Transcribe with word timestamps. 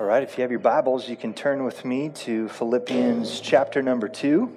All 0.00 0.06
right, 0.06 0.22
if 0.22 0.38
you 0.38 0.42
have 0.42 0.50
your 0.50 0.58
Bibles, 0.58 1.06
you 1.10 1.18
can 1.18 1.34
turn 1.34 1.64
with 1.64 1.84
me 1.84 2.08
to 2.08 2.48
Philippians 2.48 3.42
chapter 3.42 3.82
number 3.82 4.08
2. 4.08 4.50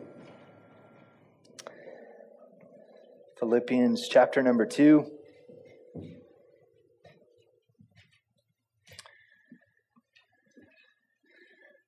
Philippians 3.38 4.08
chapter 4.08 4.42
number 4.42 4.66
2. 4.66 5.06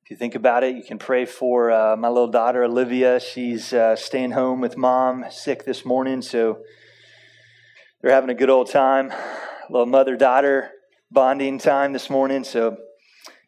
If 0.04 0.10
you 0.10 0.18
think 0.18 0.36
about 0.36 0.66
it, 0.66 0.76
you 0.76 0.84
can 0.84 1.00
pray 1.00 1.24
for 1.24 1.72
uh, 1.72 1.96
my 1.96 2.10
little 2.10 2.28
daughter, 2.28 2.66
Olivia. 2.66 3.18
She's 3.22 3.72
uh, 3.72 3.96
staying 3.96 4.32
home 4.32 4.60
with 4.60 4.76
mom, 4.76 5.24
sick 5.30 5.64
this 5.64 5.86
morning, 5.86 6.22
so 6.22 6.64
they're 8.02 8.12
having 8.12 8.30
a 8.30 8.36
good 8.36 8.50
old 8.50 8.70
time. 8.70 9.10
A 9.10 9.72
little 9.72 9.86
mother 9.86 10.18
daughter 10.18 10.72
bonding 11.10 11.60
time 11.60 11.94
this 11.94 12.10
morning, 12.10 12.44
so 12.44 12.78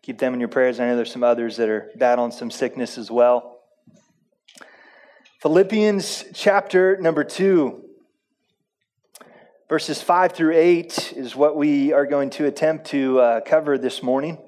keep 0.10 0.18
them 0.18 0.34
in 0.34 0.40
your 0.40 0.50
prayers. 0.50 0.80
I 0.80 0.88
know 0.88 0.96
there's 0.96 1.12
some 1.12 1.24
others 1.24 1.58
that 1.58 1.70
are 1.70 1.92
battling 1.96 2.32
some 2.32 2.50
sickness 2.50 2.98
as 2.98 3.12
well. 3.12 3.60
Philippians 5.40 6.26
chapter 6.34 6.98
number 6.98 7.24
2, 7.24 7.80
verses 9.70 10.02
5 10.02 10.32
through 10.32 10.56
8 10.56 11.14
is 11.16 11.36
what 11.36 11.56
we 11.56 11.94
are 11.94 12.08
going 12.08 12.32
to 12.32 12.48
attempt 12.48 12.88
to 12.88 13.20
uh, 13.20 13.42
cover 13.42 13.78
this 13.78 14.02
morning. 14.02 14.40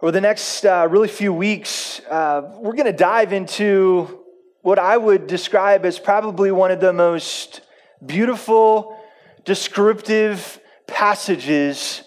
Over 0.00 0.10
the 0.10 0.22
next 0.22 0.64
uh, 0.64 0.88
really 0.90 1.08
few 1.08 1.34
weeks, 1.34 2.00
uh, 2.08 2.40
we're 2.54 2.72
going 2.72 2.86
to 2.86 2.92
dive 2.94 3.34
into 3.34 4.24
what 4.62 4.78
I 4.78 4.96
would 4.96 5.26
describe 5.26 5.84
as 5.84 5.98
probably 5.98 6.50
one 6.52 6.70
of 6.70 6.80
the 6.80 6.94
most 6.94 7.60
beautiful, 8.06 8.98
descriptive 9.44 10.58
passages 10.86 12.02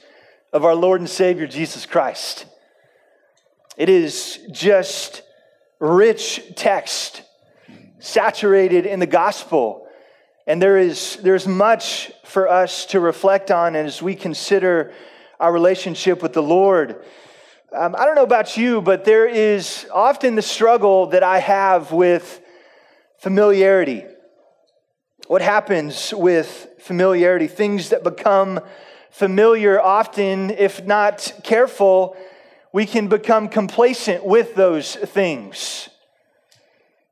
of 0.54 0.66
our 0.66 0.76
Lord 0.76 1.00
and 1.00 1.10
Savior 1.10 1.48
Jesus 1.48 1.86
Christ. 1.86 2.46
It 3.78 3.90
is 3.90 4.40
just 4.52 5.22
rich 5.80 6.42
text, 6.56 7.24
saturated 8.00 8.86
in 8.86 9.00
the 9.00 9.08
gospel. 9.08 9.88
And 10.46 10.62
there 10.62 10.78
is 10.78 11.18
there's 11.18 11.48
much 11.48 12.12
for 12.26 12.50
us 12.50 12.86
to 12.88 13.00
reflect 13.00 13.52
on 13.52 13.76
as 13.76 14.02
we 14.02 14.16
consider 14.16 14.94
our 15.40 15.54
relationship 15.54 16.22
with 16.22 16.34
the 16.34 16.44
Lord. 16.44 17.04
Um, 17.74 17.96
I 17.98 18.06
don't 18.06 18.16
know 18.16 18.24
about 18.24 18.58
you, 18.58 18.82
but 18.82 19.06
there 19.06 19.26
is 19.26 19.88
often 19.94 20.36
the 20.36 20.42
struggle 20.42 21.08
that 21.08 21.24
I 21.24 21.40
have 21.40 21.94
with 21.94 22.42
familiarity. 23.20 24.04
What 25.28 25.42
happens 25.42 26.14
with 26.14 26.68
familiarity? 26.80 27.48
Things 27.48 27.90
that 27.90 28.04
become 28.04 28.60
familiar, 29.12 29.80
often, 29.80 30.50
if 30.52 30.84
not 30.86 31.34
careful, 31.44 32.16
we 32.74 32.86
can 32.86 33.08
become 33.08 33.50
complacent 33.50 34.26
with 34.26 34.56
those 34.56 34.96
things. 34.96 35.90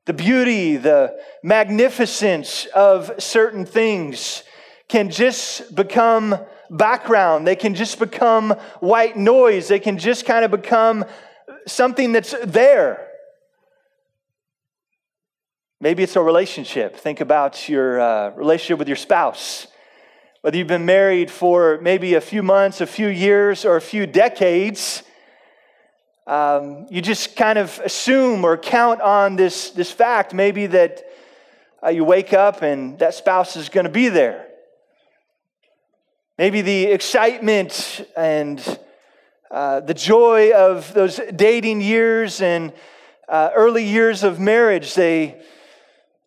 The 0.05 0.13
beauty, 0.13 0.77
the 0.77 1.19
magnificence 1.43 2.65
of 2.73 3.11
certain 3.19 3.65
things 3.65 4.43
can 4.87 5.11
just 5.11 5.75
become 5.75 6.39
background. 6.71 7.45
They 7.45 7.55
can 7.55 7.75
just 7.75 7.99
become 7.99 8.51
white 8.79 9.17
noise. 9.17 9.67
They 9.67 9.79
can 9.79 9.97
just 9.97 10.25
kind 10.25 10.43
of 10.43 10.51
become 10.51 11.05
something 11.67 12.11
that's 12.11 12.33
there. 12.43 13.05
Maybe 15.81 16.03
it's 16.03 16.15
a 16.15 16.21
relationship. 16.21 16.97
Think 16.97 17.21
about 17.21 17.69
your 17.69 17.99
uh, 17.99 18.29
relationship 18.31 18.79
with 18.79 18.87
your 18.87 18.97
spouse. 18.97 19.67
Whether 20.41 20.55
you've 20.55 20.67
been 20.67 20.85
married 20.85 21.29
for 21.29 21.79
maybe 21.81 22.13
a 22.13 22.21
few 22.21 22.41
months, 22.41 22.79
a 22.79 22.85
few 22.85 23.09
years, 23.09 23.65
or 23.65 23.75
a 23.75 23.81
few 23.81 24.05
decades, 24.05 25.03
um, 26.27 26.87
you 26.89 27.01
just 27.01 27.35
kind 27.35 27.59
of 27.59 27.77
assume 27.83 28.45
or 28.45 28.55
count 28.55 29.01
on 29.01 29.35
this, 29.35 29.71
this 29.71 29.91
fact, 29.91 30.33
maybe 30.33 30.65
that 30.67 31.03
uh, 31.83 31.89
you 31.89 32.05
wake 32.05 32.31
up 32.31 32.61
and 32.61 32.97
that 32.99 33.15
spouse 33.15 33.57
is 33.57 33.67
going 33.67 33.83
to 33.83 33.91
be 33.91 34.07
there. 34.07 34.47
Maybe 36.37 36.61
the 36.61 36.85
excitement 36.85 38.07
and 38.15 38.79
uh, 39.51 39.81
the 39.81 39.93
joy 39.93 40.53
of 40.53 40.93
those 40.93 41.19
dating 41.35 41.81
years 41.81 42.41
and 42.41 42.71
uh, 43.27 43.49
early 43.53 43.83
years 43.83 44.23
of 44.23 44.39
marriage, 44.39 44.93
they 44.93 45.41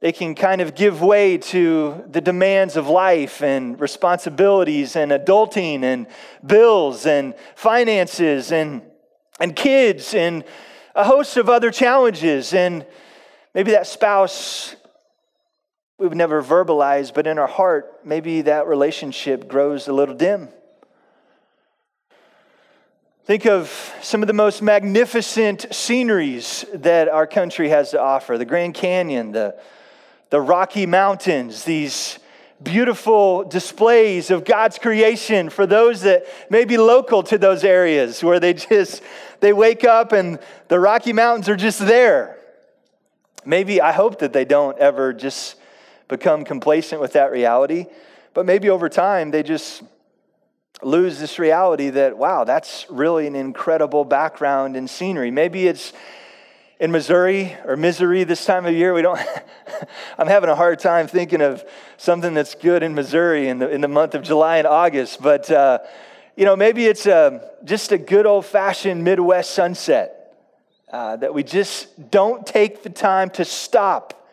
they 0.02 0.10
can 0.10 0.34
kind 0.34 0.60
of 0.60 0.74
give 0.74 1.00
way 1.00 1.38
to 1.38 2.04
the 2.08 2.20
demands 2.20 2.76
of 2.76 2.88
life 2.88 3.40
and 3.40 3.80
responsibilities 3.80 4.96
and 4.96 5.12
adulting 5.12 5.84
and 5.84 6.08
bills 6.44 7.06
and 7.06 7.34
finances 7.54 8.50
and, 8.50 8.82
and 9.38 9.54
kids 9.54 10.12
and 10.12 10.42
a 10.96 11.04
host 11.04 11.36
of 11.36 11.48
other 11.48 11.70
challenges. 11.70 12.52
And 12.52 12.84
maybe 13.54 13.70
that 13.70 13.86
spouse 13.86 14.74
we've 15.98 16.14
never 16.14 16.42
verbalized, 16.42 17.14
but 17.14 17.28
in 17.28 17.38
our 17.38 17.46
heart, 17.46 18.00
maybe 18.04 18.42
that 18.42 18.66
relationship 18.66 19.46
grows 19.46 19.86
a 19.86 19.92
little 19.92 20.16
dim. 20.16 20.48
Think 23.24 23.46
of 23.46 23.94
some 24.02 24.20
of 24.20 24.26
the 24.26 24.32
most 24.32 24.62
magnificent 24.62 25.72
sceneries 25.72 26.64
that 26.74 27.08
our 27.08 27.28
country 27.28 27.68
has 27.68 27.92
to 27.92 28.00
offer 28.00 28.36
the 28.36 28.44
Grand 28.44 28.74
Canyon, 28.74 29.30
the 29.30 29.54
the 30.32 30.40
Rocky 30.40 30.86
Mountains, 30.86 31.62
these 31.64 32.18
beautiful 32.62 33.44
displays 33.44 34.30
of 34.30 34.46
God's 34.46 34.78
creation 34.78 35.50
for 35.50 35.66
those 35.66 36.00
that 36.02 36.24
may 36.48 36.64
be 36.64 36.78
local 36.78 37.22
to 37.24 37.36
those 37.36 37.64
areas 37.64 38.24
where 38.24 38.40
they 38.40 38.54
just 38.54 39.02
they 39.40 39.52
wake 39.52 39.84
up 39.84 40.12
and 40.12 40.38
the 40.68 40.80
Rocky 40.80 41.12
Mountains 41.12 41.50
are 41.50 41.56
just 41.56 41.80
there. 41.80 42.38
Maybe 43.44 43.82
I 43.82 43.92
hope 43.92 44.20
that 44.20 44.32
they 44.32 44.46
don't 44.46 44.78
ever 44.78 45.12
just 45.12 45.56
become 46.08 46.46
complacent 46.46 47.02
with 47.02 47.12
that 47.12 47.30
reality, 47.30 47.84
but 48.32 48.46
maybe 48.46 48.70
over 48.70 48.88
time 48.88 49.32
they 49.32 49.42
just 49.42 49.82
lose 50.80 51.18
this 51.20 51.38
reality 51.38 51.90
that 51.90 52.16
wow, 52.16 52.44
that's 52.44 52.86
really 52.88 53.26
an 53.26 53.36
incredible 53.36 54.06
background 54.06 54.76
and 54.76 54.88
scenery. 54.88 55.30
Maybe 55.30 55.66
it's 55.66 55.92
in 56.82 56.90
Missouri 56.90 57.56
or 57.64 57.76
Missouri 57.76 58.24
this 58.24 58.44
time 58.44 58.66
of 58.66 58.74
year. 58.74 58.92
We 58.92 59.02
don't, 59.02 59.20
I'm 60.18 60.26
having 60.26 60.50
a 60.50 60.56
hard 60.56 60.80
time 60.80 61.06
thinking 61.06 61.40
of 61.40 61.64
something 61.96 62.34
that's 62.34 62.56
good 62.56 62.82
in 62.82 62.92
Missouri 62.92 63.46
in 63.46 63.60
the, 63.60 63.70
in 63.70 63.80
the 63.80 63.86
month 63.86 64.16
of 64.16 64.24
July 64.24 64.56
and 64.56 64.66
August. 64.66 65.22
But, 65.22 65.48
uh, 65.48 65.78
you 66.34 66.44
know, 66.44 66.56
maybe 66.56 66.86
it's 66.86 67.06
a, 67.06 67.14
uh, 67.14 67.48
just 67.62 67.92
a 67.92 67.98
good 67.98 68.26
old 68.26 68.46
fashioned 68.46 69.04
Midwest 69.04 69.52
sunset 69.52 70.34
uh, 70.92 71.14
that 71.18 71.32
we 71.32 71.44
just 71.44 72.10
don't 72.10 72.44
take 72.44 72.82
the 72.82 72.90
time 72.90 73.30
to 73.30 73.44
stop 73.44 74.28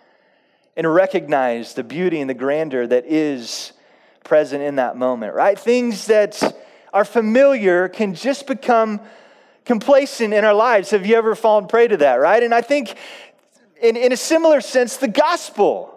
and 0.75 0.91
recognize 0.91 1.75
the 1.75 1.83
beauty 1.83 2.19
and 2.19 2.27
the 2.27 2.33
grandeur 2.33 2.87
that 2.87 3.05
is 3.05 3.73
present 4.23 4.63
in 4.63 4.77
that 4.77 4.97
moment, 4.97 5.35
right? 5.35 5.59
Things 5.59 6.07
that 6.07 6.41
are 6.93 7.05
familiar 7.05 7.87
can 7.89 8.15
just 8.15 8.47
become 8.47 9.01
complacent 9.69 10.33
in 10.33 10.43
our 10.43 10.53
lives. 10.55 10.89
Have 10.89 11.05
you 11.05 11.15
ever 11.15 11.35
fallen 11.35 11.67
prey 11.67 11.87
to 11.87 11.97
that, 11.97 12.15
right? 12.15 12.41
And 12.41 12.55
I 12.55 12.61
think, 12.61 12.95
in, 13.79 13.95
in 13.95 14.11
a 14.11 14.17
similar 14.17 14.61
sense, 14.61 14.97
the 14.97 15.07
gospel 15.07 15.93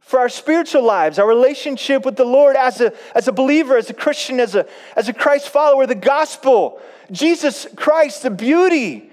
for 0.00 0.18
our 0.18 0.28
spiritual 0.28 0.82
lives, 0.82 1.18
our 1.18 1.26
relationship 1.26 2.04
with 2.04 2.16
the 2.16 2.26
Lord 2.26 2.56
as 2.56 2.82
a, 2.82 2.92
as 3.14 3.26
a 3.26 3.32
believer, 3.32 3.78
as 3.78 3.88
a 3.88 3.94
Christian, 3.94 4.38
as 4.38 4.54
a, 4.54 4.66
as 4.96 5.08
a 5.08 5.14
Christ 5.14 5.48
follower, 5.48 5.86
the 5.86 5.94
gospel, 5.94 6.78
Jesus 7.10 7.66
Christ, 7.74 8.22
the 8.22 8.28
beauty 8.28 9.10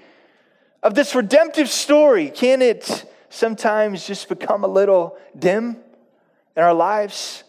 of 0.82 0.94
this 0.94 1.14
redemptive 1.14 1.70
story, 1.70 2.28
can 2.28 2.60
it 2.60 3.10
sometimes 3.30 4.06
just 4.06 4.28
become 4.28 4.64
a 4.64 4.68
little 4.68 5.16
dim 5.38 5.78
in 6.54 6.62
our 6.62 6.74
lives? 6.74 7.42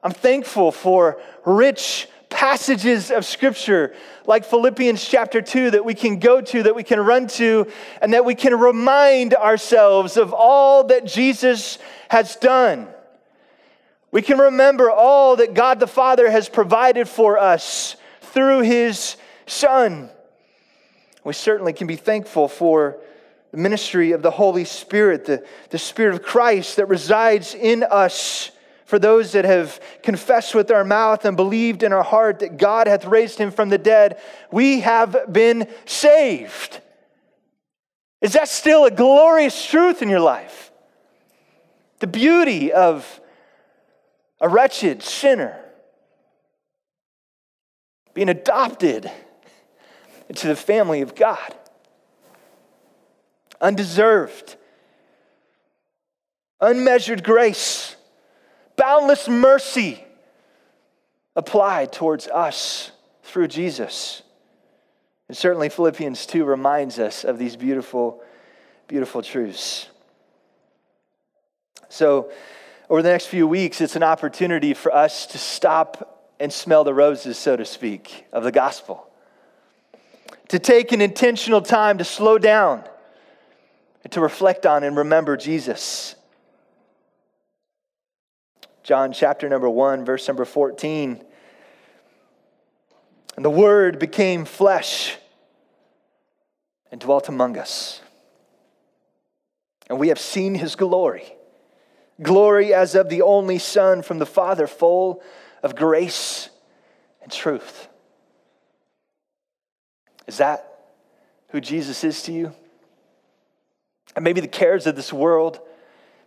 I'm 0.00 0.12
thankful 0.12 0.70
for 0.70 1.20
rich 1.44 2.06
passages 2.42 3.12
of 3.12 3.24
Scripture 3.24 3.94
like 4.26 4.44
Philippians 4.44 5.04
chapter 5.04 5.40
2 5.40 5.70
that 5.70 5.84
we 5.84 5.94
can 5.94 6.18
go 6.18 6.40
to, 6.40 6.64
that 6.64 6.74
we 6.74 6.82
can 6.82 6.98
run 6.98 7.28
to, 7.28 7.68
and 8.00 8.14
that 8.14 8.24
we 8.24 8.34
can 8.34 8.58
remind 8.58 9.32
ourselves 9.32 10.16
of 10.16 10.34
all 10.34 10.82
that 10.88 11.04
Jesus 11.04 11.78
has 12.10 12.34
done. 12.34 12.88
We 14.10 14.22
can 14.22 14.38
remember 14.38 14.90
all 14.90 15.36
that 15.36 15.54
God 15.54 15.78
the 15.78 15.86
Father 15.86 16.28
has 16.28 16.48
provided 16.48 17.08
for 17.08 17.38
us 17.38 17.94
through 18.22 18.62
His 18.62 19.16
Son. 19.46 20.10
We 21.22 21.34
certainly 21.34 21.72
can 21.72 21.86
be 21.86 21.94
thankful 21.94 22.48
for 22.48 22.98
the 23.52 23.58
ministry 23.58 24.10
of 24.10 24.22
the 24.22 24.32
Holy 24.32 24.64
Spirit, 24.64 25.26
the, 25.26 25.46
the 25.70 25.78
Spirit 25.78 26.14
of 26.16 26.24
Christ 26.24 26.74
that 26.74 26.86
resides 26.86 27.54
in 27.54 27.84
us 27.84 28.50
for 28.92 28.98
those 28.98 29.32
that 29.32 29.46
have 29.46 29.80
confessed 30.02 30.54
with 30.54 30.70
our 30.70 30.84
mouth 30.84 31.24
and 31.24 31.34
believed 31.34 31.82
in 31.82 31.94
our 31.94 32.02
heart 32.02 32.40
that 32.40 32.58
God 32.58 32.86
hath 32.86 33.06
raised 33.06 33.38
him 33.38 33.50
from 33.50 33.70
the 33.70 33.78
dead, 33.78 34.20
we 34.50 34.80
have 34.80 35.32
been 35.32 35.66
saved. 35.86 36.78
Is 38.20 38.34
that 38.34 38.50
still 38.50 38.84
a 38.84 38.90
glorious 38.90 39.64
truth 39.64 40.02
in 40.02 40.10
your 40.10 40.20
life? 40.20 40.70
The 42.00 42.06
beauty 42.06 42.70
of 42.70 43.18
a 44.42 44.48
wretched 44.50 45.02
sinner 45.02 45.58
being 48.12 48.28
adopted 48.28 49.10
into 50.28 50.48
the 50.48 50.54
family 50.54 51.00
of 51.00 51.14
God. 51.14 51.54
Undeserved, 53.58 54.56
unmeasured 56.60 57.24
grace, 57.24 57.96
boundless 58.82 59.28
mercy 59.28 60.04
applied 61.36 61.92
towards 61.92 62.26
us 62.26 62.90
through 63.22 63.46
Jesus. 63.46 64.22
And 65.28 65.36
certainly, 65.36 65.68
Philippians 65.68 66.26
2 66.26 66.44
reminds 66.44 66.98
us 66.98 67.22
of 67.22 67.38
these 67.38 67.54
beautiful, 67.54 68.20
beautiful 68.88 69.22
truths. 69.22 69.88
So, 71.90 72.32
over 72.90 73.02
the 73.02 73.10
next 73.10 73.26
few 73.26 73.46
weeks, 73.46 73.80
it's 73.80 73.94
an 73.94 74.02
opportunity 74.02 74.74
for 74.74 74.92
us 74.92 75.26
to 75.26 75.38
stop 75.38 76.34
and 76.40 76.52
smell 76.52 76.82
the 76.82 76.92
roses, 76.92 77.38
so 77.38 77.54
to 77.54 77.64
speak, 77.64 78.26
of 78.32 78.42
the 78.42 78.50
gospel. 78.50 79.06
To 80.48 80.58
take 80.58 80.90
an 80.90 81.00
intentional 81.00 81.62
time 81.62 81.98
to 81.98 82.04
slow 82.04 82.36
down 82.36 82.82
and 84.02 84.12
to 84.12 84.20
reflect 84.20 84.66
on 84.66 84.82
and 84.82 84.96
remember 84.96 85.36
Jesus. 85.36 86.16
John 88.82 89.12
chapter 89.12 89.48
number 89.48 89.68
1, 89.68 90.04
verse 90.04 90.26
number 90.26 90.44
14. 90.44 91.24
And 93.36 93.44
the 93.44 93.50
Word 93.50 93.98
became 93.98 94.44
flesh 94.44 95.16
and 96.90 97.00
dwelt 97.00 97.28
among 97.28 97.56
us. 97.56 98.00
And 99.88 99.98
we 99.98 100.08
have 100.08 100.18
seen 100.18 100.54
his 100.54 100.76
glory 100.76 101.32
glory 102.20 102.72
as 102.72 102.94
of 102.94 103.08
the 103.08 103.22
only 103.22 103.58
Son 103.58 104.02
from 104.02 104.18
the 104.18 104.26
Father, 104.26 104.66
full 104.66 105.22
of 105.62 105.74
grace 105.74 106.48
and 107.22 107.30
truth. 107.30 107.88
Is 110.26 110.38
that 110.38 110.66
who 111.48 111.60
Jesus 111.60 112.04
is 112.04 112.22
to 112.24 112.32
you? 112.32 112.52
And 114.14 114.24
maybe 114.24 114.40
the 114.40 114.48
cares 114.48 114.86
of 114.86 114.96
this 114.96 115.12
world, 115.12 115.60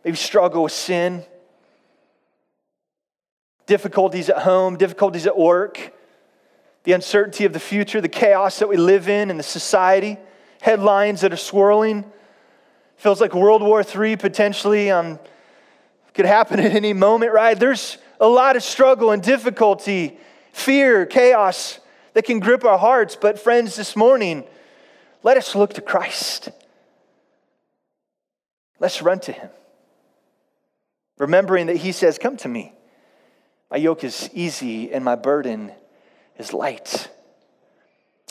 maybe 0.03 0.17
struggle 0.17 0.63
with 0.63 0.71
sin, 0.71 1.23
difficulties 3.65 4.29
at 4.29 4.39
home, 4.39 4.77
difficulties 4.77 5.25
at 5.25 5.37
work, 5.37 5.93
the 6.83 6.93
uncertainty 6.93 7.45
of 7.45 7.53
the 7.53 7.59
future, 7.59 7.99
the 7.99 8.07
chaos 8.09 8.59
that 8.59 8.69
we 8.69 8.77
live 8.77 9.09
in 9.09 9.29
in 9.29 9.37
the 9.37 9.43
society, 9.43 10.17
headlines 10.61 11.21
that 11.21 11.33
are 11.33 11.37
swirling. 11.37 12.05
Feels 12.97 13.19
like 13.19 13.33
World 13.33 13.61
War 13.61 13.83
III 13.83 14.15
potentially 14.17 14.91
on 14.91 15.19
could 16.15 16.25
happen 16.25 16.59
at 16.61 16.71
any 16.71 16.93
moment, 16.93 17.33
right? 17.33 17.59
There's 17.59 17.97
a 18.19 18.27
lot 18.27 18.55
of 18.55 18.63
struggle 18.63 19.11
and 19.11 19.21
difficulty, 19.21 20.17
fear, 20.53 21.05
chaos 21.05 21.79
that 22.13 22.25
can 22.25 22.39
grip 22.39 22.63
our 22.63 22.77
hearts. 22.79 23.15
But, 23.15 23.39
friends, 23.39 23.75
this 23.75 23.95
morning, 23.95 24.45
let 25.21 25.37
us 25.37 25.53
look 25.53 25.73
to 25.73 25.81
Christ. 25.81 26.49
Let's 28.79 29.01
run 29.01 29.19
to 29.21 29.31
Him. 29.31 29.49
Remembering 31.17 31.67
that 31.67 31.77
He 31.77 31.91
says, 31.91 32.17
Come 32.17 32.37
to 32.37 32.47
me. 32.47 32.74
My 33.75 33.79
yoke 33.79 34.05
is 34.05 34.29
easy 34.33 34.93
and 34.93 35.03
my 35.03 35.15
burden 35.15 35.69
is 36.37 36.53
light. 36.53 37.09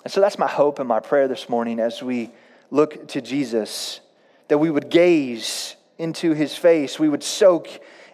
And 0.02 0.10
so 0.10 0.22
that's 0.22 0.38
my 0.38 0.48
hope 0.48 0.78
and 0.78 0.88
my 0.88 1.00
prayer 1.00 1.28
this 1.28 1.50
morning 1.50 1.80
as 1.80 2.02
we 2.02 2.30
look 2.70 3.08
to 3.08 3.20
Jesus, 3.20 4.00
that 4.48 4.56
we 4.56 4.70
would 4.70 4.88
gaze 4.88 5.76
into 5.98 6.32
his 6.32 6.56
face. 6.56 6.98
We 6.98 7.10
would 7.10 7.22
soak 7.22 7.68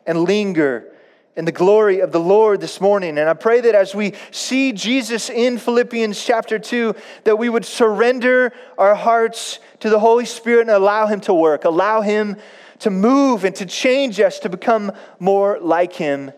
and 0.09 0.25
linger 0.25 0.93
in 1.37 1.44
the 1.44 1.53
glory 1.53 2.00
of 2.00 2.11
the 2.11 2.19
Lord 2.19 2.61
this 2.61 2.81
morning. 2.81 3.17
And 3.17 3.29
I 3.29 3.35
pray 3.35 3.61
that 3.61 3.77
as 3.77 3.94
we 3.94 4.15
see 4.32 4.73
Jesus 4.73 5.31
in 5.31 5.59
Philippians 5.59 6.21
chapter 6.21 6.59
2, 6.59 6.97
that 7.23 7.38
we 7.38 7.49
would 7.49 7.65
surrender 7.65 8.53
our 8.77 8.97
hearts 8.97 9.61
to 9.79 9.88
the 9.88 10.00
Holy 10.00 10.27
Spirit 10.27 10.62
and 10.62 10.71
allow 10.71 11.06
him 11.06 11.21
to 11.21 11.32
work, 11.32 11.65
allow 11.65 12.00
him 12.00 12.38
to 12.81 12.91
move 12.91 13.44
and 13.44 13.55
to 13.55 13.67
change 13.67 14.19
us 14.19 14.41
to 14.41 14.49
become 14.49 14.91
more 15.21 15.61
like 15.61 15.93
him 15.93 16.32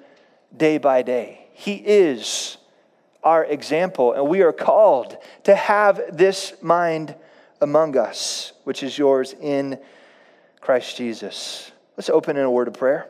day 0.56 0.78
by 0.78 1.02
day. 1.02 1.46
He 1.54 1.74
is 1.74 2.56
our 3.22 3.44
example, 3.44 4.12
and 4.12 4.28
we 4.28 4.42
are 4.42 4.52
called 4.52 5.16
to 5.44 5.54
have 5.54 6.00
this 6.12 6.54
mind 6.60 7.14
among 7.60 7.96
us, 7.96 8.52
which 8.64 8.82
is 8.82 8.98
yours 8.98 9.34
in 9.40 9.78
Christ 10.60 10.96
Jesus. 10.96 11.70
Let's 11.96 12.10
open 12.10 12.36
in 12.36 12.42
a 12.42 12.50
word 12.50 12.68
of 12.68 12.74
prayer. 12.74 13.08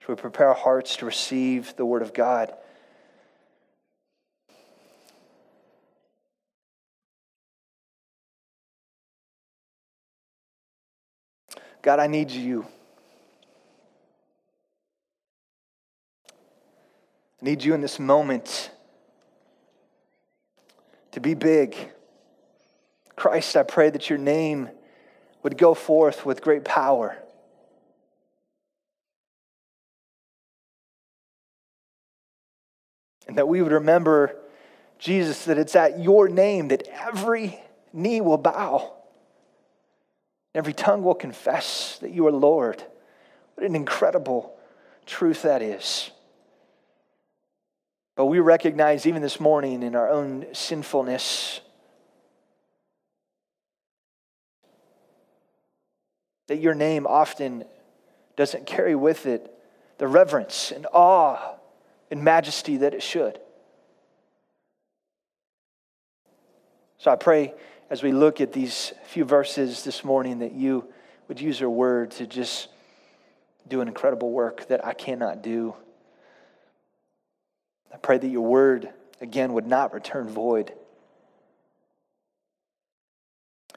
Should 0.00 0.08
we 0.08 0.16
prepare 0.16 0.48
our 0.48 0.54
hearts 0.54 0.96
to 0.96 1.06
receive 1.06 1.74
the 1.76 1.86
word 1.86 2.02
of 2.02 2.12
God? 2.12 2.54
God, 11.80 12.00
I 12.00 12.06
need 12.06 12.30
you. 12.30 12.66
I 17.40 17.44
need 17.44 17.62
you 17.62 17.74
in 17.74 17.80
this 17.80 17.98
moment 17.98 18.70
to 21.12 21.20
be 21.20 21.34
big. 21.34 21.76
Christ, 23.14 23.56
I 23.56 23.62
pray 23.62 23.90
that 23.90 24.10
your 24.10 24.18
name 24.18 24.70
would 25.42 25.56
go 25.56 25.74
forth 25.74 26.26
with 26.26 26.42
great 26.42 26.64
power. 26.64 27.16
And 33.26 33.36
that 33.38 33.46
we 33.46 33.62
would 33.62 33.72
remember, 33.72 34.34
Jesus, 34.98 35.44
that 35.44 35.58
it's 35.58 35.76
at 35.76 36.00
your 36.00 36.28
name 36.28 36.68
that 36.68 36.88
every 36.88 37.60
knee 37.92 38.20
will 38.20 38.38
bow, 38.38 38.94
every 40.54 40.72
tongue 40.72 41.02
will 41.02 41.14
confess 41.14 41.98
that 42.00 42.10
you 42.10 42.26
are 42.26 42.32
Lord. 42.32 42.82
What 43.54 43.66
an 43.66 43.76
incredible 43.76 44.56
truth 45.06 45.42
that 45.42 45.62
is. 45.62 46.10
But 48.18 48.26
we 48.26 48.40
recognize 48.40 49.06
even 49.06 49.22
this 49.22 49.38
morning 49.38 49.84
in 49.84 49.94
our 49.94 50.10
own 50.10 50.46
sinfulness 50.52 51.60
that 56.48 56.56
your 56.56 56.74
name 56.74 57.06
often 57.06 57.62
doesn't 58.34 58.66
carry 58.66 58.96
with 58.96 59.26
it 59.26 59.54
the 59.98 60.08
reverence 60.08 60.72
and 60.72 60.84
awe 60.92 61.38
and 62.10 62.24
majesty 62.24 62.78
that 62.78 62.92
it 62.92 63.04
should. 63.04 63.38
So 66.98 67.12
I 67.12 67.14
pray 67.14 67.54
as 67.88 68.02
we 68.02 68.10
look 68.10 68.40
at 68.40 68.52
these 68.52 68.94
few 69.06 69.24
verses 69.24 69.84
this 69.84 70.02
morning 70.02 70.40
that 70.40 70.54
you 70.54 70.88
would 71.28 71.40
use 71.40 71.60
your 71.60 71.70
word 71.70 72.10
to 72.10 72.26
just 72.26 72.66
do 73.68 73.80
an 73.80 73.86
incredible 73.86 74.32
work 74.32 74.66
that 74.66 74.84
I 74.84 74.92
cannot 74.92 75.40
do. 75.40 75.76
I 77.92 77.96
pray 77.96 78.18
that 78.18 78.28
your 78.28 78.44
word, 78.44 78.90
again, 79.20 79.52
would 79.54 79.66
not 79.66 79.92
return 79.92 80.28
void. 80.28 80.72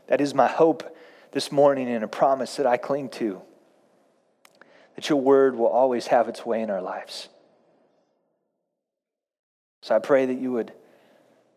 That 0.08 0.22
is 0.22 0.34
my 0.34 0.48
hope 0.48 0.96
this 1.32 1.51
morning 1.51 1.89
and 1.89 2.03
a 2.03 2.08
promise 2.08 2.58
that 2.58 2.65
I 2.65 2.77
cling 2.77 3.10
to 3.10 3.41
that 4.96 5.10
your 5.10 5.22
word 5.22 5.56
will 5.56 5.68
always 5.68 6.08
have 6.08 6.27
its 6.27 6.46
way 6.46 6.62
in 6.62 6.70
our 6.70 6.82
lives. 6.82 7.30
So 9.82 9.96
I 9.96 10.00
pray 10.00 10.25
that 10.25 10.38
you 10.38 10.51
would 10.51 10.74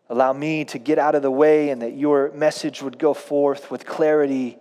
allow 0.09 0.33
me 0.33 0.65
to 0.65 0.79
get 0.79 0.97
out 0.97 1.15
of 1.15 1.21
the 1.21 1.31
way 1.31 1.69
and 1.69 1.81
that 1.81 1.95
your 1.95 2.31
message 2.31 2.81
would 2.81 2.97
go 2.97 3.13
forth 3.13 3.69
with 3.69 3.85
clarity, 3.85 4.57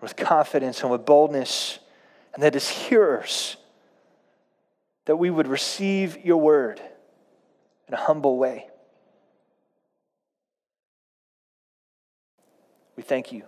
with 0.00 0.16
confidence, 0.16 0.82
and 0.82 0.90
with 0.90 1.04
boldness, 1.04 1.78
and 2.34 2.42
that 2.42 2.56
as 2.56 2.68
hearers, 2.68 3.56
that 5.04 5.16
we 5.16 5.30
would 5.30 5.46
receive 5.46 6.24
your 6.24 6.38
word 6.38 6.80
in 7.92 7.98
a 7.98 8.00
humble 8.00 8.38
way. 8.38 8.66
We 12.96 13.02
thank 13.02 13.32
you 13.32 13.42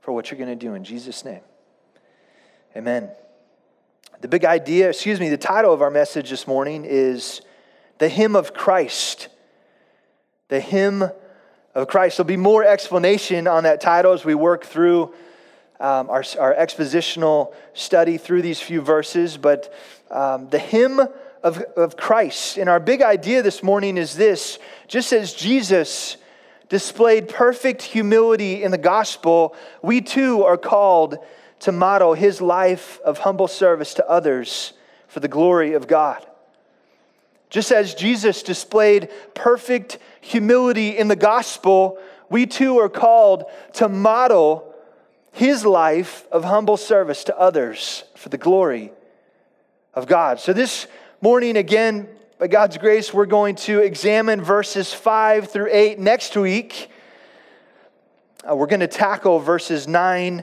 for 0.00 0.10
what 0.10 0.28
you're 0.28 0.38
going 0.38 0.50
to 0.50 0.56
do 0.56 0.74
in 0.74 0.82
Jesus' 0.82 1.24
name. 1.24 1.42
Amen. 2.76 3.10
The 4.22 4.26
big 4.26 4.44
idea, 4.44 4.88
excuse 4.88 5.20
me, 5.20 5.28
the 5.28 5.36
title 5.36 5.72
of 5.72 5.82
our 5.82 5.90
message 5.90 6.30
this 6.30 6.48
morning 6.48 6.84
is 6.84 7.42
The 7.98 8.08
Hymn 8.08 8.34
of 8.34 8.54
Christ. 8.54 9.28
The 10.48 10.58
Hymn 10.58 11.04
of 11.72 11.86
Christ. 11.86 12.16
There'll 12.16 12.26
be 12.26 12.36
more 12.36 12.64
explanation 12.64 13.46
on 13.46 13.62
that 13.62 13.80
title 13.80 14.12
as 14.12 14.24
we 14.24 14.34
work 14.34 14.64
through 14.64 15.14
um, 15.78 16.10
our, 16.10 16.24
our 16.40 16.56
expositional 16.56 17.54
study 17.74 18.18
through 18.18 18.42
these 18.42 18.60
few 18.60 18.80
verses, 18.80 19.36
but 19.36 19.72
um, 20.10 20.48
the 20.48 20.58
hymn 20.58 21.00
of, 21.42 21.58
of 21.76 21.96
Christ. 21.96 22.58
And 22.58 22.68
our 22.68 22.80
big 22.80 23.02
idea 23.02 23.42
this 23.42 23.62
morning 23.62 23.96
is 23.96 24.14
this 24.16 24.58
just 24.88 25.12
as 25.12 25.32
Jesus 25.32 26.16
displayed 26.68 27.28
perfect 27.28 27.82
humility 27.82 28.62
in 28.62 28.70
the 28.70 28.78
gospel, 28.78 29.54
we 29.82 30.00
too 30.00 30.44
are 30.44 30.56
called 30.56 31.18
to 31.60 31.72
model 31.72 32.14
his 32.14 32.40
life 32.40 33.00
of 33.04 33.18
humble 33.18 33.48
service 33.48 33.94
to 33.94 34.08
others 34.08 34.72
for 35.08 35.20
the 35.20 35.28
glory 35.28 35.74
of 35.74 35.86
God. 35.86 36.26
Just 37.50 37.72
as 37.72 37.94
Jesus 37.94 38.42
displayed 38.42 39.10
perfect 39.34 39.98
humility 40.20 40.96
in 40.96 41.08
the 41.08 41.16
gospel, 41.16 41.98
we 42.30 42.46
too 42.46 42.78
are 42.78 42.88
called 42.88 43.44
to 43.74 43.88
model 43.88 44.72
his 45.32 45.64
life 45.64 46.26
of 46.30 46.44
humble 46.44 46.76
service 46.76 47.24
to 47.24 47.36
others 47.38 48.04
for 48.14 48.28
the 48.28 48.38
glory 48.38 48.92
of 49.94 50.06
God. 50.06 50.38
So, 50.38 50.52
this 50.52 50.86
morning, 51.22 51.58
again, 51.58 52.08
by 52.38 52.46
God's 52.46 52.78
grace, 52.78 53.12
we're 53.12 53.26
going 53.26 53.54
to 53.56 53.80
examine 53.80 54.40
verses 54.40 54.94
5 54.94 55.50
through 55.50 55.68
8. 55.70 55.98
Next 55.98 56.34
week, 56.34 56.90
uh, 58.48 58.56
we're 58.56 58.66
going 58.66 58.80
to 58.80 58.86
tackle 58.86 59.38
verses 59.38 59.86
9 59.86 60.42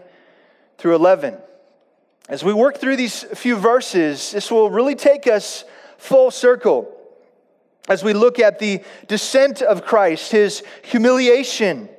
through 0.77 0.93
11. 0.93 1.35
As 2.29 2.43
we 2.43 2.53
work 2.53 2.77
through 2.77 2.95
these 2.95 3.23
few 3.23 3.55
verses, 3.55 4.33
this 4.33 4.51
will 4.51 4.69
really 4.69 4.93
take 4.93 5.25
us 5.25 5.63
full 5.97 6.29
circle 6.29 6.95
as 7.89 8.03
we 8.03 8.13
look 8.13 8.37
at 8.37 8.59
the 8.59 8.83
descent 9.07 9.63
of 9.63 9.83
Christ, 9.83 10.31
his 10.31 10.61
humiliation 10.83 11.89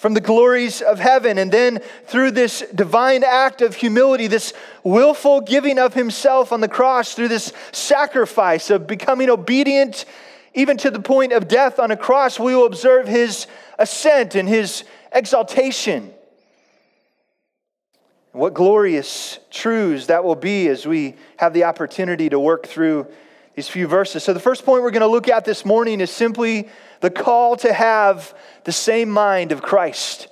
from 0.00 0.14
the 0.14 0.20
glories 0.22 0.80
of 0.80 0.98
heaven, 0.98 1.36
and 1.36 1.52
then 1.52 1.78
through 2.06 2.30
this 2.30 2.64
divine 2.74 3.22
act 3.22 3.60
of 3.60 3.74
humility, 3.74 4.28
this 4.28 4.54
willful 4.82 5.42
giving 5.42 5.78
of 5.78 5.92
himself 5.92 6.52
on 6.52 6.62
the 6.62 6.68
cross, 6.68 7.12
through 7.12 7.28
this 7.28 7.52
sacrifice 7.70 8.70
of 8.70 8.86
becoming 8.86 9.28
obedient 9.28 10.06
even 10.54 10.78
to 10.78 10.90
the 10.90 11.00
point 11.00 11.34
of 11.34 11.48
death 11.48 11.78
on 11.78 11.90
a 11.90 11.98
cross, 11.98 12.40
we 12.40 12.56
will 12.56 12.64
observe 12.64 13.06
his 13.06 13.46
ascent 13.78 14.34
and 14.34 14.48
his 14.48 14.84
exaltation. 15.12 16.10
What 18.32 18.54
glorious 18.54 19.38
truths 19.50 20.06
that 20.06 20.24
will 20.24 20.34
be 20.34 20.68
as 20.68 20.86
we 20.86 21.14
have 21.36 21.52
the 21.52 21.64
opportunity 21.64 22.30
to 22.30 22.40
work 22.40 22.66
through 22.66 23.06
these 23.54 23.68
few 23.68 23.86
verses. 23.86 24.24
So, 24.24 24.32
the 24.32 24.40
first 24.40 24.64
point 24.64 24.82
we're 24.82 24.90
going 24.90 25.00
to 25.00 25.06
look 25.06 25.28
at 25.28 25.44
this 25.44 25.64
morning 25.64 26.00
is 26.00 26.10
simply 26.10 26.68
the 27.00 27.10
call 27.10 27.56
to 27.56 27.72
have 27.72 28.34
the 28.64 28.72
same 28.72 29.10
mind 29.10 29.52
of 29.52 29.62
Christ. 29.62 30.28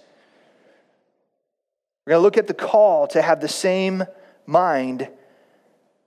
We're 2.07 2.13
going 2.13 2.21
to 2.21 2.25
look 2.25 2.39
at 2.39 2.47
the 2.47 2.55
call 2.55 3.07
to 3.09 3.21
have 3.21 3.41
the 3.41 3.49
same 3.49 4.05
mind 4.47 5.09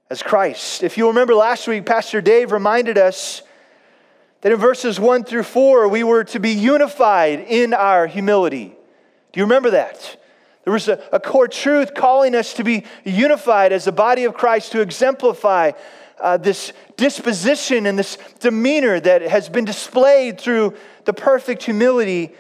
as 0.10 0.24
Christ. 0.24 0.84
If 0.84 0.98
you 0.98 1.08
remember 1.08 1.36
last 1.36 1.68
week, 1.68 1.86
Pastor 1.86 2.22
Dave 2.22 2.52
reminded 2.52 2.98
us 2.98 3.44
that 4.42 4.52
in 4.52 4.58
verses 4.58 5.00
1 5.00 5.24
through 5.24 5.44
4, 5.44 5.88
we 5.88 6.04
were 6.04 6.24
to 6.26 6.40
be 6.40 6.50
unified 6.50 7.40
in 7.48 7.74
our 7.74 8.08
humility. 8.08 8.76
Do 9.32 9.40
you 9.40 9.46
remember 9.46 9.70
that? 9.72 10.18
There 10.64 10.74
was 10.74 10.88
a, 10.88 11.02
a 11.12 11.20
core 11.20 11.48
truth 11.48 11.94
calling 11.94 12.36
us 12.36 12.54
to 12.56 12.64
be 12.64 12.86
unified 13.04 13.72
as 13.72 13.86
the 13.86 13.92
body 13.92 14.26
of 14.26 14.34
Christ 14.34 14.72
to 14.74 14.82
exemplify 14.82 15.72
uh, 16.22 16.38
this 16.38 16.74
disposition 16.98 17.86
and 17.86 17.98
this 17.98 18.18
demeanor 18.40 19.00
that 19.00 19.22
has 19.24 19.50
been 19.50 19.66
displayed 19.66 20.40
through 20.40 20.76
the 21.06 21.14
perfect 21.14 21.64
humility 21.64 22.32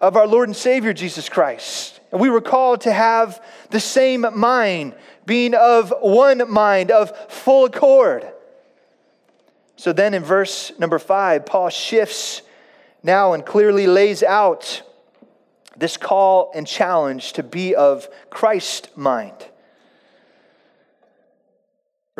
of 0.00 0.16
our 0.16 0.26
Lord 0.26 0.48
and 0.48 0.56
Savior 0.56 0.92
Jesus 0.92 1.28
Christ. 1.28 2.00
And 2.10 2.20
we 2.20 2.30
were 2.30 2.40
called 2.40 2.82
to 2.82 2.92
have 2.92 3.42
the 3.70 3.80
same 3.80 4.26
mind, 4.34 4.94
being 5.26 5.54
of 5.54 5.92
one 6.00 6.50
mind, 6.50 6.90
of 6.90 7.16
full 7.30 7.66
accord. 7.66 8.26
So 9.76 9.92
then 9.92 10.14
in 10.14 10.22
verse 10.22 10.72
number 10.78 10.98
five, 10.98 11.46
Paul 11.46 11.68
shifts 11.70 12.42
now 13.02 13.32
and 13.32 13.44
clearly 13.44 13.86
lays 13.86 14.22
out 14.22 14.82
this 15.76 15.96
call 15.96 16.50
and 16.54 16.66
challenge 16.66 17.32
to 17.34 17.42
be 17.42 17.74
of 17.74 18.08
Christ 18.28 18.96
mind. 18.96 19.46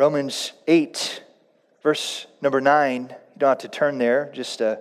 Romans 0.01 0.53
8, 0.67 1.21
verse 1.83 2.25
number 2.41 2.59
9. 2.59 3.03
You 3.03 3.15
don't 3.37 3.49
have 3.49 3.57
to 3.59 3.67
turn 3.67 3.99
there, 3.99 4.31
just 4.33 4.59
a 4.59 4.79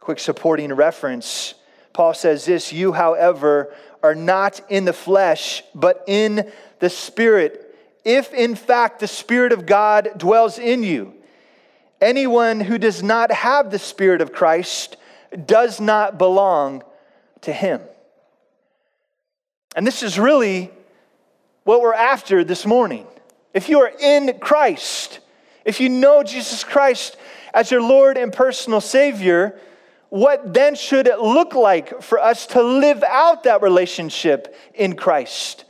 quick 0.00 0.18
supporting 0.18 0.70
reference. 0.70 1.54
Paul 1.94 2.12
says 2.12 2.44
this 2.44 2.70
You, 2.70 2.92
however, 2.92 3.74
are 4.02 4.14
not 4.14 4.60
in 4.68 4.84
the 4.84 4.92
flesh, 4.92 5.62
but 5.74 6.04
in 6.06 6.52
the 6.78 6.90
Spirit, 6.90 7.74
if 8.04 8.34
in 8.34 8.54
fact 8.54 9.00
the 9.00 9.08
Spirit 9.08 9.50
of 9.50 9.64
God 9.64 10.10
dwells 10.18 10.58
in 10.58 10.82
you. 10.82 11.14
Anyone 11.98 12.60
who 12.60 12.76
does 12.76 13.02
not 13.02 13.32
have 13.32 13.70
the 13.70 13.78
Spirit 13.78 14.20
of 14.20 14.34
Christ 14.34 14.98
does 15.46 15.80
not 15.80 16.18
belong 16.18 16.82
to 17.40 17.52
Him. 17.54 17.80
And 19.74 19.86
this 19.86 20.02
is 20.02 20.18
really 20.18 20.70
what 21.64 21.80
we're 21.80 21.94
after 21.94 22.44
this 22.44 22.66
morning. 22.66 23.06
If 23.54 23.68
you 23.68 23.80
are 23.80 23.92
in 24.00 24.38
Christ, 24.38 25.20
if 25.64 25.80
you 25.80 25.88
know 25.88 26.22
Jesus 26.22 26.64
Christ 26.64 27.16
as 27.54 27.70
your 27.70 27.82
Lord 27.82 28.16
and 28.16 28.32
personal 28.32 28.80
Savior, 28.80 29.58
what 30.10 30.54
then 30.54 30.74
should 30.74 31.06
it 31.06 31.18
look 31.18 31.54
like 31.54 32.02
for 32.02 32.18
us 32.18 32.46
to 32.48 32.62
live 32.62 33.02
out 33.02 33.44
that 33.44 33.62
relationship 33.62 34.54
in 34.74 34.96
Christ? 34.96 35.64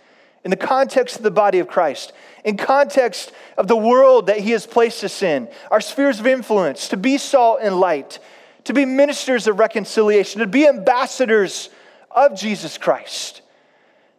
In 0.45 0.51
the 0.51 0.57
context 0.57 1.17
of 1.17 1.23
the 1.23 1.31
body 1.31 1.59
of 1.59 1.69
Christ, 1.69 2.13
in 2.45 2.57
context 2.57 3.33
of 3.57 3.67
the 3.67 3.77
world 3.77 4.27
that 4.27 4.39
He 4.39 4.53
has 4.53 4.67
placed 4.67 5.03
us 5.03 5.23
in, 5.23 5.49
our 5.71 5.81
spheres 5.81 6.21
of 6.21 6.27
influence, 6.27 6.89
to 6.89 6.97
be 6.97 7.19
salt 7.19 7.59
and 7.61 7.81
light, 7.81 8.21
to 8.65 8.73
be 8.73 8.85
ministers 8.85 9.47
of 9.47 9.59
reconciliation, 9.59 10.41
to 10.41 10.47
be 10.47 10.67
ambassadors 10.67 11.71
of 12.11 12.39
Jesus 12.39 12.79
Christ, 12.79 13.43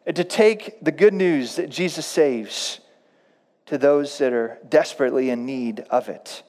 and 0.06 0.16
to 0.16 0.24
take 0.24 0.84
the 0.84 0.92
good 0.92 1.14
news 1.14 1.56
that 1.56 1.70
Jesus 1.70 2.06
saves 2.06 2.80
to 3.70 3.78
those 3.78 4.18
that 4.18 4.34
are 4.34 4.58
desperately 4.68 5.30
in 5.30 5.46
need 5.46 5.82
of 5.92 6.10
it. 6.10 6.44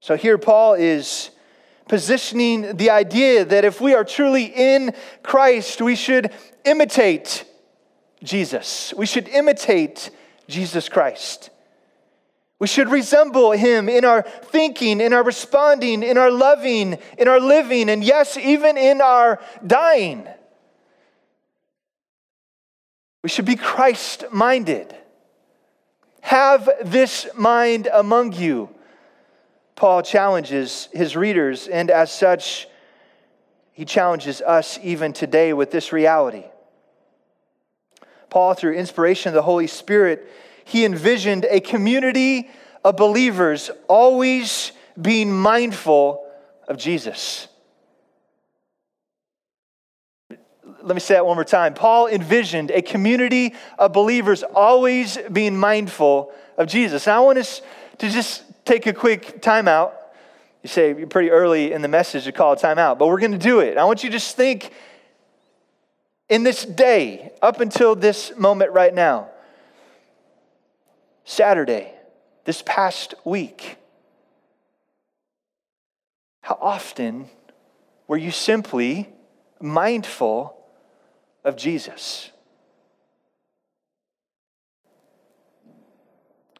So 0.00 0.16
here, 0.16 0.38
Paul 0.38 0.74
is 0.74 1.30
positioning 1.88 2.76
the 2.76 2.90
idea 2.90 3.44
that 3.44 3.64
if 3.64 3.80
we 3.80 3.94
are 3.94 4.04
truly 4.04 4.44
in 4.44 4.94
Christ, 5.24 5.80
we 5.80 5.96
should 5.96 6.30
imitate 6.64 7.44
Jesus. 8.22 8.94
We 8.96 9.04
should 9.06 9.28
imitate 9.28 10.10
Jesus 10.48 10.88
Christ. 10.88 11.50
We 12.60 12.68
should 12.68 12.88
resemble 12.88 13.50
him 13.50 13.88
in 13.88 14.04
our 14.04 14.22
thinking, 14.22 15.00
in 15.00 15.12
our 15.12 15.24
responding, 15.24 16.04
in 16.04 16.16
our 16.16 16.30
loving, 16.30 16.98
in 17.18 17.26
our 17.26 17.40
living, 17.40 17.90
and 17.90 18.02
yes, 18.02 18.36
even 18.36 18.76
in 18.78 19.00
our 19.00 19.40
dying. 19.66 20.26
We 23.24 23.28
should 23.28 23.44
be 23.44 23.56
Christ 23.56 24.24
minded. 24.30 24.94
Have 26.26 26.68
this 26.82 27.28
mind 27.36 27.86
among 27.86 28.32
you. 28.32 28.68
Paul 29.76 30.02
challenges 30.02 30.88
his 30.92 31.14
readers, 31.14 31.68
and 31.68 31.88
as 31.88 32.10
such, 32.10 32.66
he 33.70 33.84
challenges 33.84 34.40
us 34.40 34.76
even 34.82 35.12
today 35.12 35.52
with 35.52 35.70
this 35.70 35.92
reality. 35.92 36.42
Paul, 38.28 38.54
through 38.54 38.72
inspiration 38.74 39.28
of 39.28 39.34
the 39.34 39.42
Holy 39.42 39.68
Spirit, 39.68 40.28
he 40.64 40.84
envisioned 40.84 41.46
a 41.48 41.60
community 41.60 42.50
of 42.84 42.96
believers 42.96 43.70
always 43.86 44.72
being 45.00 45.32
mindful 45.32 46.28
of 46.66 46.76
Jesus. 46.76 47.46
Let 50.86 50.94
me 50.94 51.00
say 51.00 51.14
that 51.14 51.26
one 51.26 51.36
more 51.36 51.44
time. 51.44 51.74
Paul 51.74 52.06
envisioned 52.06 52.70
a 52.70 52.80
community 52.80 53.54
of 53.76 53.92
believers 53.92 54.44
always 54.44 55.18
being 55.32 55.56
mindful 55.56 56.32
of 56.56 56.68
Jesus. 56.68 57.08
Now, 57.08 57.22
I 57.22 57.24
want 57.24 57.38
us 57.38 57.60
to 57.98 58.08
just 58.08 58.44
take 58.64 58.86
a 58.86 58.92
quick 58.92 59.42
timeout. 59.42 59.94
You 60.62 60.68
say 60.68 60.96
you're 60.96 61.08
pretty 61.08 61.30
early 61.30 61.72
in 61.72 61.82
the 61.82 61.88
message 61.88 62.22
to 62.26 62.32
call 62.32 62.52
a 62.52 62.56
timeout, 62.56 63.00
but 63.00 63.08
we're 63.08 63.18
going 63.18 63.32
to 63.32 63.38
do 63.38 63.58
it. 63.58 63.76
I 63.76 63.84
want 63.84 64.04
you 64.04 64.10
to 64.10 64.12
just 64.12 64.36
think 64.36 64.70
in 66.28 66.44
this 66.44 66.64
day, 66.64 67.32
up 67.42 67.58
until 67.60 67.96
this 67.96 68.36
moment 68.36 68.70
right 68.70 68.94
now, 68.94 69.30
Saturday, 71.24 71.92
this 72.44 72.62
past 72.64 73.14
week, 73.24 73.76
how 76.42 76.56
often 76.60 77.28
were 78.06 78.16
you 78.16 78.30
simply 78.30 79.08
mindful 79.60 80.55
of 81.46 81.56
Jesus? 81.56 82.30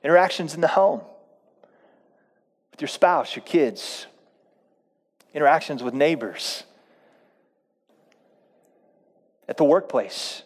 Interactions 0.02 0.54
in 0.54 0.60
the 0.60 0.68
home, 0.68 1.00
with 2.70 2.80
your 2.80 2.88
spouse, 2.88 3.34
your 3.34 3.44
kids, 3.44 4.06
interactions 5.34 5.82
with 5.82 5.92
neighbors, 5.92 6.62
at 9.48 9.56
the 9.56 9.64
workplace, 9.64 10.42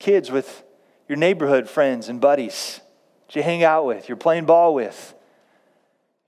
kids 0.00 0.30
with 0.30 0.64
your 1.08 1.16
neighborhood 1.16 1.68
friends 1.68 2.08
and 2.08 2.20
buddies 2.20 2.80
that 3.26 3.36
you 3.36 3.42
hang 3.42 3.62
out 3.62 3.86
with, 3.86 4.08
you're 4.08 4.16
playing 4.16 4.44
ball 4.44 4.74
with, 4.74 5.14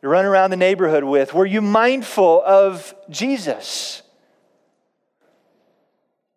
you 0.00 0.08
run 0.08 0.24
around 0.24 0.50
the 0.50 0.56
neighborhood 0.56 1.02
with. 1.02 1.34
Were 1.34 1.46
you 1.46 1.60
mindful 1.60 2.42
of 2.44 2.94
Jesus? 3.10 4.02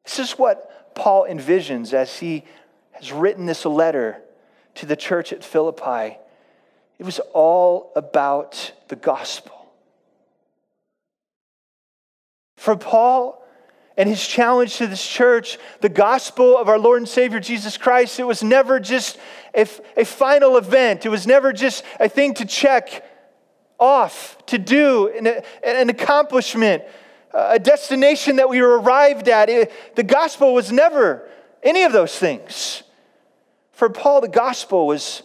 This 0.08 0.20
is 0.20 0.40
what 0.40 0.96
Paul 0.96 1.28
envisions 1.30 1.94
as 1.94 2.18
he 2.18 2.46
has 2.94 3.12
written 3.12 3.46
this 3.46 3.66
letter 3.66 4.22
to 4.76 4.86
the 4.86 4.96
church 4.96 5.34
at 5.34 5.44
Philippi 5.44 6.18
It 6.98 7.04
was 7.04 7.20
all 7.34 7.92
about 7.96 8.72
the 8.88 8.96
gospel. 8.96 9.54
For 12.56 12.78
Paul 12.78 13.46
and 13.98 14.08
his 14.08 14.26
challenge 14.26 14.78
to 14.78 14.88
this 14.88 15.06
church, 15.06 15.58
the 15.82 15.90
gospel 15.90 16.58
of 16.58 16.70
our 16.70 16.80
Lord 16.80 17.02
and 17.02 17.10
Savior 17.10 17.42
Jesus 17.42 17.78
Christ, 17.78 18.18
it 18.18 18.24
was 18.24 18.42
never 18.42 18.80
just 18.80 19.18
a, 19.54 19.68
a 19.98 20.06
final 20.06 20.56
event. 20.56 21.06
It 21.06 21.10
was 21.10 21.28
never 21.28 21.52
just 21.52 21.84
a 22.00 22.08
thing 22.08 22.34
to 22.36 22.46
check 22.46 23.04
off, 23.78 24.38
to 24.48 24.58
do, 24.58 25.10
an, 25.10 25.44
an 25.64 25.90
accomplishment, 25.90 26.84
a 27.38 27.60
destination 27.60 28.38
that 28.38 28.50
we 28.50 28.60
arrived 28.60 29.30
at. 29.30 29.50
It, 29.50 29.72
the 29.96 30.04
gospel 30.04 30.54
was 30.54 30.72
never 30.72 31.30
any 31.62 31.84
of 31.84 31.92
those 31.92 32.18
things. 32.18 32.84
For 33.74 33.90
Paul, 33.90 34.22
the 34.22 34.28
gospel 34.28 34.88
was 34.88 35.22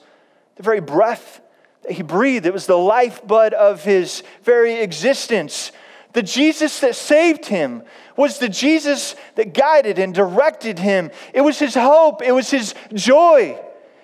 the 0.57 0.62
very 0.62 0.81
breath 0.81 1.40
that 1.83 1.92
he 1.92 2.02
breathed, 2.02 2.47
it 2.47 2.52
was 2.52 2.66
the 2.66 2.78
lifeblood 2.78 3.54
of 3.54 3.83
his 3.83 4.23
very 4.45 4.75
existence. 4.75 5.73
The 6.12 6.23
Jesus 6.23 6.81
that 6.81 6.95
saved 6.95 7.47
him 7.47 7.83
was 8.16 8.38
the 8.38 8.49
Jesus 8.49 9.16
that 9.37 9.54
guided 9.54 9.99
and 9.99 10.14
directed 10.14 10.78
him. 10.78 11.11
It 11.33 11.40
was 11.40 11.59
his 11.59 11.75
hope, 11.75 12.23
it 12.23 12.33
was 12.33 12.50
his 12.50 12.75
joy, 12.92 13.59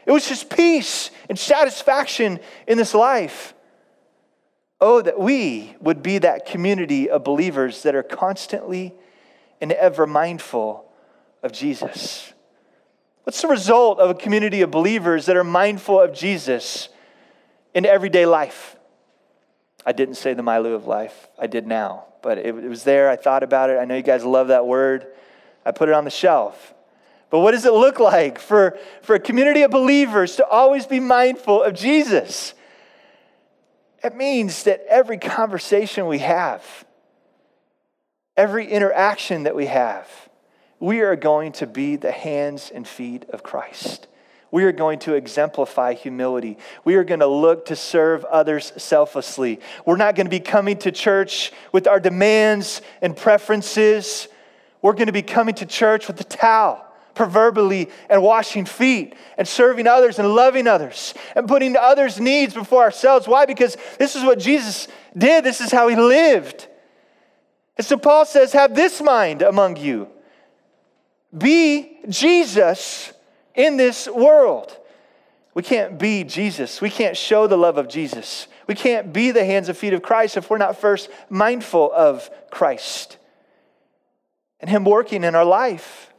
it 0.07 0.11
was 0.11 0.27
his 0.27 0.43
peace 0.43 1.11
and 1.29 1.39
satisfaction 1.39 2.41
in 2.67 2.79
this 2.79 2.95
life. 2.95 3.55
Oh, 4.81 5.03
that 5.03 5.19
we 5.19 5.75
would 5.81 6.03
be 6.03 6.19
that 6.19 6.47
community 6.47 7.11
of 7.11 7.25
believers 7.25 7.83
that 7.83 7.95
are 7.95 8.03
constantly 8.03 8.95
and 9.61 9.73
ever 9.73 10.07
mindful 10.07 10.91
of 11.43 11.53
Jesus. 11.53 12.33
What's 13.25 13.43
the 13.43 13.49
result 13.49 13.99
of 13.99 14.11
a 14.11 14.15
community 14.15 14.63
of 14.63 14.71
believers 14.71 15.27
that 15.27 15.37
are 15.37 15.45
mindful 15.45 16.01
of 16.01 16.15
Jesus 16.15 16.89
in 17.75 17.85
everyday 17.85 18.25
life? 18.25 18.77
I 19.85 19.93
didn't 19.93 20.15
say 20.15 20.35
the 20.35 20.43
Mylou 20.43 20.75
of 20.75 20.87
life. 20.87 21.29
I 21.39 21.47
did 21.47 21.67
now, 21.67 22.07
but 22.23 22.39
it, 22.39 22.47
it 22.47 22.69
was 22.69 22.85
there. 22.85 23.11
I 23.11 23.17
thought 23.17 23.43
about 23.43 23.71
it. 23.71 23.79
I 23.79 23.85
know 23.85 23.97
you 23.97 24.03
guys 24.03 24.25
love 24.25 24.49
that 24.49 24.67
word. 24.67 25.07
I 25.65 25.73
put 25.73 25.89
it 25.89 25.95
on 25.95 26.05
the 26.05 26.11
shelf. 26.11 26.73
But 27.31 27.41
what 27.41 27.51
does 27.51 27.67
it 27.67 27.73
look 27.73 28.01
like 28.01 28.39
for, 28.39 28.79
for 29.03 29.15
a 29.15 29.21
community 29.21 29.63
of 29.63 29.71
believers 29.71 30.37
to 30.37 30.47
always 30.47 30.87
be 30.87 31.01
mindful 31.01 31.63
of 31.63 31.75
Jesus? 31.75 32.55
It 34.03 34.17
means 34.17 34.65
that 34.65 34.85
every 34.89 35.19
conversation 35.19 36.07
we 36.07 36.19
have, 36.19 36.65
every 38.37 38.67
interaction 38.67 39.45
that 39.45 39.57
we 39.57 39.67
have, 39.67 40.09
we 40.81 41.01
are 41.01 41.17
going 41.17 41.53
to 41.53 41.67
be 41.67 41.97
the 41.97 42.13
hands 42.13 42.71
and 42.73 42.87
feet 42.87 43.25
of 43.31 43.43
Christ. 43.43 44.07
We 44.51 44.65
are 44.65 44.73
going 44.73 45.01
to 45.01 45.15
exemplify 45.15 45.95
humility. 45.95 46.57
We 46.85 46.95
are 46.95 47.05
going 47.05 47.21
to 47.21 47.27
look 47.27 47.67
to 47.67 47.77
serve 47.77 48.25
others 48.25 48.73
selflessly. 48.77 49.61
We're 49.85 49.97
not 49.97 50.15
going 50.15 50.27
to 50.27 50.31
be 50.31 50.41
coming 50.41 50.79
to 50.79 50.93
church 50.93 51.53
with 51.73 51.87
our 51.87 52.01
demands 52.01 52.81
and 53.03 53.15
preferences. 53.17 54.29
We're 54.81 54.95
going 54.95 55.07
to 55.07 55.13
be 55.13 55.23
coming 55.23 55.55
to 55.57 55.67
church 55.67 56.07
with 56.07 56.17
the 56.17 56.25
towel, 56.25 56.83
proverbially, 57.19 57.91
and 58.09 58.23
washing 58.23 58.65
feet 58.65 59.17
and 59.37 59.47
serving 59.47 59.89
others 59.89 60.21
and 60.21 60.37
loving 60.37 60.69
others 60.69 61.15
and 61.35 61.49
putting 61.49 61.77
others' 61.77 62.21
needs 62.21 62.55
before 62.55 62.83
ourselves. 62.83 63.27
Why? 63.27 63.45
Because 63.45 63.77
this 63.99 64.15
is 64.15 64.23
what 64.23 64.39
Jesus 64.39 64.87
did, 65.17 65.43
this 65.43 65.61
is 65.61 65.73
how 65.73 65.89
he 65.89 65.97
lived. 65.97 66.69
And 67.77 67.85
so 67.85 67.99
Paul 67.99 68.25
says, 68.25 68.53
Have 68.53 68.77
this 68.77 69.03
mind 69.03 69.43
among 69.43 69.77
you 69.77 70.09
be 71.37 71.99
Jesus 72.09 73.13
in 73.55 73.77
this 73.77 74.07
world. 74.09 74.75
We 75.55 75.65
can't 75.65 75.99
be 75.99 76.23
Jesus. 76.23 76.81
We 76.81 76.89
can't 76.89 77.17
show 77.17 77.49
the 77.49 77.59
love 77.59 77.79
of 77.79 77.89
Jesus. 77.89 78.47
We 78.69 78.77
can't 78.77 79.13
be 79.13 79.33
the 79.33 79.45
hands 79.45 79.69
and 79.69 79.77
feet 79.77 79.93
of 79.93 80.03
Christ 80.03 80.37
if 80.37 80.49
we're 80.49 80.59
not 80.59 80.79
first 80.79 81.11
mindful 81.29 81.93
of 81.93 82.31
Christ 82.53 83.19
and 84.61 84.71
Him 84.71 84.85
working 84.85 85.25
in 85.25 85.35
our 85.35 85.45
life. 85.45 86.13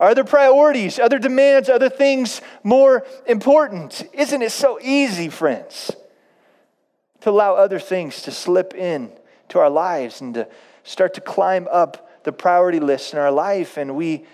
Are 0.00 0.08
other 0.08 0.24
priorities, 0.24 0.98
other 0.98 1.18
demands, 1.18 1.68
other 1.68 1.90
things 1.90 2.40
more 2.62 3.06
important? 3.26 4.02
Isn't 4.14 4.40
it 4.40 4.50
so 4.50 4.78
easy, 4.80 5.28
friends, 5.28 5.90
to 7.20 7.28
allow 7.28 7.54
other 7.54 7.78
things 7.78 8.22
to 8.22 8.30
slip 8.30 8.74
in 8.74 9.12
to 9.50 9.58
our 9.58 9.68
lives 9.68 10.22
and 10.22 10.32
to 10.34 10.48
start 10.84 11.12
to 11.14 11.20
climb 11.20 11.68
up 11.70 12.24
the 12.24 12.32
priority 12.32 12.80
list 12.80 13.12
in 13.12 13.18
our 13.18 13.30
life 13.30 13.76
and 13.76 13.94
we 13.94 14.24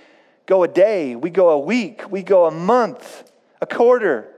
go 0.47 0.63
a 0.63 0.69
day, 0.69 1.17
we 1.17 1.31
go 1.31 1.51
a 1.51 1.59
week, 1.59 2.09
we 2.13 2.23
go 2.23 2.47
a 2.47 2.51
month, 2.53 3.29
a 3.61 3.67
quarter, 3.67 4.33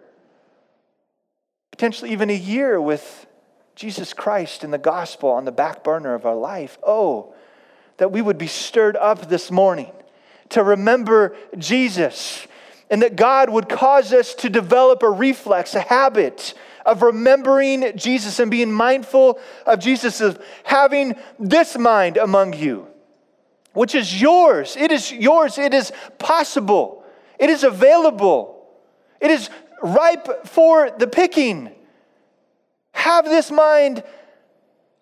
potentially 1.70 2.10
even 2.10 2.30
a 2.30 2.34
year 2.34 2.80
with 2.80 3.26
Jesus 3.74 4.14
Christ 4.14 4.64
and 4.64 4.72
the 4.72 4.78
gospel 4.78 5.28
on 5.28 5.44
the 5.44 5.52
back 5.52 5.84
burner 5.84 6.14
of 6.14 6.24
our 6.24 6.34
life. 6.34 6.78
Oh, 6.82 7.34
that 7.98 8.12
we 8.12 8.22
would 8.22 8.38
be 8.38 8.46
stirred 8.46 8.96
up 8.96 9.28
this 9.28 9.50
morning 9.50 9.92
to 10.50 10.62
remember 10.62 11.36
Jesus 11.56 12.46
and 12.90 13.02
that 13.02 13.16
God 13.16 13.50
would 13.50 13.68
cause 13.68 14.12
us 14.12 14.34
to 14.36 14.48
develop 14.48 15.02
a 15.02 15.10
reflex, 15.10 15.74
a 15.74 15.80
habit 15.80 16.54
of 16.86 17.02
remembering 17.02 17.96
Jesus 17.96 18.38
and 18.38 18.50
being 18.50 18.72
mindful 18.72 19.38
of 19.66 19.78
Jesus, 19.78 20.20
of 20.20 20.42
having 20.64 21.14
this 21.38 21.76
mind 21.76 22.16
among 22.16 22.54
you 22.54 22.88
which 23.78 23.94
is 23.94 24.20
yours. 24.20 24.76
It 24.76 24.90
is 24.90 25.12
yours. 25.12 25.56
It 25.56 25.72
is 25.72 25.92
possible. 26.18 27.04
It 27.38 27.48
is 27.48 27.62
available. 27.62 28.66
It 29.20 29.30
is 29.30 29.50
ripe 29.80 30.48
for 30.48 30.90
the 30.90 31.06
picking. 31.06 31.70
Have 32.90 33.26
this 33.26 33.52
mind 33.52 34.02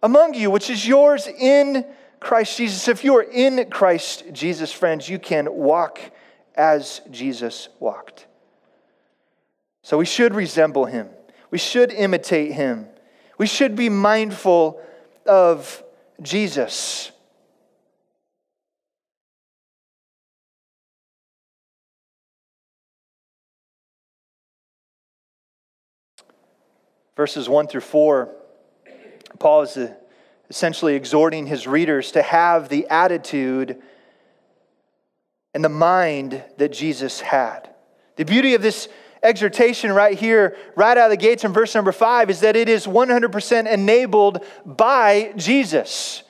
among 0.03 0.35
you, 0.35 0.51
which 0.51 0.69
is 0.69 0.87
yours 0.87 1.27
in 1.27 1.87
Christ 2.21 2.57
Jesus. 2.57 2.89
If 2.89 3.05
you 3.05 3.17
are 3.17 3.23
in 3.23 3.71
Christ 3.71 4.25
Jesus, 4.33 4.73
friends, 4.73 5.09
you 5.09 5.19
can 5.19 5.53
walk 5.53 6.01
as 6.55 7.01
Jesus 7.11 7.69
walked. 7.79 8.27
So 9.83 9.99
we 9.99 10.07
should 10.07 10.35
resemble 10.35 10.87
him, 10.87 11.09
we 11.51 11.59
should 11.59 11.93
imitate 11.93 12.53
him, 12.53 12.87
we 13.39 13.47
should 13.47 13.77
be 13.77 13.89
mindful 13.89 14.81
of 15.27 15.83
Jesus. 16.21 17.13
verses 27.17 27.49
1 27.49 27.67
through 27.67 27.81
4, 27.81 28.31
Paul 29.39 29.63
is 29.63 29.79
essentially 30.49 30.95
exhorting 30.95 31.47
his 31.47 31.67
readers 31.67 32.13
to 32.13 32.23
have 32.23 32.69
the 32.69 32.87
attitude 32.89 33.81
and 35.55 35.65
the 35.65 35.69
mind 35.69 36.43
that 36.59 36.73
Jesus 36.73 37.21
had. 37.21 37.71
The 38.17 38.25
beauty 38.25 38.55
of 38.55 38.63
this 38.63 38.89
exhortation 39.23 39.93
right 39.93 40.19
here, 40.19 40.57
right 40.77 40.97
out 40.97 41.07
of 41.07 41.11
the 41.11 41.17
gates 41.17 41.45
in 41.45 41.53
verse 41.53 41.75
number 41.75 41.93
5, 41.93 42.31
is 42.31 42.41
that 42.41 42.57
it 42.57 42.69
is 42.69 42.87
100% 42.87 43.71
enabled 43.71 44.45
by 44.65 45.33
Jesus. 45.37 46.23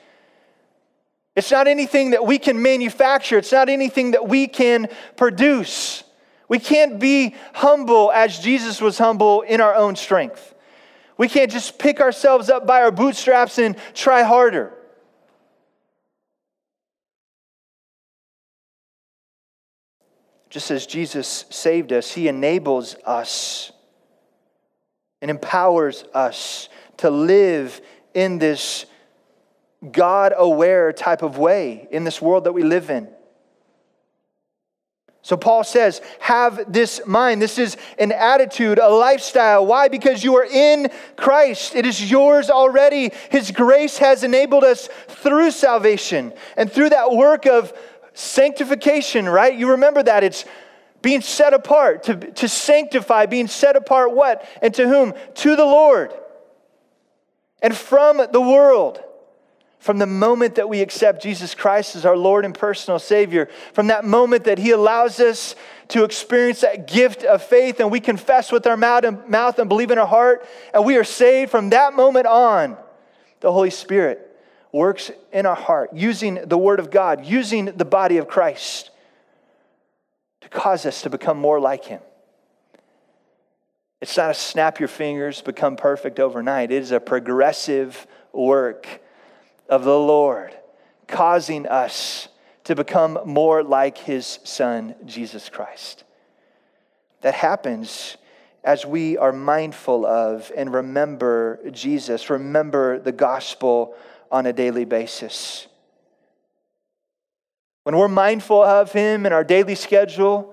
It's 1.34 1.50
not 1.50 1.68
anything 1.68 2.10
that 2.10 2.24
we 2.24 2.38
can 2.38 2.62
manufacture, 2.62 3.38
it's 3.38 3.52
not 3.52 3.68
anything 3.68 4.12
that 4.12 4.26
we 4.26 4.46
can 4.48 4.88
produce. 5.16 6.02
We 6.48 6.58
can't 6.58 7.00
be 7.00 7.34
humble 7.52 8.12
as 8.12 8.38
Jesus 8.38 8.80
was 8.80 8.98
humble 8.98 9.42
in 9.42 9.60
our 9.60 9.74
own 9.74 9.96
strength. 9.96 10.54
We 11.18 11.28
can't 11.28 11.50
just 11.50 11.78
pick 11.78 12.00
ourselves 12.00 12.50
up 12.50 12.66
by 12.66 12.82
our 12.82 12.90
bootstraps 12.90 13.58
and 13.58 13.76
try 13.94 14.22
harder. 14.22 14.72
Just 20.50 20.70
as 20.70 20.86
Jesus 20.86 21.44
saved 21.50 21.92
us, 21.92 22.12
He 22.12 22.28
enables 22.28 22.96
us 23.04 23.72
and 25.20 25.30
empowers 25.30 26.04
us 26.14 26.68
to 26.98 27.10
live 27.10 27.80
in 28.14 28.38
this 28.38 28.86
God 29.92 30.32
aware 30.36 30.92
type 30.92 31.22
of 31.22 31.38
way 31.38 31.88
in 31.90 32.04
this 32.04 32.20
world 32.20 32.44
that 32.44 32.52
we 32.52 32.62
live 32.62 32.90
in. 32.90 33.08
So 35.26 35.36
Paul 35.36 35.64
says, 35.64 36.02
have 36.20 36.72
this 36.72 37.00
mind. 37.04 37.42
This 37.42 37.58
is 37.58 37.76
an 37.98 38.12
attitude, 38.12 38.78
a 38.78 38.88
lifestyle. 38.88 39.66
Why? 39.66 39.88
Because 39.88 40.22
you 40.22 40.36
are 40.36 40.44
in 40.44 40.88
Christ. 41.16 41.74
It 41.74 41.84
is 41.84 42.08
yours 42.08 42.48
already. 42.48 43.10
His 43.28 43.50
grace 43.50 43.98
has 43.98 44.22
enabled 44.22 44.62
us 44.62 44.88
through 45.08 45.50
salvation 45.50 46.32
and 46.56 46.70
through 46.70 46.90
that 46.90 47.10
work 47.10 47.44
of 47.44 47.76
sanctification, 48.14 49.28
right? 49.28 49.52
You 49.52 49.72
remember 49.72 50.00
that. 50.04 50.22
It's 50.22 50.44
being 51.02 51.22
set 51.22 51.52
apart, 51.54 52.04
to, 52.04 52.14
to 52.14 52.48
sanctify, 52.48 53.26
being 53.26 53.48
set 53.48 53.74
apart 53.74 54.12
what? 54.14 54.48
And 54.62 54.72
to 54.74 54.86
whom? 54.86 55.12
To 55.34 55.56
the 55.56 55.64
Lord. 55.64 56.14
And 57.60 57.76
from 57.76 58.18
the 58.30 58.40
world 58.40 59.02
from 59.86 59.98
the 59.98 60.06
moment 60.06 60.56
that 60.56 60.68
we 60.68 60.80
accept 60.80 61.22
Jesus 61.22 61.54
Christ 61.54 61.94
as 61.94 62.04
our 62.04 62.16
Lord 62.16 62.44
and 62.44 62.52
personal 62.52 62.98
Savior, 62.98 63.48
from 63.72 63.86
that 63.86 64.04
moment 64.04 64.42
that 64.44 64.58
He 64.58 64.72
allows 64.72 65.20
us 65.20 65.54
to 65.88 66.02
experience 66.02 66.62
that 66.62 66.88
gift 66.88 67.22
of 67.22 67.40
faith 67.40 67.78
and 67.78 67.88
we 67.88 68.00
confess 68.00 68.50
with 68.50 68.66
our 68.66 68.76
mouth 68.76 69.04
and, 69.58 69.68
believe 69.68 69.92
in 69.92 69.98
our 69.98 70.06
heart, 70.06 70.44
and 70.74 70.84
we 70.84 70.96
are 70.96 71.04
saved 71.04 71.52
from 71.52 71.70
that 71.70 71.94
moment 71.94 72.26
on, 72.26 72.76
the 73.38 73.52
Holy 73.52 73.70
Spirit 73.70 74.36
works 74.72 75.12
in 75.32 75.46
our 75.46 75.54
heart, 75.54 75.90
using 75.94 76.40
the 76.44 76.58
Word 76.58 76.80
of 76.80 76.90
God, 76.90 77.24
using 77.24 77.66
the 77.66 77.84
body 77.84 78.16
of 78.16 78.26
Christ 78.26 78.90
to 80.40 80.48
cause 80.48 80.84
us 80.84 81.02
to 81.02 81.10
become 81.10 81.38
more 81.38 81.60
like 81.60 81.84
Him. 81.84 82.00
It's 84.00 84.16
not 84.16 84.32
a 84.32 84.34
snap 84.34 84.80
your 84.80 84.88
fingers, 84.88 85.42
become 85.42 85.76
perfect 85.76 86.18
overnight. 86.18 86.72
It 86.72 86.82
is 86.82 86.90
a 86.90 86.98
progressive 86.98 88.04
work 88.32 89.00
of 89.68 89.84
the 89.84 89.98
Lord, 89.98 90.56
causing 91.06 91.66
us 91.66 92.28
to 92.64 92.74
become 92.74 93.18
more 93.24 93.62
like 93.62 93.98
his 93.98 94.38
son, 94.44 94.94
Jesus 95.04 95.48
Christ. 95.48 96.04
That 97.20 97.34
happens 97.34 98.16
as 98.64 98.84
we 98.84 99.16
are 99.16 99.32
mindful 99.32 100.04
of 100.04 100.50
and 100.56 100.74
remember 100.74 101.60
Jesus, 101.70 102.28
remember 102.28 102.98
the 102.98 103.12
gospel 103.12 103.94
on 104.30 104.46
a 104.46 104.52
daily 104.52 104.84
basis. 104.84 105.68
When 107.84 107.96
we're 107.96 108.08
mindful 108.08 108.60
of 108.60 108.90
him 108.90 109.26
in 109.26 109.32
our 109.32 109.44
daily 109.44 109.76
schedule, 109.76 110.52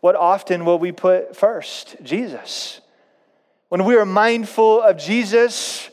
what 0.00 0.14
often 0.14 0.66
will 0.66 0.78
we 0.78 0.92
put 0.92 1.34
first? 1.34 1.96
Jesus. 2.02 2.82
When 3.70 3.86
we 3.86 3.96
are 3.96 4.04
mindful 4.04 4.82
of 4.82 4.98
Jesus, 4.98 5.88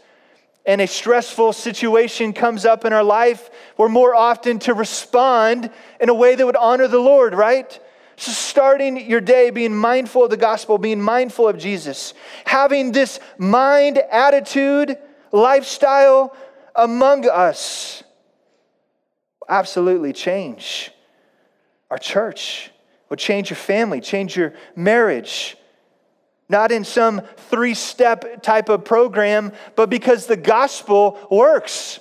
and 0.65 0.81
a 0.81 0.87
stressful 0.87 1.53
situation 1.53 2.33
comes 2.33 2.65
up 2.65 2.85
in 2.85 2.93
our 2.93 3.03
life, 3.03 3.49
we're 3.77 3.89
more 3.89 4.13
often 4.13 4.59
to 4.59 4.73
respond 4.73 5.71
in 5.99 6.09
a 6.09 6.13
way 6.13 6.35
that 6.35 6.45
would 6.45 6.55
honor 6.55 6.87
the 6.87 6.99
Lord, 6.99 7.33
right? 7.33 7.79
So, 8.15 8.31
starting 8.31 9.09
your 9.09 9.21
day 9.21 9.49
being 9.49 9.75
mindful 9.75 10.25
of 10.25 10.29
the 10.29 10.37
gospel, 10.37 10.77
being 10.77 11.01
mindful 11.01 11.47
of 11.47 11.57
Jesus, 11.57 12.13
having 12.45 12.91
this 12.91 13.19
mind, 13.39 13.97
attitude, 13.97 14.97
lifestyle 15.31 16.35
among 16.75 17.27
us 17.27 18.03
absolutely 19.49 20.13
change 20.13 20.91
our 21.89 21.97
church, 21.97 22.71
will 23.09 23.17
change 23.17 23.49
your 23.49 23.57
family, 23.57 23.99
change 23.99 24.37
your 24.37 24.53
marriage, 24.75 25.57
not 26.51 26.71
in 26.71 26.83
some 26.83 27.21
three 27.49 27.73
step 27.73 28.43
type 28.43 28.69
of 28.69 28.85
program, 28.85 29.53
but 29.75 29.89
because 29.89 30.27
the 30.27 30.37
gospel 30.37 31.17
works. 31.31 31.99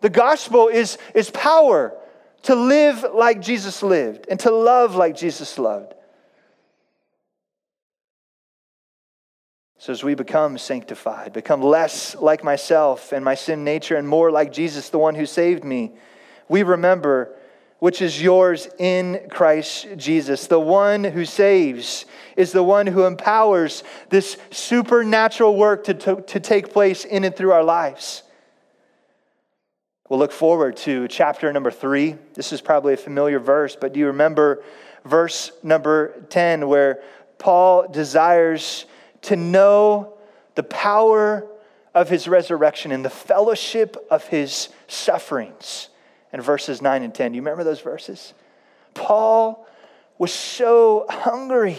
The 0.00 0.08
gospel 0.08 0.68
is, 0.68 0.96
is 1.14 1.30
power 1.30 1.94
to 2.42 2.54
live 2.54 3.04
like 3.12 3.42
Jesus 3.42 3.82
lived 3.82 4.26
and 4.30 4.40
to 4.40 4.50
love 4.50 4.94
like 4.94 5.16
Jesus 5.16 5.58
loved. 5.58 5.92
So, 9.78 9.92
as 9.92 10.04
we 10.04 10.14
become 10.14 10.58
sanctified, 10.58 11.32
become 11.32 11.62
less 11.62 12.14
like 12.14 12.44
myself 12.44 13.12
and 13.12 13.24
my 13.24 13.34
sin 13.34 13.64
nature 13.64 13.96
and 13.96 14.06
more 14.06 14.30
like 14.30 14.52
Jesus, 14.52 14.90
the 14.90 14.98
one 14.98 15.14
who 15.14 15.24
saved 15.24 15.64
me, 15.64 15.92
we 16.48 16.62
remember 16.62 17.34
which 17.80 18.02
is 18.02 18.22
yours 18.22 18.68
in 18.78 19.20
Christ 19.30 19.88
Jesus. 19.96 20.46
The 20.46 20.60
one 20.60 21.02
who 21.02 21.24
saves 21.24 22.04
is 22.36 22.52
the 22.52 22.62
one 22.62 22.86
who 22.86 23.04
empowers 23.04 23.82
this 24.10 24.36
supernatural 24.50 25.56
work 25.56 25.84
to, 25.84 25.94
to, 25.94 26.16
to, 26.22 26.40
take 26.40 26.72
place 26.72 27.04
in 27.04 27.24
and 27.24 27.34
through 27.34 27.52
our 27.52 27.64
lives. 27.64 28.22
We'll 30.08 30.18
look 30.18 30.32
forward 30.32 30.76
to 30.78 31.08
chapter 31.08 31.52
number 31.52 31.70
three. 31.70 32.16
This 32.34 32.52
is 32.52 32.60
probably 32.60 32.94
a 32.94 32.98
familiar 32.98 33.38
verse, 33.38 33.76
but 33.80 33.94
do 33.94 34.00
you 34.00 34.08
remember 34.08 34.62
verse 35.04 35.50
number 35.62 36.22
10 36.28 36.68
where 36.68 37.00
Paul 37.38 37.88
desires 37.88 38.84
to 39.22 39.36
know 39.36 40.14
the 40.54 40.62
power 40.62 41.46
of 41.94 42.10
his 42.10 42.28
resurrection 42.28 42.92
and 42.92 43.04
the 43.04 43.10
fellowship 43.10 43.96
of 44.10 44.26
his 44.26 44.68
sufferings? 44.86 45.88
And 46.32 46.42
verses 46.42 46.80
9 46.80 47.02
and 47.02 47.14
10. 47.14 47.32
Do 47.32 47.36
you 47.36 47.42
remember 47.42 47.64
those 47.64 47.80
verses? 47.80 48.34
Paul 48.94 49.66
was 50.18 50.32
so 50.32 51.06
hungry 51.08 51.78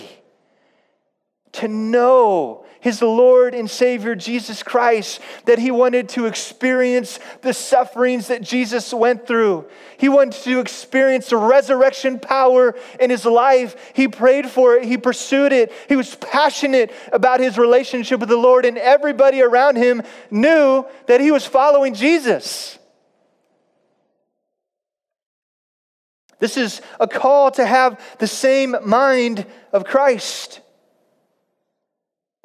to 1.53 1.67
know 1.67 2.65
his 2.79 3.01
Lord 3.01 3.53
and 3.53 3.69
Savior 3.69 4.15
Jesus 4.15 4.63
Christ, 4.63 5.21
that 5.45 5.59
he 5.59 5.69
wanted 5.69 6.09
to 6.09 6.25
experience 6.25 7.19
the 7.41 7.53
sufferings 7.53 8.27
that 8.27 8.41
Jesus 8.41 8.91
went 8.91 9.27
through. 9.27 9.65
He 9.99 10.09
wanted 10.09 10.41
to 10.43 10.59
experience 10.59 11.29
the 11.29 11.37
resurrection 11.37 12.19
power 12.19 12.75
in 12.99 13.11
his 13.11 13.23
life. 13.23 13.91
He 13.93 14.07
prayed 14.07 14.47
for 14.49 14.75
it, 14.75 14.85
he 14.85 14.97
pursued 14.97 15.53
it, 15.53 15.71
he 15.87 15.95
was 15.95 16.15
passionate 16.15 16.91
about 17.13 17.39
his 17.39 17.57
relationship 17.57 18.19
with 18.19 18.29
the 18.29 18.37
Lord, 18.37 18.65
and 18.65 18.79
everybody 18.79 19.43
around 19.43 19.75
him 19.75 20.01
knew 20.31 20.85
that 21.05 21.21
he 21.21 21.29
was 21.29 21.45
following 21.45 21.93
Jesus. 21.93 22.79
This 26.41 26.57
is 26.57 26.81
a 26.99 27.07
call 27.07 27.51
to 27.51 27.65
have 27.65 28.01
the 28.17 28.25
same 28.25 28.75
mind 28.83 29.45
of 29.71 29.85
Christ. 29.85 30.59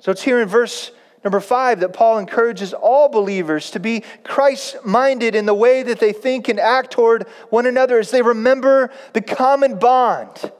So 0.00 0.12
it's 0.12 0.22
here 0.22 0.38
in 0.38 0.48
verse 0.48 0.92
number 1.24 1.40
five 1.40 1.80
that 1.80 1.94
Paul 1.94 2.18
encourages 2.18 2.74
all 2.74 3.08
believers 3.08 3.70
to 3.70 3.80
be 3.80 4.04
Christ 4.22 4.76
minded 4.84 5.34
in 5.34 5.46
the 5.46 5.54
way 5.54 5.82
that 5.82 5.98
they 5.98 6.12
think 6.12 6.48
and 6.48 6.60
act 6.60 6.90
toward 6.90 7.26
one 7.48 7.64
another 7.64 7.98
as 7.98 8.10
they 8.10 8.20
remember 8.20 8.90
the 9.14 9.22
common 9.22 9.78
bond 9.78 10.52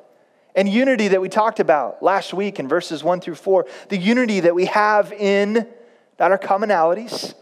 and 0.54 0.66
unity 0.66 1.08
that 1.08 1.20
we 1.20 1.28
talked 1.28 1.60
about 1.60 2.02
last 2.02 2.32
week 2.32 2.58
in 2.58 2.66
verses 2.66 3.04
one 3.04 3.20
through 3.20 3.34
four. 3.34 3.66
The 3.90 3.98
unity 3.98 4.40
that 4.40 4.54
we 4.54 4.64
have 4.64 5.12
in 5.12 5.68
not 6.18 6.30
our 6.30 6.38
commonalities, 6.38 7.34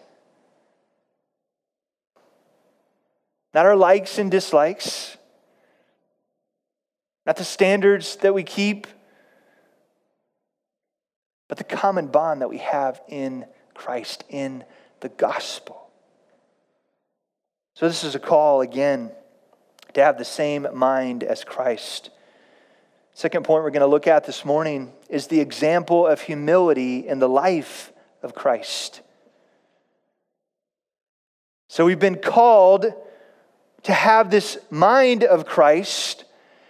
not 3.55 3.65
our 3.65 3.77
likes 3.77 4.19
and 4.19 4.29
dislikes 4.29 5.17
not 7.27 7.37
the 7.37 7.45
standards 7.45 8.17
that 8.17 8.35
we 8.35 8.43
keep, 8.43 8.87
but 11.49 11.59
the 11.59 11.65
common 11.65 12.09
bond 12.09 12.43
that 12.43 12.51
we 12.51 12.59
have 12.59 13.01
in 13.09 13.47
Christ, 13.75 14.25
in 14.29 14.65
the 15.01 15.09
gospel. 15.09 15.91
So, 17.75 17.89
this 17.89 18.05
is 18.05 18.15
a 18.15 18.21
call 18.21 18.61
again 18.61 19.11
to 19.95 20.03
have 20.03 20.19
the 20.19 20.25
same 20.25 20.67
mind 20.75 21.23
as 21.23 21.45
Christ. 21.45 22.11
Second 23.15 23.45
point 23.45 23.63
we're 23.65 23.71
going 23.71 23.81
to 23.81 23.87
look 23.87 24.07
at 24.07 24.25
this 24.25 24.45
morning 24.45 24.93
is 25.09 25.29
the 25.29 25.41
example 25.41 26.07
of 26.07 26.21
humility 26.21 27.07
in 27.07 27.21
the 27.21 27.29
life 27.29 27.93
of 28.23 28.35
Christ. 28.35 29.01
So, 31.69 31.85
we've 31.85 31.99
been 31.99 32.19
called 32.19 32.93
to 33.85 33.93
have 33.93 34.31
this 34.31 34.59
mind 34.71 35.25
of 35.25 35.47
Christ 35.47 36.25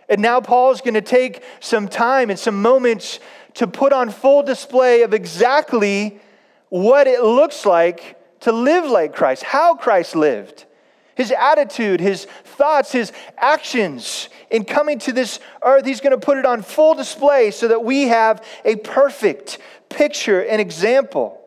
and 0.09 0.21
now 0.21 0.41
Paul's 0.41 0.81
going 0.81 0.95
to 0.95 1.03
take 1.03 1.43
some 1.61 1.89
time 1.89 2.31
and 2.31 2.39
some 2.39 2.61
moments 2.61 3.21
to 3.55 3.67
put 3.67 3.93
on 3.93 4.11
full 4.11 4.43
display 4.43 5.03
of 5.03 5.15
exactly 5.15 6.21
what 6.69 7.07
it 7.07 7.23
looks 7.23 7.65
like 7.65 8.21
to 8.41 8.53
live 8.53 8.85
like 8.85 9.15
Christ, 9.15 9.43
how 9.43 9.75
Christ 9.75 10.15
lived, 10.17 10.67
his 11.15 11.31
attitude, 11.31 12.01
his 12.01 12.27
thoughts, 12.45 12.93
his 12.93 13.13
actions. 13.39 14.29
In 14.51 14.65
coming 14.65 14.99
to 15.01 15.13
this 15.13 15.41
earth, 15.63 15.87
he's 15.87 16.01
going 16.01 16.19
to 16.19 16.25
put 16.25 16.39
it 16.39 16.45
on 16.45 16.63
full 16.63 16.95
display 16.95 17.51
so 17.51 17.69
that 17.69 17.85
we 17.85 18.03
have 18.09 18.45
a 18.65 18.77
perfect 18.77 19.59
picture 19.89 20.45
and 20.45 20.61
example 20.61 21.41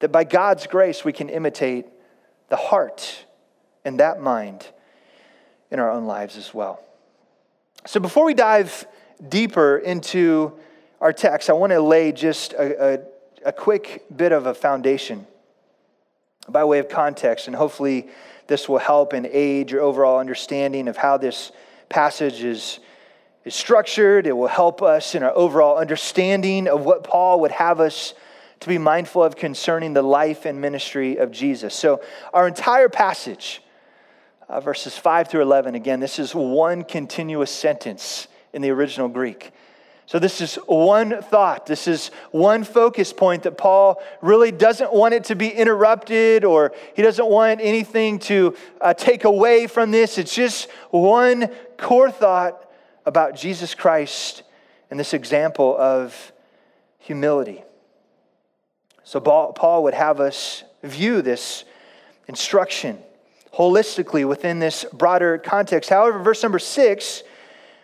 that 0.00 0.12
by 0.12 0.24
God's 0.24 0.66
grace 0.66 1.04
we 1.04 1.12
can 1.12 1.28
imitate 1.28 1.86
the 2.50 2.56
heart 2.56 3.24
and 3.84 4.00
that 4.00 4.20
mind 4.20 4.66
in 5.70 5.78
our 5.78 5.90
own 5.90 6.06
lives 6.06 6.36
as 6.36 6.52
well. 6.54 6.82
So, 7.86 8.00
before 8.00 8.24
we 8.24 8.34
dive 8.34 8.86
deeper 9.28 9.78
into 9.78 10.52
our 11.00 11.12
text, 11.12 11.50
I 11.50 11.52
want 11.52 11.72
to 11.72 11.80
lay 11.80 12.12
just 12.12 12.52
a, 12.54 12.94
a, 12.94 12.98
a 13.46 13.52
quick 13.52 14.04
bit 14.14 14.32
of 14.32 14.46
a 14.46 14.54
foundation 14.54 15.26
by 16.48 16.64
way 16.64 16.78
of 16.78 16.88
context, 16.88 17.46
and 17.46 17.54
hopefully, 17.54 18.08
this 18.46 18.68
will 18.68 18.78
help 18.78 19.12
and 19.12 19.26
aid 19.26 19.70
your 19.70 19.82
overall 19.82 20.18
understanding 20.18 20.88
of 20.88 20.96
how 20.96 21.18
this 21.18 21.52
passage 21.90 22.42
is, 22.42 22.80
is 23.44 23.54
structured. 23.54 24.26
It 24.26 24.32
will 24.32 24.48
help 24.48 24.82
us 24.82 25.14
in 25.14 25.22
our 25.22 25.36
overall 25.36 25.76
understanding 25.76 26.66
of 26.66 26.84
what 26.84 27.04
Paul 27.04 27.40
would 27.40 27.52
have 27.52 27.80
us 27.80 28.14
to 28.60 28.68
be 28.68 28.78
mindful 28.78 29.22
of 29.22 29.36
concerning 29.36 29.92
the 29.92 30.02
life 30.02 30.46
and 30.46 30.60
ministry 30.60 31.16
of 31.16 31.30
Jesus. 31.30 31.74
So, 31.74 32.02
our 32.32 32.48
entire 32.48 32.88
passage 32.88 33.62
uh, 34.48 34.60
verses 34.60 34.96
5 34.96 35.28
through 35.28 35.42
11. 35.42 35.74
Again, 35.74 36.00
this 36.00 36.18
is 36.18 36.34
one 36.34 36.84
continuous 36.84 37.50
sentence 37.50 38.28
in 38.52 38.62
the 38.62 38.70
original 38.70 39.08
Greek. 39.08 39.52
So, 40.06 40.18
this 40.18 40.40
is 40.40 40.54
one 40.66 41.20
thought. 41.20 41.66
This 41.66 41.86
is 41.86 42.10
one 42.30 42.64
focus 42.64 43.12
point 43.12 43.42
that 43.42 43.58
Paul 43.58 44.02
really 44.22 44.50
doesn't 44.50 44.90
want 44.90 45.12
it 45.12 45.24
to 45.24 45.36
be 45.36 45.50
interrupted 45.50 46.44
or 46.44 46.72
he 46.96 47.02
doesn't 47.02 47.28
want 47.28 47.60
anything 47.60 48.18
to 48.20 48.56
uh, 48.80 48.94
take 48.94 49.24
away 49.24 49.66
from 49.66 49.90
this. 49.90 50.16
It's 50.16 50.34
just 50.34 50.70
one 50.90 51.50
core 51.76 52.10
thought 52.10 52.70
about 53.04 53.36
Jesus 53.36 53.74
Christ 53.74 54.44
and 54.90 54.98
this 54.98 55.12
example 55.12 55.76
of 55.78 56.32
humility. 56.96 57.62
So, 59.04 59.20
Paul 59.20 59.82
would 59.82 59.92
have 59.92 60.20
us 60.20 60.64
view 60.82 61.20
this 61.20 61.64
instruction 62.28 62.98
holistically 63.54 64.26
within 64.26 64.58
this 64.58 64.84
broader 64.92 65.38
context. 65.38 65.90
However, 65.90 66.18
verse 66.18 66.42
number 66.42 66.58
six, 66.58 67.22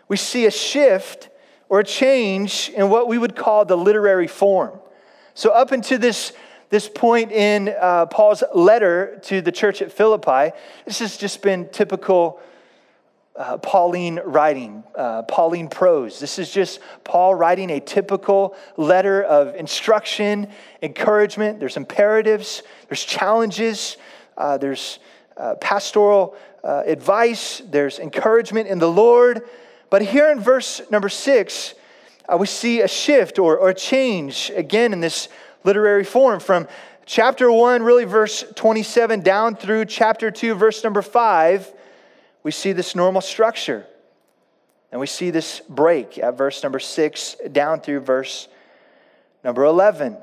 we 0.08 0.16
see 0.16 0.46
a 0.46 0.50
shift 0.50 1.28
or 1.68 1.80
a 1.80 1.84
change 1.84 2.70
in 2.76 2.90
what 2.90 3.08
we 3.08 3.18
would 3.18 3.34
call 3.34 3.64
the 3.64 3.76
literary 3.76 4.26
form. 4.26 4.78
So, 5.34 5.50
up 5.50 5.72
until 5.72 5.98
this, 5.98 6.32
this 6.70 6.88
point 6.88 7.32
in 7.32 7.74
uh, 7.80 8.06
Paul's 8.06 8.44
letter 8.54 9.20
to 9.24 9.40
the 9.40 9.50
church 9.50 9.82
at 9.82 9.90
Philippi, 9.90 10.56
this 10.84 11.00
has 11.00 11.16
just 11.16 11.42
been 11.42 11.68
typical 11.70 12.40
uh, 13.36 13.58
Pauline 13.58 14.20
writing, 14.24 14.84
uh, 14.94 15.22
Pauline 15.22 15.68
prose. 15.68 16.20
This 16.20 16.38
is 16.38 16.52
just 16.52 16.78
Paul 17.02 17.34
writing 17.34 17.70
a 17.70 17.80
typical 17.80 18.54
letter 18.76 19.22
of 19.24 19.56
instruction, 19.56 20.48
encouragement. 20.82 21.58
There's 21.58 21.76
imperatives, 21.76 22.62
there's 22.88 23.04
challenges, 23.04 23.96
uh, 24.36 24.58
there's 24.58 25.00
uh, 25.36 25.54
pastoral 25.56 26.36
uh, 26.62 26.82
advice, 26.86 27.62
there's 27.70 27.98
encouragement 27.98 28.68
in 28.68 28.78
the 28.78 28.90
Lord. 28.90 29.42
But 29.90 30.02
here 30.02 30.30
in 30.30 30.40
verse 30.40 30.80
number 30.90 31.08
six, 31.08 31.74
uh, 32.28 32.36
we 32.36 32.46
see 32.46 32.80
a 32.80 32.88
shift 32.88 33.38
or, 33.38 33.58
or 33.58 33.70
a 33.70 33.74
change 33.74 34.50
again 34.56 34.92
in 34.92 35.00
this 35.00 35.28
literary 35.62 36.04
form 36.04 36.40
from 36.40 36.66
chapter 37.06 37.50
1, 37.50 37.82
really 37.82 38.04
verse 38.04 38.44
27, 38.54 39.20
down 39.20 39.56
through 39.56 39.84
chapter 39.84 40.30
2, 40.30 40.54
verse 40.54 40.82
number 40.82 41.02
5. 41.02 41.72
We 42.42 42.50
see 42.50 42.72
this 42.72 42.94
normal 42.94 43.20
structure. 43.20 43.86
And 44.90 45.00
we 45.00 45.06
see 45.06 45.30
this 45.30 45.60
break 45.68 46.18
at 46.18 46.38
verse 46.38 46.62
number 46.62 46.78
6 46.78 47.36
down 47.50 47.80
through 47.80 48.00
verse 48.00 48.48
number 49.42 49.64
11. 49.64 50.16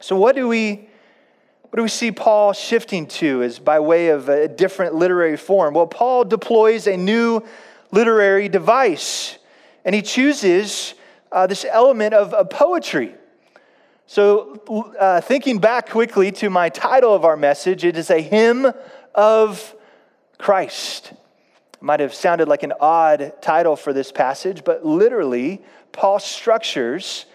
So, 0.00 0.16
what 0.16 0.34
do 0.34 0.48
we 0.48 0.88
what 1.74 1.78
do 1.78 1.82
we 1.82 1.88
see 1.88 2.12
Paul 2.12 2.52
shifting 2.52 3.08
to 3.08 3.42
as 3.42 3.58
by 3.58 3.80
way 3.80 4.10
of 4.10 4.28
a 4.28 4.46
different 4.46 4.94
literary 4.94 5.36
form? 5.36 5.74
Well, 5.74 5.88
Paul 5.88 6.24
deploys 6.24 6.86
a 6.86 6.96
new 6.96 7.42
literary 7.90 8.48
device. 8.48 9.38
And 9.84 9.92
he 9.92 10.00
chooses 10.00 10.94
uh, 11.32 11.48
this 11.48 11.66
element 11.68 12.14
of, 12.14 12.32
of 12.32 12.48
poetry. 12.48 13.16
So, 14.06 14.94
uh, 15.00 15.20
thinking 15.20 15.58
back 15.58 15.90
quickly 15.90 16.30
to 16.30 16.48
my 16.48 16.68
title 16.68 17.12
of 17.12 17.24
our 17.24 17.36
message, 17.36 17.84
it 17.84 17.96
is 17.96 18.08
a 18.08 18.20
hymn 18.20 18.72
of 19.12 19.74
Christ. 20.38 21.10
It 21.10 21.82
might 21.82 21.98
have 21.98 22.14
sounded 22.14 22.46
like 22.46 22.62
an 22.62 22.74
odd 22.80 23.32
title 23.42 23.74
for 23.74 23.92
this 23.92 24.12
passage, 24.12 24.62
but 24.62 24.86
literally, 24.86 25.60
Paul 25.90 26.20
structures 26.20 27.26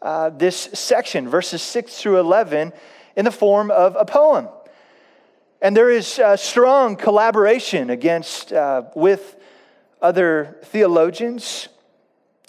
uh, 0.00 0.30
this 0.30 0.56
section, 0.72 1.28
verses 1.28 1.60
6 1.60 1.98
through 1.98 2.20
11, 2.20 2.72
in 3.16 3.24
the 3.24 3.30
form 3.30 3.70
of 3.70 3.96
a 3.98 4.04
poem. 4.04 4.48
And 5.60 5.76
there 5.76 5.90
is 5.90 6.20
strong 6.36 6.96
collaboration 6.96 7.90
against, 7.90 8.52
uh, 8.52 8.82
with 8.94 9.36
other 10.02 10.58
theologians 10.64 11.68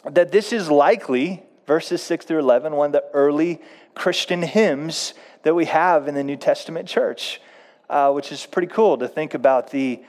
that 0.04 0.32
this 0.32 0.52
is 0.52 0.70
likely, 0.70 1.44
verses 1.66 2.04
6 2.04 2.26
through 2.26 2.40
11, 2.40 2.76
one 2.76 2.88
of 2.88 2.92
the 2.92 3.06
early 3.14 3.62
Christian 3.94 4.42
hymns 4.42 5.14
that 5.44 5.56
we 5.56 5.66
have 5.66 6.08
in 6.08 6.16
the 6.16 6.24
New 6.24 6.36
Testament 6.36 6.88
church, 6.88 7.40
uh, 7.90 8.12
which 8.12 8.32
is 8.32 8.46
pretty 8.46 8.68
cool 8.68 8.98
to 8.98 9.08
think 9.08 9.34
about 9.34 9.72
the 9.72 10.02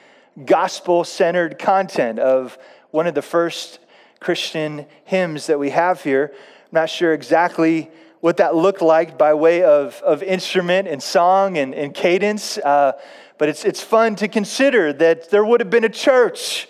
gospel 0.45 1.05
centered 1.05 1.59
content 1.59 2.19
of 2.19 2.59
one 2.91 3.07
of 3.07 3.15
the 3.15 3.23
first 3.23 3.79
Christian 4.19 4.87
hymns 5.05 5.47
that 5.47 5.59
we 5.59 5.71
have 5.71 6.03
here. 6.03 6.33
I'm 6.35 6.69
not 6.73 6.91
sure 6.91 7.13
exactly 7.13 7.91
what 8.27 8.39
that 8.39 8.57
looked 8.57 8.83
like 8.83 9.17
by 9.17 9.33
way 9.35 9.63
of, 9.63 10.03
of 10.03 10.21
instrument 10.21 10.89
and 10.89 11.01
song 11.01 11.57
and, 11.59 11.73
and 11.73 11.95
cadence, 11.95 12.59
uh, 12.59 12.91
but 13.39 13.49
it's, 13.49 13.65
it's 13.65 13.81
fun 13.81 14.17
to 14.17 14.27
consider 14.27 14.93
that 14.93 15.31
there 15.31 15.45
would 15.45 15.61
have 15.61 15.71
been 15.71 15.85
a 15.85 15.89
church 15.89 16.67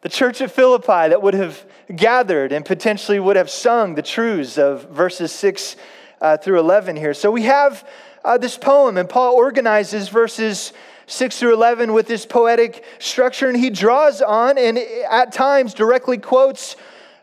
the 0.00 0.08
church 0.08 0.40
at 0.40 0.50
Philippi 0.50 1.10
that 1.10 1.20
would 1.20 1.34
have 1.34 1.62
gathered 1.94 2.50
and 2.50 2.64
potentially 2.64 3.20
would 3.20 3.36
have 3.36 3.50
sung 3.50 3.94
the 3.94 4.00
truths 4.00 4.56
of 4.56 4.90
verses 4.90 5.32
6 5.32 5.76
uh, 6.22 6.38
through 6.38 6.58
11 6.60 6.96
here. 6.96 7.12
So 7.12 7.30
we 7.30 7.42
have 7.42 7.86
uh, 8.24 8.38
this 8.38 8.56
poem, 8.56 8.96
and 8.96 9.10
Paul 9.10 9.34
organizes 9.34 10.08
verses 10.08 10.72
6 11.08 11.40
through 11.40 11.52
11 11.52 11.92
with 11.92 12.06
this 12.06 12.24
poetic 12.24 12.84
structure, 12.98 13.48
and 13.48 13.56
he 13.58 13.68
draws 13.68 14.22
on 14.22 14.56
and 14.56 14.78
at 14.78 15.30
times 15.30 15.74
directly 15.74 16.16
quotes 16.16 16.76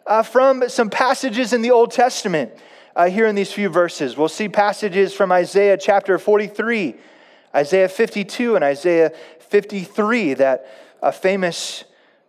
uh, 0.05 0.21
from 0.21 0.69
some 0.69 0.91
passages 0.91 1.53
in 1.53 1.63
the 1.63 1.71
Old 1.71 1.89
Testament 1.89 2.51
uh, 2.99 3.09
here 3.09 3.27
in 3.27 3.33
these 3.33 3.49
few 3.49 3.69
verses. 3.69 4.17
We'll 4.17 4.27
see 4.27 4.49
passages 4.49 5.13
from 5.13 5.31
Isaiah 5.31 5.77
chapter 5.77 6.19
43, 6.19 6.95
Isaiah 7.55 7.87
52, 7.87 8.55
and 8.55 8.63
Isaiah 8.63 9.13
53, 9.39 10.33
that 10.33 10.67
uh, 11.01 11.11
famous 11.11 11.85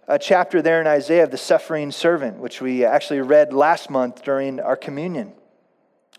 a 0.06 0.16
chapter 0.16 0.62
there 0.62 0.80
in 0.80 0.86
Isaiah 0.86 1.24
of 1.24 1.32
the 1.32 1.38
suffering 1.38 1.90
servant, 1.90 2.36
which 2.36 2.60
we 2.60 2.84
actually 2.84 3.20
read 3.20 3.52
last 3.52 3.90
month 3.90 4.22
during 4.22 4.60
our 4.60 4.76
communion. 4.76 5.32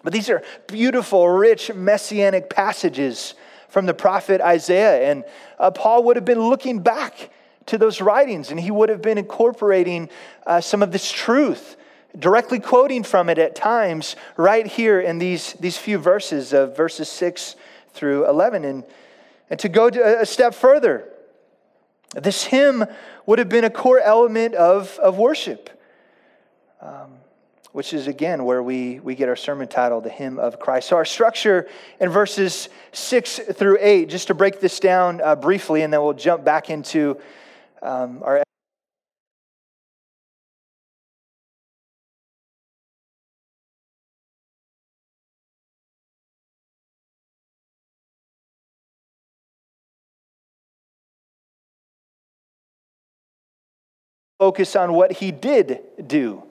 But 0.03 0.11
these 0.11 0.29
are 0.29 0.43
beautiful, 0.67 1.29
rich, 1.29 1.73
messianic 1.73 2.49
passages 2.49 3.35
from 3.69 3.85
the 3.85 3.93
prophet 3.93 4.41
Isaiah. 4.41 5.09
And 5.09 5.23
uh, 5.59 5.71
Paul 5.71 6.03
would 6.03 6.17
have 6.17 6.25
been 6.25 6.41
looking 6.41 6.79
back 6.79 7.29
to 7.67 7.77
those 7.77 8.01
writings 8.01 8.51
and 8.51 8.59
he 8.59 8.71
would 8.71 8.89
have 8.89 9.01
been 9.01 9.17
incorporating 9.17 10.09
uh, 10.45 10.59
some 10.59 10.83
of 10.83 10.91
this 10.91 11.09
truth, 11.09 11.77
directly 12.17 12.59
quoting 12.59 13.03
from 13.03 13.29
it 13.29 13.37
at 13.37 13.55
times, 13.55 14.15
right 14.37 14.67
here 14.67 14.99
in 14.99 15.17
these, 15.17 15.53
these 15.53 15.77
few 15.77 15.97
verses 15.97 16.53
of 16.53 16.75
verses 16.75 17.09
6 17.09 17.55
through 17.93 18.27
11. 18.27 18.65
And, 18.65 18.83
and 19.49 19.59
to 19.59 19.69
go 19.69 19.87
a 19.87 20.25
step 20.25 20.53
further, 20.53 21.07
this 22.13 22.43
hymn 22.43 22.85
would 23.25 23.39
have 23.39 23.49
been 23.49 23.63
a 23.63 23.69
core 23.69 23.99
element 23.99 24.55
of, 24.55 24.97
of 24.99 25.17
worship, 25.17 25.69
um, 26.81 27.13
which 27.71 27.93
is 27.93 28.07
again 28.07 28.43
where 28.43 28.61
we, 28.61 28.99
we 28.99 29.15
get 29.15 29.29
our 29.29 29.35
sermon 29.35 29.67
title, 29.67 30.01
The 30.01 30.09
Hymn 30.09 30.37
of 30.37 30.59
Christ. 30.59 30.89
So, 30.89 30.97
our 30.97 31.05
structure 31.05 31.69
in 32.01 32.09
verses 32.09 32.67
6 32.91 33.39
through 33.53 33.77
8, 33.79 34.09
just 34.09 34.27
to 34.27 34.33
break 34.33 34.59
this 34.59 34.79
down 34.79 35.21
uh, 35.21 35.35
briefly, 35.35 35.83
and 35.83 35.93
then 35.93 36.01
we'll 36.01 36.13
jump 36.13 36.43
back 36.43 36.69
into 36.69 37.17
um, 37.81 38.21
our 38.23 38.43
focus 54.41 54.75
on 54.75 54.93
what 54.93 55.11
he 55.11 55.29
did 55.29 55.81
do. 56.07 56.41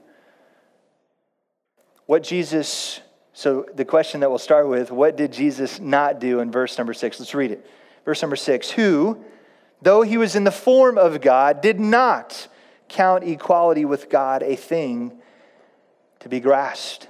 What 2.06 2.22
Jesus, 2.22 3.00
so 3.32 3.66
the 3.74 3.84
question 3.84 4.20
that 4.20 4.30
we'll 4.30 4.38
start 4.38 4.68
with, 4.68 4.92
what 4.92 5.16
did 5.16 5.32
Jesus 5.32 5.80
not 5.80 6.20
do 6.20 6.38
in 6.38 6.52
verse 6.52 6.78
number 6.78 6.94
six? 6.94 7.18
Let's 7.18 7.34
read 7.34 7.50
it. 7.50 7.66
Verse 8.04 8.22
number 8.22 8.36
six 8.36 8.70
Who, 8.70 9.24
though 9.82 10.02
he 10.02 10.18
was 10.18 10.36
in 10.36 10.44
the 10.44 10.52
form 10.52 10.98
of 10.98 11.20
God, 11.20 11.62
did 11.62 11.80
not 11.80 12.46
count 12.88 13.24
equality 13.24 13.84
with 13.84 14.08
God 14.08 14.44
a 14.44 14.54
thing 14.54 15.20
to 16.20 16.28
be 16.28 16.38
grasped. 16.38 17.08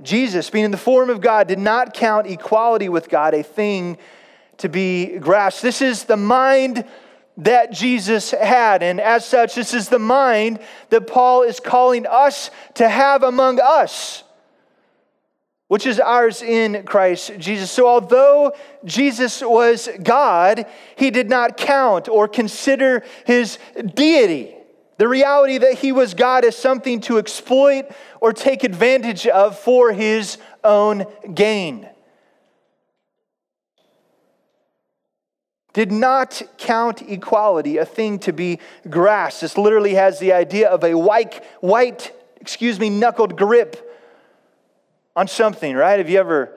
Jesus, 0.00 0.48
being 0.48 0.64
in 0.64 0.70
the 0.70 0.78
form 0.78 1.10
of 1.10 1.20
God, 1.20 1.48
did 1.48 1.58
not 1.58 1.92
count 1.92 2.26
equality 2.28 2.88
with 2.88 3.10
God 3.10 3.34
a 3.34 3.42
thing 3.42 3.98
to 4.56 4.70
be 4.70 5.18
grasped. 5.18 5.60
This 5.60 5.82
is 5.82 6.04
the 6.04 6.16
mind 6.16 6.86
that 7.38 7.72
Jesus 7.72 8.30
had. 8.30 8.82
And 8.82 9.00
as 9.00 9.24
such, 9.24 9.54
this 9.54 9.74
is 9.74 9.88
the 9.88 9.98
mind 9.98 10.60
that 10.90 11.06
Paul 11.06 11.42
is 11.42 11.60
calling 11.60 12.06
us 12.06 12.50
to 12.74 12.88
have 12.88 13.22
among 13.22 13.60
us, 13.60 14.22
which 15.68 15.86
is 15.86 15.98
ours 15.98 16.42
in 16.42 16.84
Christ 16.84 17.32
Jesus. 17.38 17.70
So, 17.70 17.88
although 17.88 18.52
Jesus 18.84 19.42
was 19.42 19.88
God, 20.02 20.66
he 20.96 21.10
did 21.10 21.28
not 21.28 21.56
count 21.56 22.08
or 22.08 22.28
consider 22.28 23.02
his 23.26 23.58
deity. 23.94 24.54
The 24.96 25.08
reality 25.08 25.58
that 25.58 25.74
he 25.74 25.90
was 25.90 26.14
God 26.14 26.44
as 26.44 26.56
something 26.56 27.00
to 27.02 27.18
exploit 27.18 27.86
or 28.20 28.32
take 28.32 28.62
advantage 28.62 29.26
of 29.26 29.58
for 29.58 29.92
his 29.92 30.38
own 30.62 31.06
gain. 31.34 31.88
Did 35.74 35.92
not 35.92 36.40
count 36.56 37.02
equality 37.02 37.76
a 37.76 37.84
thing 37.84 38.18
to 38.20 38.32
be 38.32 38.58
grasped. 38.88 39.42
This 39.42 39.58
literally 39.58 39.94
has 39.94 40.18
the 40.18 40.32
idea 40.32 40.70
of 40.70 40.82
a 40.82 40.94
white, 40.94 41.44
white, 41.60 42.12
excuse 42.40 42.80
me, 42.80 42.88
knuckled 42.88 43.36
grip 43.36 43.92
on 45.14 45.28
something, 45.28 45.76
right? 45.76 45.98
Have 45.98 46.08
you 46.08 46.18
ever 46.18 46.56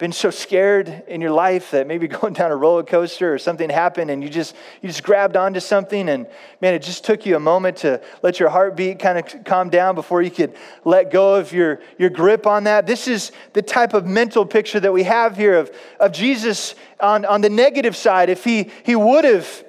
been 0.00 0.12
so 0.12 0.30
scared 0.30 1.02
in 1.08 1.20
your 1.20 1.30
life 1.30 1.72
that 1.72 1.86
maybe 1.86 2.08
going 2.20 2.32
down 2.32 2.50
a 2.50 2.56
roller 2.56 2.82
coaster 2.82 3.34
or 3.34 3.38
something 3.38 3.68
happened 3.68 4.10
and 4.10 4.24
you 4.24 4.30
just 4.30 4.56
you 4.80 4.88
just 4.88 5.04
grabbed 5.04 5.36
onto 5.36 5.60
something 5.60 6.08
and 6.08 6.26
man 6.62 6.72
it 6.72 6.80
just 6.80 7.04
took 7.04 7.26
you 7.26 7.36
a 7.36 7.40
moment 7.40 7.76
to 7.76 8.00
let 8.22 8.40
your 8.40 8.48
heartbeat 8.48 8.98
kind 8.98 9.18
of 9.18 9.44
calm 9.44 9.68
down 9.68 9.94
before 9.94 10.22
you 10.22 10.30
could 10.30 10.56
let 10.86 11.10
go 11.10 11.34
of 11.34 11.52
your 11.52 11.80
your 11.98 12.08
grip 12.08 12.46
on 12.46 12.64
that. 12.64 12.86
This 12.86 13.06
is 13.06 13.30
the 13.52 13.60
type 13.60 13.92
of 13.92 14.06
mental 14.06 14.46
picture 14.46 14.80
that 14.80 14.92
we 14.92 15.02
have 15.02 15.36
here 15.36 15.58
of 15.58 15.70
of 16.00 16.12
jesus 16.12 16.74
on 16.98 17.26
on 17.26 17.42
the 17.42 17.50
negative 17.50 17.94
side. 17.94 18.30
If 18.30 18.42
he 18.42 18.70
he 18.84 18.96
would 18.96 19.24
have 19.24 19.64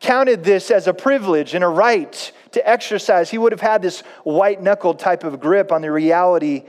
counted 0.00 0.44
this 0.44 0.70
as 0.70 0.86
a 0.86 0.92
privilege 0.92 1.54
and 1.54 1.64
a 1.64 1.68
right 1.68 2.30
to 2.52 2.68
exercise 2.68 3.30
he 3.30 3.38
would 3.38 3.52
have 3.52 3.62
had 3.62 3.80
this 3.80 4.02
white 4.22 4.62
knuckled 4.62 4.98
type 4.98 5.24
of 5.24 5.40
grip 5.40 5.72
on 5.72 5.80
the 5.80 5.90
reality 5.90 6.64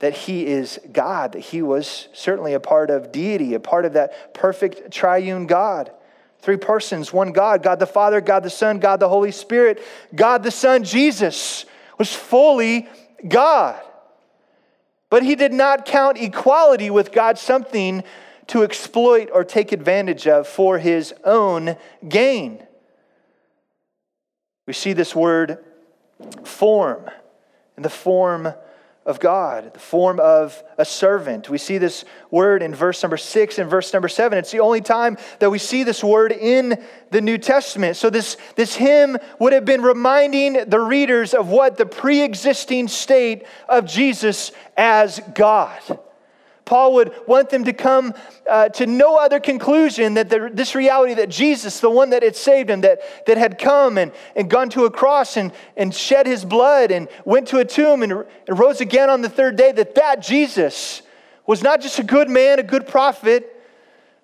that 0.00 0.14
he 0.14 0.46
is 0.46 0.80
God, 0.92 1.32
that 1.32 1.40
he 1.40 1.62
was 1.62 2.08
certainly 2.12 2.54
a 2.54 2.60
part 2.60 2.90
of 2.90 3.12
deity, 3.12 3.54
a 3.54 3.60
part 3.60 3.84
of 3.84 3.92
that 3.92 4.34
perfect 4.34 4.90
triune 4.90 5.46
God. 5.46 5.92
Three 6.40 6.56
persons, 6.56 7.12
one 7.12 7.32
God, 7.32 7.62
God 7.62 7.78
the 7.78 7.86
Father, 7.86 8.22
God 8.22 8.42
the 8.42 8.50
Son, 8.50 8.78
God 8.80 8.98
the 8.98 9.08
Holy 9.10 9.30
Spirit. 9.30 9.82
God 10.14 10.42
the 10.42 10.50
Son, 10.50 10.84
Jesus, 10.84 11.66
was 11.98 12.12
fully 12.12 12.88
God. 13.28 13.80
But 15.10 15.22
he 15.22 15.34
did 15.34 15.52
not 15.52 15.84
count 15.84 16.16
equality 16.16 16.88
with 16.88 17.12
God 17.12 17.38
something 17.38 18.02
to 18.46 18.62
exploit 18.62 19.28
or 19.32 19.44
take 19.44 19.70
advantage 19.70 20.26
of 20.26 20.48
for 20.48 20.78
his 20.78 21.12
own 21.24 21.76
gain. 22.08 22.66
We 24.66 24.72
see 24.72 24.94
this 24.94 25.14
word 25.14 25.58
form 26.44 27.10
in 27.76 27.82
the 27.82 27.90
form 27.90 28.54
of 29.06 29.18
God, 29.18 29.72
the 29.72 29.80
form 29.80 30.20
of 30.20 30.62
a 30.76 30.84
servant. 30.84 31.48
We 31.48 31.56
see 31.56 31.78
this 31.78 32.04
word 32.30 32.62
in 32.62 32.74
verse 32.74 33.02
number 33.02 33.16
six 33.16 33.58
and 33.58 33.68
verse 33.70 33.92
number 33.92 34.08
seven. 34.08 34.38
It's 34.38 34.50
the 34.50 34.60
only 34.60 34.82
time 34.82 35.16
that 35.38 35.50
we 35.50 35.58
see 35.58 35.84
this 35.84 36.04
word 36.04 36.32
in 36.32 36.82
the 37.10 37.20
New 37.20 37.38
Testament. 37.38 37.96
So, 37.96 38.10
this, 38.10 38.36
this 38.56 38.74
hymn 38.74 39.16
would 39.38 39.54
have 39.54 39.64
been 39.64 39.82
reminding 39.82 40.68
the 40.68 40.80
readers 40.80 41.32
of 41.32 41.48
what 41.48 41.78
the 41.78 41.86
pre 41.86 42.22
existing 42.22 42.88
state 42.88 43.46
of 43.68 43.86
Jesus 43.86 44.52
as 44.76 45.20
God. 45.34 45.80
Paul 46.70 46.94
would 46.94 47.12
want 47.26 47.50
them 47.50 47.64
to 47.64 47.72
come 47.72 48.14
uh, 48.48 48.68
to 48.68 48.86
no 48.86 49.16
other 49.16 49.40
conclusion 49.40 50.14
that 50.14 50.30
the, 50.30 50.48
this 50.52 50.76
reality 50.76 51.14
that 51.14 51.28
Jesus, 51.28 51.80
the 51.80 51.90
one 51.90 52.10
that 52.10 52.22
had 52.22 52.36
saved 52.36 52.70
him, 52.70 52.82
that, 52.82 53.00
that 53.26 53.36
had 53.36 53.58
come 53.58 53.98
and, 53.98 54.12
and 54.36 54.48
gone 54.48 54.70
to 54.70 54.84
a 54.84 54.90
cross 54.90 55.36
and, 55.36 55.50
and 55.76 55.92
shed 55.92 56.28
his 56.28 56.44
blood 56.44 56.92
and 56.92 57.08
went 57.24 57.48
to 57.48 57.58
a 57.58 57.64
tomb 57.64 58.04
and, 58.04 58.12
and 58.12 58.56
rose 58.56 58.80
again 58.80 59.10
on 59.10 59.20
the 59.20 59.28
third 59.28 59.56
day, 59.56 59.72
that 59.72 59.96
that 59.96 60.22
Jesus 60.22 61.02
was 61.44 61.60
not 61.60 61.80
just 61.80 61.98
a 61.98 62.04
good 62.04 62.30
man, 62.30 62.60
a 62.60 62.62
good 62.62 62.86
prophet, 62.86 63.52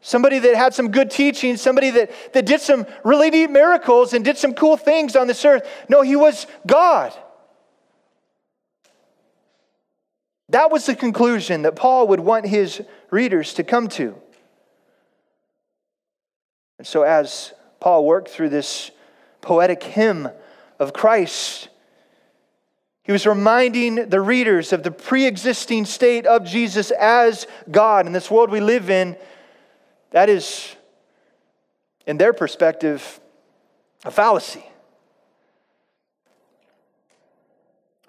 somebody 0.00 0.38
that 0.38 0.54
had 0.54 0.72
some 0.72 0.92
good 0.92 1.10
teaching, 1.10 1.56
somebody 1.56 1.90
that, 1.90 2.12
that 2.32 2.46
did 2.46 2.60
some 2.60 2.86
really 3.02 3.28
neat 3.28 3.50
miracles 3.50 4.12
and 4.12 4.24
did 4.24 4.38
some 4.38 4.54
cool 4.54 4.76
things 4.76 5.16
on 5.16 5.26
this 5.26 5.44
earth. 5.44 5.68
No, 5.88 6.02
he 6.02 6.14
was 6.14 6.46
God. 6.64 7.12
That 10.48 10.70
was 10.70 10.86
the 10.86 10.94
conclusion 10.94 11.62
that 11.62 11.76
Paul 11.76 12.08
would 12.08 12.20
want 12.20 12.46
his 12.46 12.82
readers 13.10 13.54
to 13.54 13.64
come 13.64 13.88
to. 13.90 14.14
And 16.78 16.86
so, 16.86 17.02
as 17.02 17.52
Paul 17.80 18.04
worked 18.06 18.28
through 18.28 18.50
this 18.50 18.90
poetic 19.40 19.82
hymn 19.82 20.28
of 20.78 20.92
Christ, 20.92 21.68
he 23.02 23.12
was 23.12 23.26
reminding 23.26 24.08
the 24.08 24.20
readers 24.20 24.72
of 24.72 24.82
the 24.82 24.90
pre 24.90 25.26
existing 25.26 25.84
state 25.84 26.26
of 26.26 26.44
Jesus 26.44 26.90
as 26.90 27.46
God. 27.70 28.06
In 28.06 28.12
this 28.12 28.30
world 28.30 28.50
we 28.50 28.60
live 28.60 28.90
in, 28.90 29.16
that 30.10 30.28
is, 30.28 30.74
in 32.06 32.18
their 32.18 32.32
perspective, 32.32 33.20
a 34.04 34.10
fallacy. 34.10 34.64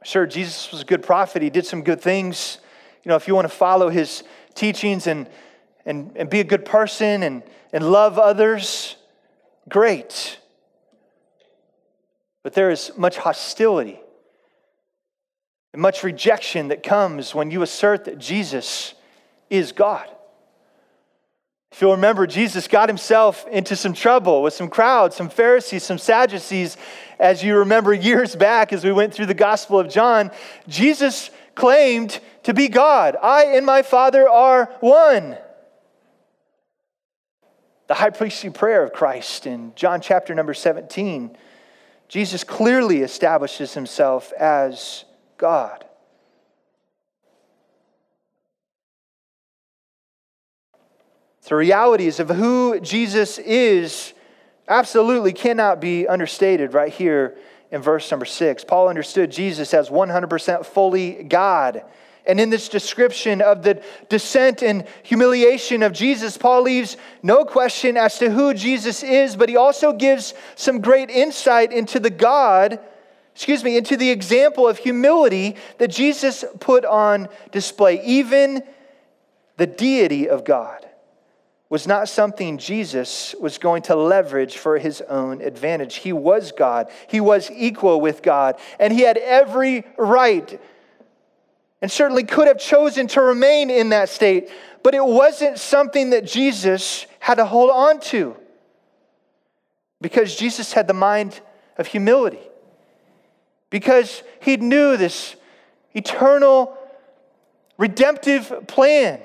Sure, 0.08 0.26
Jesus 0.26 0.72
was 0.72 0.84
a 0.84 0.86
good 0.86 1.04
prophet. 1.04 1.42
He 1.42 1.50
did 1.50 1.66
some 1.66 1.82
good 1.82 2.00
things. 2.00 2.60
You 3.04 3.10
know, 3.10 3.18
if 3.18 3.28
you 3.28 3.36
want 3.36 3.44
to 3.44 3.54
follow 3.54 3.90
his 3.90 4.24
teachings 4.56 5.06
and, 5.06 5.28
and, 5.86 6.14
and 6.16 6.30
be 6.30 6.40
a 6.40 6.46
good 6.46 6.64
person 6.64 7.24
and, 7.24 7.44
and 7.74 7.92
love 7.92 8.18
others, 8.18 8.96
great. 9.68 10.40
But 12.42 12.54
there 12.54 12.70
is 12.70 12.90
much 12.96 13.18
hostility 13.18 14.00
and 15.74 15.82
much 15.82 16.06
rejection 16.06 16.70
that 16.70 16.84
comes 16.84 17.36
when 17.36 17.52
you 17.52 17.62
assert 17.62 18.06
that 18.06 18.18
Jesus 18.18 18.94
is 19.50 19.74
God. 19.74 20.08
If 21.72 21.82
you'll 21.82 21.92
remember, 21.92 22.26
Jesus 22.26 22.68
got 22.68 22.90
himself 22.90 23.46
into 23.48 23.76
some 23.76 23.94
trouble 23.94 24.42
with 24.42 24.54
some 24.54 24.70
crowds, 24.70 25.16
some 25.16 25.30
Pharisees, 25.30 25.84
some 25.84 25.98
Sadducees. 25.98 26.78
As 27.20 27.44
you 27.44 27.58
remember 27.58 27.94
years 27.94 28.36
back, 28.36 28.72
as 28.72 28.84
we 28.84 28.92
went 28.92 29.14
through 29.14 29.26
the 29.26 29.34
Gospel 29.34 29.80
of 29.80 29.90
John, 29.90 30.32
Jesus 30.68 31.30
claimed 31.56 32.20
to 32.44 32.54
be 32.54 32.68
God. 32.68 33.18
I 33.22 33.46
and 33.56 33.66
my 33.66 33.82
Father 33.82 34.30
are 34.30 34.74
one. 34.80 35.38
The 37.88 37.96
high 37.96 38.10
priestly 38.10 38.50
prayer 38.50 38.84
of 38.84 38.94
Christ 38.94 39.48
in 39.48 39.74
John 39.76 40.02
chapter 40.02 40.36
number 40.36 40.54
17, 40.54 41.38
Jesus 42.08 42.44
clearly 42.44 43.02
establishes 43.02 43.74
himself 43.74 44.32
as 44.34 45.06
God. 45.38 45.87
The 51.48 51.56
realities 51.56 52.20
of 52.20 52.28
who 52.28 52.78
Jesus 52.82 53.38
is 53.38 54.14
absolutely 54.68 55.32
cannot 55.32 55.80
be 55.80 56.06
understated 56.06 56.74
right 56.74 56.92
here 56.92 57.38
in 57.72 57.82
verse 57.82 58.12
number 58.12 58.26
six. 58.26 58.66
Paul 58.66 58.90
understood 58.90 59.32
Jesus 59.32 59.74
as 59.74 59.90
100% 59.90 60.66
fully 60.66 61.24
God. 61.24 61.86
And 62.26 62.42
in 62.42 62.50
this 62.50 62.68
description 62.68 63.42
of 63.42 63.64
the 63.64 63.82
descent 64.10 64.62
and 64.62 64.86
humiliation 65.04 65.84
of 65.84 65.94
Jesus, 65.94 66.38
Paul 66.38 66.64
leaves 66.64 66.98
no 67.24 67.46
question 67.46 67.96
as 67.96 68.20
to 68.20 68.30
who 68.30 68.54
Jesus 68.54 69.02
is, 69.02 69.38
but 69.38 69.48
he 69.48 69.56
also 69.56 69.94
gives 69.94 70.34
some 70.56 70.82
great 70.82 71.10
insight 71.10 71.72
into 71.72 72.02
the 72.02 72.10
God, 72.10 72.78
excuse 73.34 73.64
me, 73.64 73.78
into 73.78 73.96
the 73.96 74.10
example 74.10 74.68
of 74.68 74.80
humility 74.80 75.56
that 75.78 75.92
Jesus 75.92 76.44
put 76.60 76.84
on 76.84 77.30
display, 77.54 78.04
even 78.04 78.64
the 79.56 79.68
deity 79.68 80.28
of 80.28 80.44
God 80.44 80.87
was 81.70 81.86
not 81.86 82.08
something 82.08 82.58
Jesus 82.58 83.36
was 83.40 83.58
going 83.58 83.82
to 83.84 83.96
leverage 83.96 84.58
for 84.58 84.78
his 84.78 85.02
own 85.02 85.42
advantage. 85.42 85.96
He 85.96 86.14
was 86.14 86.52
God, 86.52 86.90
he 87.08 87.20
was 87.20 87.52
equal 87.52 88.00
with 88.00 88.22
God, 88.24 88.58
and 88.80 88.94
he 88.94 89.02
had 89.02 89.18
every 89.18 89.86
right 89.98 90.60
and 91.82 91.92
certainly 91.92 92.24
could 92.24 92.48
have 92.48 92.60
chosen 92.60 93.08
to 93.08 93.22
remain 93.22 93.70
in 93.70 93.90
that 93.90 94.10
state, 94.10 94.50
but 94.82 94.96
it 94.96 95.06
wasn't 95.06 95.60
something 95.60 96.12
that 96.12 96.26
Jesus 96.26 97.06
had 97.20 97.36
to 97.36 97.46
hold 97.46 97.70
on 97.70 98.00
to 98.00 98.36
because 100.02 100.36
Jesus 100.36 100.74
had 100.74 100.88
the 100.88 100.94
mind 100.94 101.40
of 101.78 101.88
humility, 101.88 102.40
because 103.70 104.24
he 104.40 104.58
knew 104.58 104.98
this 104.98 105.36
eternal 105.94 106.78
redemptive 107.78 108.68
plan 108.68 109.20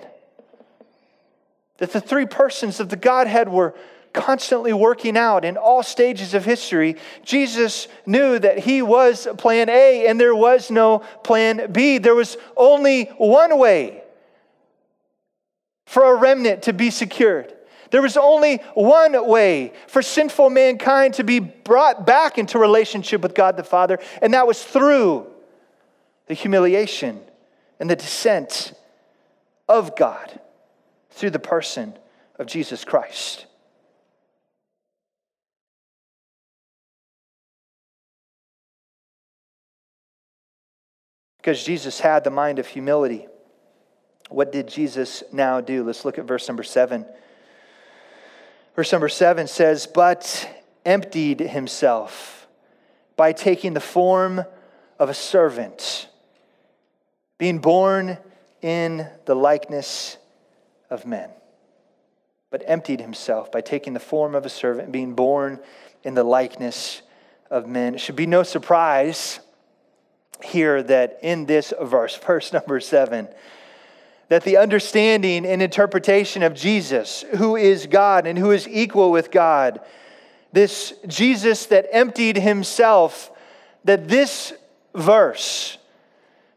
that 1.82 1.92
the 1.92 2.00
three 2.00 2.26
persons 2.26 2.78
of 2.78 2.90
the 2.90 2.96
Godhead 2.96 3.48
were 3.48 3.74
constantly 4.12 4.72
working 4.72 5.16
out 5.16 5.44
in 5.44 5.56
all 5.56 5.82
stages 5.82 6.32
of 6.32 6.44
history, 6.44 6.94
Jesus 7.24 7.88
knew 8.06 8.38
that 8.38 8.60
he 8.60 8.82
was 8.82 9.26
plan 9.36 9.68
A 9.68 10.06
and 10.06 10.20
there 10.20 10.32
was 10.32 10.70
no 10.70 11.00
plan 11.24 11.72
B. 11.72 11.98
There 11.98 12.14
was 12.14 12.36
only 12.56 13.06
one 13.18 13.58
way 13.58 14.00
for 15.84 16.04
a 16.04 16.14
remnant 16.14 16.62
to 16.62 16.72
be 16.72 16.88
secured. 16.88 17.52
There 17.90 18.00
was 18.00 18.16
only 18.16 18.58
one 18.74 19.26
way 19.26 19.72
for 19.88 20.02
sinful 20.02 20.50
mankind 20.50 21.14
to 21.14 21.24
be 21.24 21.40
brought 21.40 22.06
back 22.06 22.38
into 22.38 22.60
relationship 22.60 23.22
with 23.22 23.34
God 23.34 23.56
the 23.56 23.64
Father, 23.64 23.98
and 24.22 24.34
that 24.34 24.46
was 24.46 24.62
through 24.62 25.26
the 26.28 26.34
humiliation 26.34 27.20
and 27.80 27.90
the 27.90 27.96
descent 27.96 28.72
of 29.68 29.96
God 29.96 30.38
through 31.12 31.30
the 31.30 31.38
person 31.38 31.96
of 32.38 32.46
Jesus 32.46 32.84
Christ. 32.84 33.46
Because 41.38 41.64
Jesus 41.64 41.98
had 41.98 42.22
the 42.22 42.30
mind 42.30 42.58
of 42.58 42.66
humility. 42.68 43.26
What 44.28 44.52
did 44.52 44.68
Jesus 44.68 45.24
now 45.32 45.60
do? 45.60 45.82
Let's 45.82 46.04
look 46.04 46.18
at 46.18 46.24
verse 46.24 46.46
number 46.46 46.62
seven. 46.62 47.04
Verse 48.76 48.92
number 48.92 49.08
seven 49.08 49.46
says, 49.48 49.86
But 49.86 50.48
emptied 50.84 51.40
himself 51.40 52.46
by 53.16 53.32
taking 53.32 53.74
the 53.74 53.80
form 53.80 54.44
of 54.98 55.08
a 55.08 55.14
servant, 55.14 56.08
being 57.38 57.58
born 57.58 58.18
in 58.62 59.06
the 59.26 59.34
likeness 59.34 60.16
of 60.92 61.06
men. 61.06 61.30
But 62.50 62.62
emptied 62.66 63.00
himself 63.00 63.50
by 63.50 63.62
taking 63.62 63.94
the 63.94 64.00
form 64.00 64.34
of 64.34 64.44
a 64.44 64.50
servant, 64.50 64.92
being 64.92 65.14
born 65.14 65.58
in 66.04 66.14
the 66.14 66.22
likeness 66.22 67.00
of 67.50 67.66
men. 67.66 67.94
It 67.94 68.00
should 68.00 68.16
be 68.16 68.26
no 68.26 68.42
surprise 68.42 69.40
here 70.44 70.82
that 70.82 71.18
in 71.22 71.46
this 71.46 71.72
verse, 71.80 72.16
verse 72.26 72.52
number 72.52 72.78
seven, 72.78 73.28
that 74.28 74.44
the 74.44 74.58
understanding 74.58 75.46
and 75.46 75.62
interpretation 75.62 76.42
of 76.42 76.54
Jesus, 76.54 77.24
who 77.36 77.56
is 77.56 77.86
God 77.86 78.26
and 78.26 78.38
who 78.38 78.50
is 78.50 78.68
equal 78.68 79.10
with 79.10 79.30
God, 79.30 79.80
this 80.52 80.92
Jesus 81.06 81.66
that 81.66 81.86
emptied 81.90 82.36
himself, 82.36 83.30
that 83.84 84.08
this 84.08 84.52
verse 84.94 85.78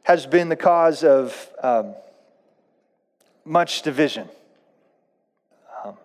has 0.03 0.25
been 0.25 0.49
the 0.49 0.55
cause 0.55 1.03
of 1.03 1.49
um, 1.63 1.95
much 3.46 3.84
division. 3.84 4.28
Um, 5.84 5.96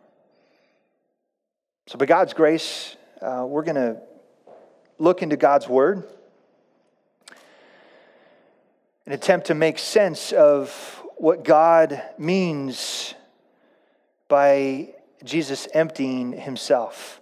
so, 1.87 1.99
by 1.99 2.07
God's 2.07 2.35
grace, 2.35 2.97
uh, 3.21 3.45
we're 3.49 3.65
going 3.65 3.77
to 3.77 4.01
look 4.99 5.23
into 5.23 5.37
God's 5.37 5.69
Word 5.69 6.05
and 9.07 9.15
attempt 9.15 9.49
to 9.49 9.55
make 9.55 9.79
sense 9.79 10.33
of 10.33 11.03
what 11.17 11.43
God 11.43 12.01
means 12.19 13.15
by 14.29 14.95
Jesus 15.25 15.69
emptying 15.75 16.33
himself. 16.33 17.21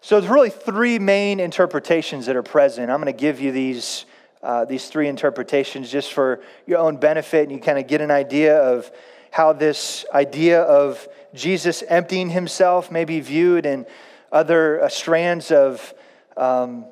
So 0.00 0.20
there's 0.20 0.30
really 0.30 0.50
three 0.50 1.00
main 1.00 1.40
interpretations 1.40 2.26
that 2.26 2.36
are 2.36 2.42
present. 2.44 2.90
I'm 2.90 3.00
going 3.00 3.12
to 3.12 3.20
give 3.20 3.40
you 3.40 3.50
these, 3.50 4.04
uh, 4.42 4.64
these 4.64 4.88
three 4.88 5.08
interpretations 5.08 5.90
just 5.90 6.12
for 6.12 6.40
your 6.66 6.78
own 6.78 6.96
benefit, 6.96 7.42
and 7.44 7.52
you 7.52 7.58
kind 7.58 7.78
of 7.78 7.86
get 7.86 8.00
an 8.00 8.10
idea 8.10 8.58
of 8.58 8.90
how 9.30 9.52
this 9.52 10.04
idea 10.12 10.62
of 10.62 11.08
Jesus 11.34 11.82
emptying 11.88 12.30
himself 12.30 12.90
may 12.90 13.04
be 13.04 13.20
viewed 13.20 13.66
in 13.66 13.86
other 14.32 14.82
uh, 14.82 14.88
strands 14.88 15.50
of 15.50 15.94
um, 16.36 16.86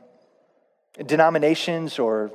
denominations 1.07 1.99
or, 1.99 2.31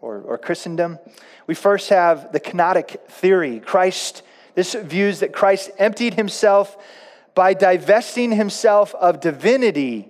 or, 0.00 0.20
or 0.20 0.38
Christendom. 0.38 0.98
We 1.46 1.54
first 1.54 1.90
have 1.90 2.32
the 2.32 2.40
kenotic 2.40 3.00
theory. 3.08 3.60
Christ, 3.60 4.22
this 4.54 4.74
views 4.74 5.20
that 5.20 5.32
Christ 5.32 5.70
emptied 5.78 6.14
himself 6.14 6.76
by 7.34 7.54
divesting 7.54 8.32
himself 8.32 8.94
of 8.94 9.20
divinity, 9.20 10.08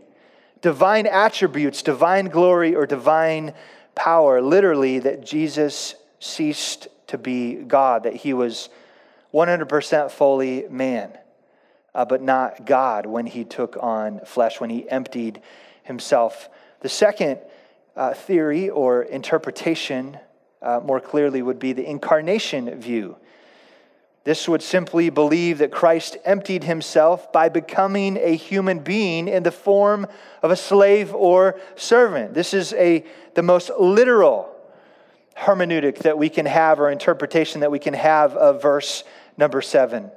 divine 0.60 1.06
attributes, 1.06 1.82
divine 1.82 2.26
glory, 2.26 2.74
or 2.74 2.86
divine 2.86 3.52
power. 3.98 4.40
Literally, 4.40 5.00
that 5.00 5.26
Jesus 5.26 5.94
ceased 6.20 6.88
to 7.08 7.18
be 7.18 7.56
God, 7.56 8.04
that 8.04 8.14
he 8.14 8.32
was 8.32 8.70
100% 9.34 10.10
fully 10.10 10.66
man 10.70 11.18
uh, 11.98 12.04
but 12.04 12.22
not 12.22 12.64
God 12.64 13.06
when 13.06 13.26
he 13.26 13.44
took 13.44 13.76
on 13.80 14.20
flesh, 14.24 14.60
when 14.60 14.70
he 14.70 14.88
emptied 14.88 15.42
himself. 15.82 16.48
The 16.80 16.88
second 16.88 17.40
uh, 17.96 18.14
theory 18.14 18.70
or 18.70 19.02
interpretation, 19.02 20.16
uh, 20.62 20.80
more 20.84 21.00
clearly, 21.00 21.42
would 21.42 21.58
be 21.58 21.72
the 21.72 21.84
incarnation 21.84 22.72
view. 22.80 23.16
This 24.24 24.48
would 24.48 24.62
simply 24.62 25.10
believe 25.10 25.58
that 25.58 25.70
Christ 25.70 26.18
emptied 26.24 26.64
himself 26.64 27.32
by 27.32 27.48
becoming 27.48 28.18
a 28.20 28.36
human 28.36 28.80
being 28.80 29.26
in 29.26 29.42
the 29.42 29.50
form 29.50 30.06
of 30.42 30.50
a 30.50 30.56
slave 30.56 31.14
or 31.14 31.58
servant. 31.76 32.34
This 32.34 32.52
is 32.52 32.72
a, 32.74 33.04
the 33.34 33.42
most 33.42 33.70
literal 33.78 34.54
hermeneutic 35.36 35.98
that 35.98 36.18
we 36.18 36.28
can 36.28 36.46
have 36.46 36.80
or 36.80 36.90
interpretation 36.90 37.60
that 37.60 37.70
we 37.70 37.78
can 37.78 37.94
have 37.94 38.34
of 38.34 38.60
verse 38.60 39.04
number 39.36 39.62
seven. 39.62 40.10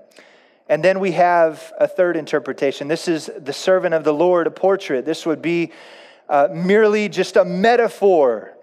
And 0.67 0.83
then 0.83 0.99
we 0.99 1.11
have 1.11 1.71
a 1.79 1.87
third 1.87 2.17
interpretation. 2.17 2.87
This 2.87 3.07
is 3.07 3.29
the 3.37 3.53
servant 3.53 3.93
of 3.93 4.03
the 4.03 4.13
Lord, 4.13 4.47
a 4.47 4.51
portrait. 4.51 5.05
This 5.05 5.25
would 5.25 5.41
be 5.41 5.71
uh, 6.27 6.47
merely 6.51 7.07
just 7.09 7.35
a 7.35 7.45
metaphor 7.45 8.57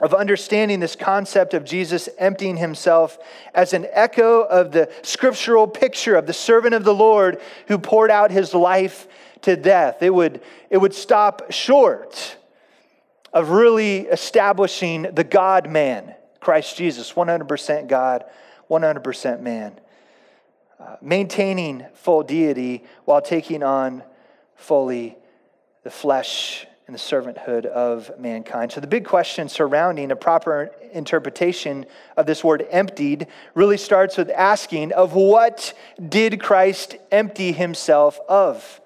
of 0.00 0.14
understanding 0.14 0.80
this 0.80 0.96
concept 0.96 1.54
of 1.54 1.64
Jesus 1.64 2.08
emptying 2.18 2.56
himself 2.56 3.18
as 3.54 3.72
an 3.72 3.86
echo 3.90 4.42
of 4.42 4.72
the 4.72 4.90
scriptural 5.02 5.66
picture 5.66 6.14
of 6.14 6.26
the 6.26 6.32
servant 6.32 6.74
of 6.74 6.84
the 6.84 6.94
Lord 6.94 7.40
who 7.66 7.78
poured 7.78 8.10
out 8.10 8.30
his 8.30 8.54
life 8.54 9.08
to 9.42 9.56
death. 9.56 10.02
It 10.02 10.14
would, 10.14 10.40
it 10.70 10.78
would 10.78 10.94
stop 10.94 11.50
short 11.50 12.36
of 13.32 13.50
really 13.50 14.00
establishing 14.00 15.02
the 15.02 15.24
God 15.24 15.68
man, 15.68 16.14
Christ 16.40 16.76
Jesus, 16.76 17.12
100% 17.12 17.88
God, 17.88 18.24
100% 18.70 19.40
man. 19.40 19.80
Uh, 20.80 20.96
maintaining 21.02 21.84
full 21.94 22.22
deity 22.22 22.84
while 23.04 23.20
taking 23.20 23.64
on 23.64 24.04
fully 24.54 25.16
the 25.82 25.90
flesh 25.90 26.67
and 26.88 26.94
the 26.94 26.98
servanthood 26.98 27.66
of 27.66 28.10
mankind. 28.18 28.72
So, 28.72 28.80
the 28.80 28.86
big 28.86 29.04
question 29.04 29.50
surrounding 29.50 30.10
a 30.10 30.16
proper 30.16 30.72
interpretation 30.94 31.84
of 32.16 32.24
this 32.24 32.42
word 32.42 32.66
emptied 32.70 33.26
really 33.54 33.76
starts 33.76 34.16
with 34.16 34.30
asking 34.30 34.92
of 34.92 35.12
what 35.12 35.74
did 36.08 36.40
Christ 36.40 36.96
empty 37.12 37.52
himself 37.52 38.18
of? 38.26 38.80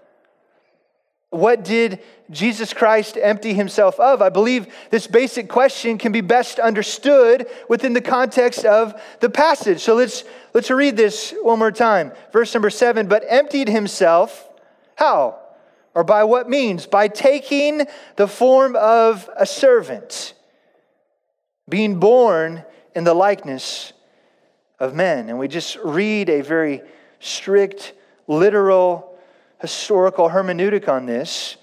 What 1.31 1.63
did 1.63 2.01
Jesus 2.29 2.75
Christ 2.75 3.17
empty 3.23 3.55
himself 3.55 4.01
of? 4.01 4.21
I 4.21 4.31
believe 4.31 4.67
this 4.91 5.07
basic 5.07 5.49
question 5.49 5.97
can 5.97 6.11
be 6.11 6.23
best 6.23 6.59
understood 6.59 7.47
within 7.69 7.93
the 7.93 8.01
context 8.01 8.65
of 8.65 9.01
the 9.21 9.31
passage. 9.31 9.81
So 9.81 9.95
let's, 9.95 10.25
let's 10.55 10.71
read 10.71 10.97
this 10.97 11.33
one 11.41 11.61
more 11.61 11.71
time. 11.71 12.11
Verse 12.33 12.53
number 12.53 12.69
seven, 12.69 13.07
but 13.07 13.25
emptied 13.29 13.69
himself, 13.69 14.49
how? 14.97 15.42
Or 15.95 16.05
by 16.05 16.25
what 16.25 16.49
means? 16.49 16.87
By 16.87 17.09
taking 17.09 17.87
the 18.17 18.27
form 18.27 18.77
of 18.77 19.29
a 19.37 19.45
servant, 19.47 20.35
being 21.69 22.01
born 22.01 22.65
in 22.95 23.05
the 23.05 23.15
likeness 23.15 23.93
of 24.79 24.95
men. 24.95 25.29
And 25.29 25.39
we 25.39 25.49
just 25.49 25.77
read 25.77 26.29
a 26.29 26.41
very 26.41 26.83
strict, 27.21 27.93
literal, 28.27 29.19
historical 29.61 30.31
hermeneutic 30.31 30.89
on 30.89 31.07
this. 31.07 31.57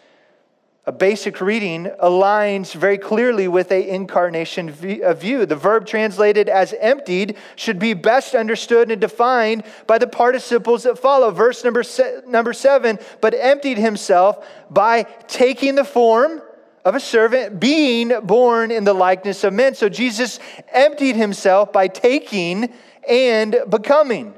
A 0.85 0.91
basic 0.91 1.39
reading 1.41 1.91
aligns 2.01 2.73
very 2.73 2.97
clearly 2.97 3.47
with 3.47 3.71
a 3.71 3.89
incarnation 3.89 4.71
view. 4.71 5.45
The 5.45 5.55
verb 5.55 5.85
translated 5.85 6.49
as 6.49 6.73
emptied 6.79 7.37
should 7.55 7.77
be 7.77 7.93
best 7.93 8.33
understood 8.33 8.89
and 8.89 8.99
defined 8.99 9.63
by 9.87 9.97
the 9.97 10.07
participles 10.07 10.83
that 10.83 10.97
follow. 10.97 11.31
Verse 11.31 11.63
number, 11.63 11.83
se- 11.83 12.21
number 12.25 12.53
seven, 12.53 12.97
but 13.21 13.35
emptied 13.35 13.77
himself 13.77 14.47
by 14.69 15.03
taking 15.27 15.75
the 15.75 15.83
form 15.83 16.41
of 16.85 16.95
a 16.95 16.99
servant, 16.99 17.59
being 17.59 18.13
born 18.23 18.71
in 18.71 18.85
the 18.85 18.93
likeness 18.93 19.43
of 19.43 19.53
men. 19.53 19.75
So 19.75 19.89
Jesus 19.89 20.39
emptied 20.69 21.17
himself 21.17 21.73
by 21.73 21.87
taking 21.87 22.73
and 23.07 23.55
becoming. 23.69 24.33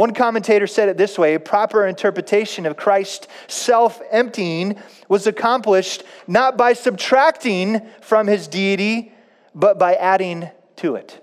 One 0.00 0.14
commentator 0.14 0.66
said 0.66 0.88
it 0.88 0.96
this 0.96 1.18
way 1.18 1.34
a 1.34 1.38
proper 1.38 1.86
interpretation 1.86 2.64
of 2.64 2.74
Christ's 2.74 3.28
self 3.48 4.00
emptying 4.10 4.80
was 5.10 5.26
accomplished 5.26 6.04
not 6.26 6.56
by 6.56 6.72
subtracting 6.72 7.86
from 8.00 8.26
his 8.26 8.48
deity, 8.48 9.12
but 9.54 9.78
by 9.78 9.96
adding 9.96 10.48
to 10.76 10.94
it. 10.94 11.22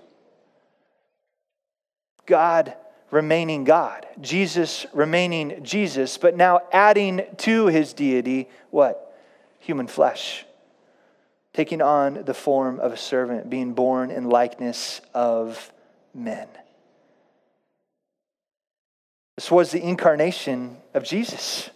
God 2.24 2.76
remaining 3.10 3.64
God, 3.64 4.06
Jesus 4.20 4.86
remaining 4.92 5.64
Jesus, 5.64 6.16
but 6.16 6.36
now 6.36 6.60
adding 6.70 7.22
to 7.38 7.66
his 7.66 7.92
deity 7.92 8.48
what? 8.70 9.12
Human 9.58 9.88
flesh. 9.88 10.46
Taking 11.52 11.82
on 11.82 12.22
the 12.26 12.32
form 12.32 12.78
of 12.78 12.92
a 12.92 12.96
servant, 12.96 13.50
being 13.50 13.74
born 13.74 14.12
in 14.12 14.28
likeness 14.28 15.00
of 15.14 15.72
men. 16.14 16.46
This 19.38 19.52
was 19.52 19.70
the 19.70 19.80
incarnation 19.80 20.78
of 20.94 21.04
Jesus, 21.04 21.70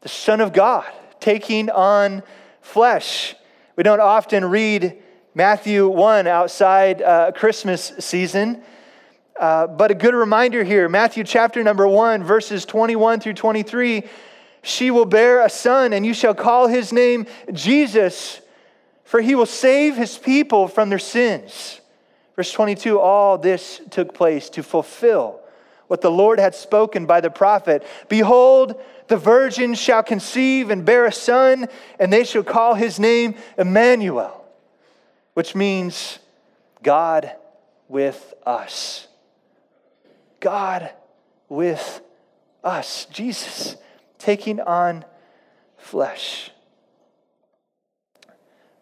the 0.00 0.08
Son 0.08 0.40
of 0.40 0.52
God, 0.52 0.86
taking 1.18 1.68
on 1.68 2.22
flesh. 2.60 3.34
We 3.74 3.82
don't 3.82 3.98
often 3.98 4.44
read 4.44 4.96
Matthew 5.34 5.88
1 5.88 6.28
outside 6.28 7.02
uh, 7.02 7.32
Christmas 7.32 7.90
season, 7.98 8.62
uh, 9.40 9.66
but 9.66 9.90
a 9.90 9.94
good 9.94 10.14
reminder 10.14 10.62
here 10.62 10.88
Matthew 10.88 11.24
chapter 11.24 11.64
number 11.64 11.88
1, 11.88 12.22
verses 12.22 12.64
21 12.64 13.18
through 13.18 13.34
23. 13.34 14.04
She 14.62 14.92
will 14.92 15.06
bear 15.06 15.44
a 15.44 15.50
son, 15.50 15.92
and 15.92 16.06
you 16.06 16.14
shall 16.14 16.36
call 16.36 16.68
his 16.68 16.92
name 16.92 17.26
Jesus, 17.52 18.40
for 19.02 19.20
he 19.20 19.34
will 19.34 19.46
save 19.46 19.96
his 19.96 20.16
people 20.16 20.68
from 20.68 20.90
their 20.90 21.00
sins. 21.00 21.80
Verse 22.36 22.52
22 22.52 23.00
All 23.00 23.36
this 23.36 23.80
took 23.90 24.14
place 24.14 24.48
to 24.50 24.62
fulfill 24.62 25.39
what 25.90 26.02
the 26.02 26.10
Lord 26.10 26.38
had 26.38 26.54
spoken 26.54 27.04
by 27.04 27.20
the 27.20 27.30
prophet 27.30 27.84
Behold, 28.08 28.80
the 29.08 29.16
virgin 29.16 29.74
shall 29.74 30.04
conceive 30.04 30.70
and 30.70 30.84
bear 30.84 31.04
a 31.04 31.10
son, 31.10 31.66
and 31.98 32.12
they 32.12 32.22
shall 32.22 32.44
call 32.44 32.74
his 32.74 33.00
name 33.00 33.34
Emmanuel, 33.58 34.44
which 35.34 35.56
means 35.56 36.20
God 36.84 37.32
with 37.88 38.34
us. 38.46 39.08
God 40.38 40.92
with 41.48 42.00
us. 42.62 43.06
Jesus 43.06 43.76
taking 44.20 44.60
on 44.60 45.04
flesh. 45.76 46.52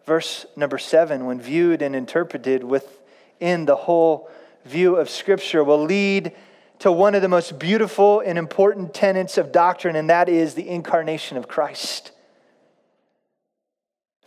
Verse 0.05 0.45
number 0.55 0.77
seven, 0.77 1.25
when 1.25 1.41
viewed 1.41 1.81
and 1.81 1.95
interpreted 1.95 2.63
within 2.63 3.65
the 3.65 3.75
whole 3.75 4.29
view 4.63 4.95
of 4.95 5.09
Scripture, 5.09 5.63
will 5.63 5.83
lead 5.83 6.33
to 6.79 6.91
one 6.91 7.13
of 7.13 7.21
the 7.21 7.29
most 7.29 7.59
beautiful 7.59 8.21
and 8.21 8.37
important 8.37 8.93
tenets 8.93 9.37
of 9.37 9.51
doctrine, 9.51 9.95
and 9.95 10.09
that 10.09 10.29
is 10.29 10.53
the 10.53 10.67
incarnation 10.67 11.37
of 11.37 11.47
Christ. 11.47 12.11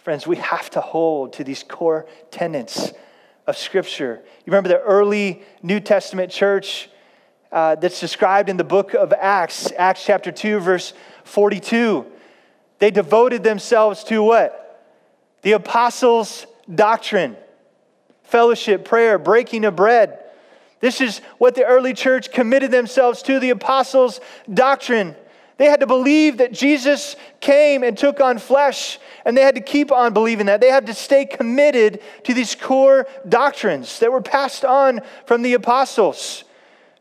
Friends, 0.00 0.26
we 0.26 0.36
have 0.36 0.68
to 0.70 0.80
hold 0.80 1.32
to 1.34 1.44
these 1.44 1.62
core 1.62 2.06
tenets 2.30 2.92
of 3.46 3.56
Scripture. 3.56 4.20
You 4.44 4.50
remember 4.50 4.68
the 4.68 4.80
early 4.80 5.42
New 5.62 5.80
Testament 5.80 6.30
church 6.30 6.90
uh, 7.50 7.76
that's 7.76 8.00
described 8.00 8.48
in 8.48 8.56
the 8.56 8.64
book 8.64 8.94
of 8.94 9.12
Acts, 9.12 9.72
Acts 9.78 10.04
chapter 10.04 10.32
2, 10.32 10.58
verse 10.58 10.92
42. 11.24 12.04
They 12.78 12.90
devoted 12.90 13.42
themselves 13.42 14.04
to 14.04 14.22
what? 14.22 14.58
The 15.42 15.52
apostles' 15.52 16.46
doctrine, 16.72 17.36
fellowship, 18.24 18.84
prayer, 18.84 19.18
breaking 19.18 19.64
of 19.64 19.76
bread. 19.76 20.21
This 20.82 21.00
is 21.00 21.20
what 21.38 21.54
the 21.54 21.64
early 21.64 21.94
church 21.94 22.32
committed 22.32 22.72
themselves 22.72 23.22
to 23.22 23.38
the 23.38 23.50
apostles' 23.50 24.20
doctrine. 24.52 25.14
They 25.56 25.66
had 25.66 25.78
to 25.78 25.86
believe 25.86 26.38
that 26.38 26.52
Jesus 26.52 27.14
came 27.40 27.84
and 27.84 27.96
took 27.96 28.20
on 28.20 28.38
flesh, 28.38 28.98
and 29.24 29.36
they 29.36 29.42
had 29.42 29.54
to 29.54 29.60
keep 29.60 29.92
on 29.92 30.12
believing 30.12 30.46
that. 30.46 30.60
They 30.60 30.70
had 30.70 30.86
to 30.86 30.94
stay 30.94 31.24
committed 31.24 32.02
to 32.24 32.34
these 32.34 32.56
core 32.56 33.06
doctrines 33.28 34.00
that 34.00 34.10
were 34.10 34.20
passed 34.20 34.64
on 34.64 35.02
from 35.24 35.42
the 35.42 35.54
apostles. 35.54 36.42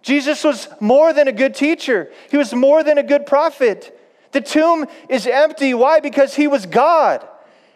Jesus 0.03 0.43
was 0.43 0.67
more 0.79 1.11
than 1.11 1.27
a 1.27 1.31
good 1.31 1.55
teacher, 1.55 2.11
he 2.29 2.37
was 2.37 2.53
more 2.53 2.83
than 2.83 2.99
a 2.99 3.03
good 3.03 3.25
prophet. 3.25 3.97
The 4.31 4.41
tomb 4.41 4.85
is 5.09 5.25
empty. 5.25 5.73
Why? 5.73 5.99
Because 5.99 6.35
he 6.35 6.47
was 6.47 6.65
God. 6.65 7.27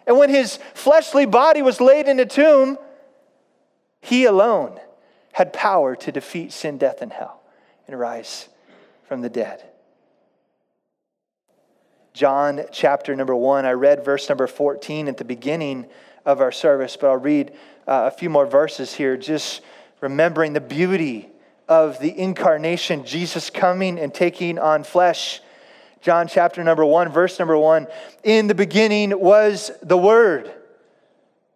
And 0.08 0.18
when 0.18 0.30
his 0.30 0.58
fleshly 0.76 1.26
body 1.26 1.62
was 1.64 1.82
laid 1.82 2.08
in 2.08 2.16
the 2.16 2.26
tomb, 2.26 2.78
he 4.02 4.24
alone 4.24 4.80
had 5.36 5.52
power 5.52 5.98
to 5.98 6.14
defeat 6.14 6.54
sin, 6.54 6.78
death, 6.78 7.02
and 7.02 7.12
hell 7.12 7.42
and 7.90 8.00
rise 8.00 8.48
from 9.04 9.20
the 9.20 9.28
dead. 9.28 9.62
John 12.14 12.62
chapter 12.72 13.14
number 13.18 13.36
one, 13.36 13.66
I 13.66 13.74
read 13.74 14.06
verse 14.06 14.30
number 14.30 14.48
14 14.48 15.10
at 15.10 15.18
the 15.18 15.26
beginning 15.26 15.88
of 16.26 16.40
our 16.40 16.54
service, 16.54 16.96
but 16.96 17.08
I'll 17.10 17.18
read 17.18 17.52
uh, 17.86 18.10
a 18.14 18.18
few 18.18 18.30
more 18.30 18.46
verses 18.46 18.94
here, 18.94 19.18
just 19.18 19.60
remembering 20.00 20.54
the 20.54 20.62
beauty 20.62 21.28
of 21.68 22.00
the 22.00 22.18
incarnation, 22.18 23.04
Jesus 23.04 23.50
coming 23.50 24.00
and 24.00 24.14
taking 24.14 24.58
on 24.58 24.86
flesh. 24.86 25.42
John 26.00 26.30
chapter 26.30 26.64
number 26.64 26.86
one, 26.86 27.12
verse 27.12 27.40
number 27.40 27.58
one. 27.58 27.88
In 28.24 28.48
the 28.48 28.56
beginning 28.56 29.20
was 29.20 29.70
the 29.84 29.98
Word. 29.98 30.50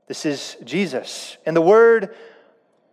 This 0.07 0.25
is 0.25 0.57
Jesus. 0.65 1.37
And 1.45 1.55
the 1.55 1.61
Word 1.61 2.13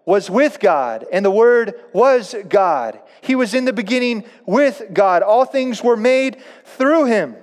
was 0.06 0.30
with 0.30 0.60
God, 0.60 1.04
and 1.12 1.24
the 1.24 1.30
Word 1.30 1.74
was 1.92 2.34
God. 2.48 2.98
He 3.20 3.34
was 3.34 3.52
in 3.52 3.64
the 3.64 3.72
beginning 3.72 4.24
with 4.46 4.82
God. 4.92 5.22
All 5.22 5.44
things 5.44 5.82
were 5.82 5.96
made 5.96 6.38
through 6.64 7.06
him. 7.06 7.36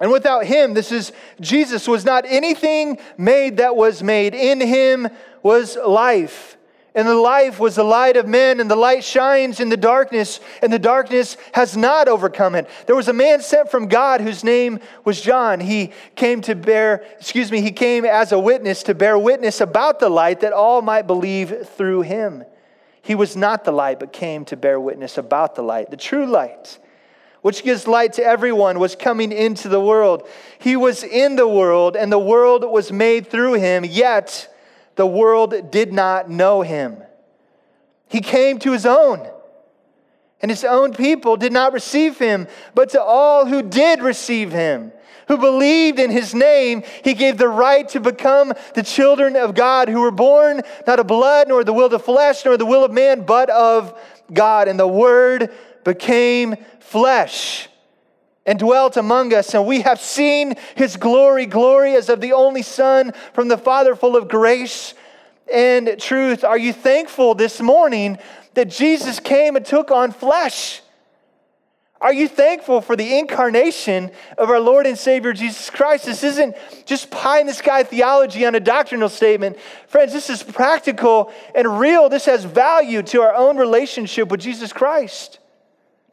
And 0.00 0.10
without 0.10 0.44
him, 0.46 0.74
this 0.74 0.90
is 0.90 1.12
Jesus, 1.40 1.86
was 1.86 2.04
not 2.04 2.24
anything 2.26 2.98
made 3.16 3.58
that 3.58 3.76
was 3.76 4.02
made. 4.02 4.34
In 4.34 4.60
him 4.60 5.08
was 5.42 5.76
life 5.76 6.55
and 6.96 7.06
the 7.06 7.14
life 7.14 7.60
was 7.60 7.74
the 7.74 7.84
light 7.84 8.16
of 8.16 8.26
men, 8.26 8.58
and 8.58 8.70
the 8.70 8.74
light 8.74 9.04
shines 9.04 9.60
in 9.60 9.68
the 9.68 9.76
darkness, 9.76 10.40
and 10.62 10.72
the 10.72 10.78
darkness 10.78 11.36
has 11.52 11.76
not 11.76 12.08
overcome 12.08 12.54
it. 12.54 12.66
There 12.86 12.96
was 12.96 13.08
a 13.08 13.12
man 13.12 13.42
sent 13.42 13.70
from 13.70 13.86
God 13.86 14.22
whose 14.22 14.42
name 14.42 14.80
was 15.04 15.20
John. 15.20 15.60
He 15.60 15.92
came 16.14 16.40
to 16.40 16.54
bear, 16.54 17.04
excuse 17.18 17.52
me, 17.52 17.60
he 17.60 17.70
came 17.70 18.06
as 18.06 18.32
a 18.32 18.38
witness 18.38 18.82
to 18.84 18.94
bear 18.94 19.18
witness 19.18 19.60
about 19.60 20.00
the 20.00 20.08
light 20.08 20.40
that 20.40 20.54
all 20.54 20.80
might 20.80 21.06
believe 21.06 21.68
through 21.76 22.00
him. 22.00 22.44
He 23.02 23.14
was 23.14 23.36
not 23.36 23.64
the 23.64 23.72
light, 23.72 24.00
but 24.00 24.14
came 24.14 24.46
to 24.46 24.56
bear 24.56 24.80
witness 24.80 25.18
about 25.18 25.54
the 25.54 25.62
light, 25.62 25.90
the 25.90 25.98
true 25.98 26.26
light 26.26 26.78
which 27.42 27.62
gives 27.62 27.86
light 27.86 28.14
to 28.14 28.24
everyone, 28.24 28.80
was 28.80 28.96
coming 28.96 29.30
into 29.30 29.68
the 29.68 29.80
world. 29.80 30.26
He 30.58 30.74
was 30.74 31.04
in 31.04 31.36
the 31.36 31.46
world, 31.46 31.94
and 31.94 32.10
the 32.10 32.18
world 32.18 32.64
was 32.64 32.90
made 32.90 33.28
through 33.28 33.52
him, 33.52 33.84
yet 33.84 34.52
the 34.96 35.06
world 35.06 35.70
did 35.70 35.92
not 35.92 36.28
know 36.28 36.62
him. 36.62 37.02
He 38.08 38.20
came 38.20 38.58
to 38.60 38.72
his 38.72 38.86
own, 38.86 39.28
and 40.40 40.50
his 40.50 40.64
own 40.64 40.92
people 40.92 41.36
did 41.36 41.52
not 41.52 41.72
receive 41.72 42.18
him, 42.18 42.46
but 42.74 42.90
to 42.90 43.02
all 43.02 43.46
who 43.46 43.62
did 43.62 44.02
receive 44.02 44.52
him, 44.52 44.92
who 45.28 45.38
believed 45.38 45.98
in 45.98 46.10
his 46.10 46.34
name, 46.34 46.82
he 47.02 47.14
gave 47.14 47.36
the 47.36 47.48
right 47.48 47.88
to 47.90 48.00
become 48.00 48.52
the 48.74 48.82
children 48.82 49.36
of 49.36 49.54
God, 49.54 49.88
who 49.88 50.00
were 50.00 50.10
born 50.10 50.62
not 50.86 51.00
of 51.00 51.06
blood, 51.06 51.48
nor 51.48 51.64
the 51.64 51.72
will 51.72 51.86
of 51.86 51.90
the 51.90 51.98
flesh, 51.98 52.44
nor 52.44 52.56
the 52.56 52.66
will 52.66 52.84
of 52.84 52.92
man, 52.92 53.22
but 53.22 53.50
of 53.50 53.98
God. 54.32 54.68
And 54.68 54.78
the 54.78 54.88
word 54.88 55.52
became 55.84 56.56
flesh 56.80 57.68
and 58.46 58.58
dwelt 58.58 58.96
among 58.96 59.34
us, 59.34 59.54
and 59.54 59.66
we 59.66 59.80
have 59.82 60.00
seen 60.00 60.54
his 60.76 60.96
glory, 60.96 61.46
glory 61.46 61.94
as 61.94 62.08
of 62.08 62.20
the 62.20 62.32
only 62.32 62.62
Son 62.62 63.12
from 63.32 63.48
the 63.48 63.58
Father, 63.58 63.96
full 63.96 64.16
of 64.16 64.28
grace 64.28 64.94
and 65.52 65.96
truth. 65.98 66.44
Are 66.44 66.58
you 66.58 66.72
thankful 66.72 67.34
this 67.34 67.60
morning 67.60 68.18
that 68.54 68.68
Jesus 68.70 69.20
came 69.20 69.56
and 69.56 69.66
took 69.66 69.90
on 69.90 70.12
flesh? 70.12 70.80
Are 72.00 72.12
you 72.12 72.28
thankful 72.28 72.82
for 72.82 72.94
the 72.94 73.18
incarnation 73.18 74.10
of 74.36 74.50
our 74.50 74.60
Lord 74.60 74.86
and 74.86 74.98
Savior 74.98 75.32
Jesus 75.32 75.70
Christ? 75.70 76.04
This 76.04 76.22
isn't 76.22 76.54
just 76.84 77.10
pie 77.10 77.40
in 77.40 77.46
the 77.46 77.54
sky 77.54 77.84
theology 77.84 78.44
on 78.44 78.54
a 78.54 78.60
doctrinal 78.60 79.08
statement. 79.08 79.56
Friends, 79.88 80.12
this 80.12 80.28
is 80.28 80.42
practical 80.42 81.32
and 81.54 81.80
real. 81.80 82.08
This 82.08 82.26
has 82.26 82.44
value 82.44 83.02
to 83.04 83.22
our 83.22 83.34
own 83.34 83.56
relationship 83.56 84.28
with 84.28 84.40
Jesus 84.40 84.72
Christ. 84.72 85.38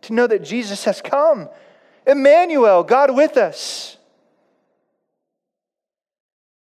To 0.03 0.13
know 0.13 0.25
that 0.25 0.43
Jesus 0.43 0.86
has 0.86 1.01
come 1.01 1.49
Emmanuel, 2.06 2.84
God 2.84 3.16
with 3.16 3.38
us. 3.38 3.97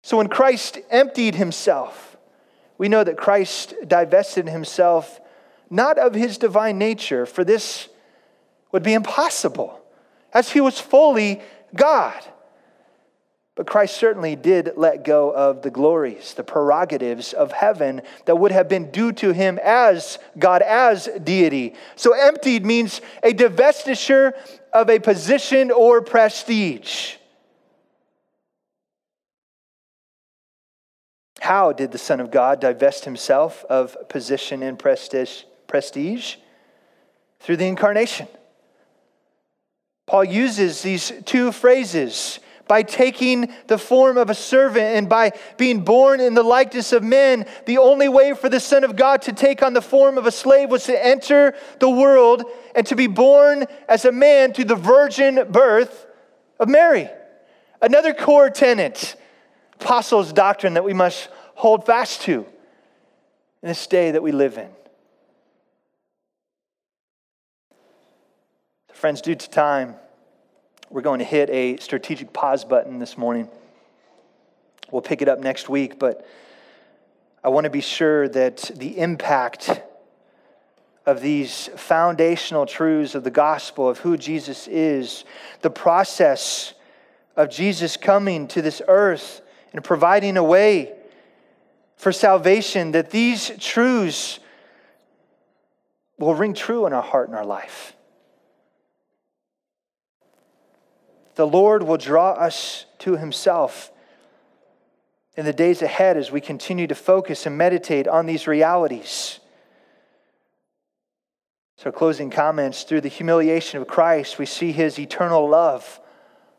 So 0.02 0.18
when 0.18 0.28
Christ 0.28 0.78
emptied 0.90 1.34
himself, 1.34 2.16
we 2.76 2.88
know 2.88 3.04
that 3.04 3.16
Christ 3.16 3.74
divested 3.86 4.48
himself 4.48 5.20
not 5.70 5.98
of 5.98 6.14
his 6.14 6.38
divine 6.38 6.78
nature, 6.78 7.26
for 7.26 7.42
this 7.42 7.88
would 8.70 8.82
be 8.82 8.92
impossible, 8.92 9.80
as 10.32 10.50
he 10.50 10.60
was 10.60 10.78
fully 10.78 11.40
God. 11.74 12.22
But 13.56 13.68
Christ 13.68 13.96
certainly 13.96 14.34
did 14.34 14.72
let 14.76 15.04
go 15.04 15.30
of 15.30 15.62
the 15.62 15.70
glories, 15.70 16.34
the 16.34 16.42
prerogatives 16.42 17.32
of 17.32 17.52
heaven 17.52 18.02
that 18.24 18.36
would 18.36 18.50
have 18.50 18.68
been 18.68 18.90
due 18.90 19.12
to 19.12 19.32
him 19.32 19.60
as 19.62 20.18
God, 20.36 20.60
as 20.60 21.08
deity. 21.22 21.74
So 21.94 22.14
emptied 22.14 22.66
means 22.66 23.00
a 23.22 23.32
divestiture 23.32 24.32
of 24.72 24.90
a 24.90 24.98
position 24.98 25.70
or 25.70 26.02
prestige. 26.02 27.14
How 31.38 31.72
did 31.72 31.92
the 31.92 31.98
Son 31.98 32.18
of 32.18 32.32
God 32.32 32.60
divest 32.60 33.04
himself 33.04 33.64
of 33.70 33.96
position 34.08 34.64
and 34.64 34.76
prestige? 34.76 36.36
Through 37.38 37.56
the 37.56 37.66
incarnation. 37.66 38.26
Paul 40.06 40.24
uses 40.24 40.82
these 40.82 41.12
two 41.24 41.52
phrases 41.52 42.40
by 42.66 42.82
taking 42.82 43.52
the 43.66 43.78
form 43.78 44.16
of 44.16 44.30
a 44.30 44.34
servant 44.34 44.96
and 44.96 45.08
by 45.08 45.32
being 45.56 45.84
born 45.84 46.20
in 46.20 46.34
the 46.34 46.42
likeness 46.42 46.92
of 46.92 47.02
men, 47.02 47.46
the 47.66 47.78
only 47.78 48.08
way 48.08 48.34
for 48.34 48.48
the 48.48 48.60
Son 48.60 48.84
of 48.84 48.96
God 48.96 49.22
to 49.22 49.32
take 49.32 49.62
on 49.62 49.74
the 49.74 49.82
form 49.82 50.18
of 50.18 50.26
a 50.26 50.32
slave 50.32 50.70
was 50.70 50.84
to 50.84 51.06
enter 51.06 51.54
the 51.80 51.90
world 51.90 52.44
and 52.74 52.86
to 52.86 52.96
be 52.96 53.06
born 53.06 53.66
as 53.88 54.04
a 54.04 54.12
man 54.12 54.52
to 54.54 54.64
the 54.64 54.76
virgin 54.76 55.46
birth 55.50 56.06
of 56.58 56.68
Mary. 56.68 57.08
Another 57.82 58.14
core 58.14 58.50
tenet, 58.50 59.16
apostles' 59.80 60.32
doctrine 60.32 60.74
that 60.74 60.84
we 60.84 60.94
must 60.94 61.28
hold 61.54 61.84
fast 61.84 62.22
to 62.22 62.46
in 63.62 63.68
this 63.68 63.86
day 63.86 64.10
that 64.10 64.22
we 64.22 64.32
live 64.32 64.58
in. 64.58 64.70
Friends, 68.92 69.20
due 69.20 69.34
to 69.34 69.50
time, 69.50 69.96
we're 70.94 71.00
going 71.00 71.18
to 71.18 71.24
hit 71.24 71.50
a 71.50 71.76
strategic 71.78 72.32
pause 72.32 72.64
button 72.64 73.00
this 73.00 73.18
morning. 73.18 73.48
We'll 74.92 75.02
pick 75.02 75.22
it 75.22 75.28
up 75.28 75.40
next 75.40 75.68
week, 75.68 75.98
but 75.98 76.24
I 77.42 77.48
want 77.48 77.64
to 77.64 77.70
be 77.70 77.80
sure 77.80 78.28
that 78.28 78.70
the 78.76 78.96
impact 78.96 79.82
of 81.04 81.20
these 81.20 81.68
foundational 81.74 82.64
truths 82.64 83.16
of 83.16 83.24
the 83.24 83.32
gospel 83.32 83.88
of 83.88 83.98
who 83.98 84.16
Jesus 84.16 84.68
is, 84.68 85.24
the 85.62 85.70
process 85.70 86.74
of 87.34 87.50
Jesus 87.50 87.96
coming 87.96 88.46
to 88.46 88.62
this 88.62 88.80
earth 88.86 89.40
and 89.72 89.82
providing 89.82 90.36
a 90.36 90.44
way 90.44 90.92
for 91.96 92.12
salvation, 92.12 92.92
that 92.92 93.10
these 93.10 93.50
truths 93.58 94.38
will 96.20 96.36
ring 96.36 96.54
true 96.54 96.86
in 96.86 96.92
our 96.92 97.02
heart 97.02 97.26
and 97.26 97.36
our 97.36 97.44
life. 97.44 97.96
The 101.34 101.46
Lord 101.46 101.82
will 101.82 101.96
draw 101.96 102.30
us 102.32 102.86
to 103.00 103.16
Himself 103.16 103.90
in 105.36 105.44
the 105.44 105.52
days 105.52 105.82
ahead 105.82 106.16
as 106.16 106.30
we 106.30 106.40
continue 106.40 106.86
to 106.86 106.94
focus 106.94 107.46
and 107.46 107.58
meditate 107.58 108.06
on 108.06 108.26
these 108.26 108.46
realities. 108.46 109.40
So, 111.76 111.90
closing 111.90 112.30
comments 112.30 112.84
through 112.84 113.00
the 113.00 113.08
humiliation 113.08 113.80
of 113.80 113.88
Christ, 113.88 114.38
we 114.38 114.46
see 114.46 114.72
His 114.72 114.98
eternal 114.98 115.48
love 115.48 116.00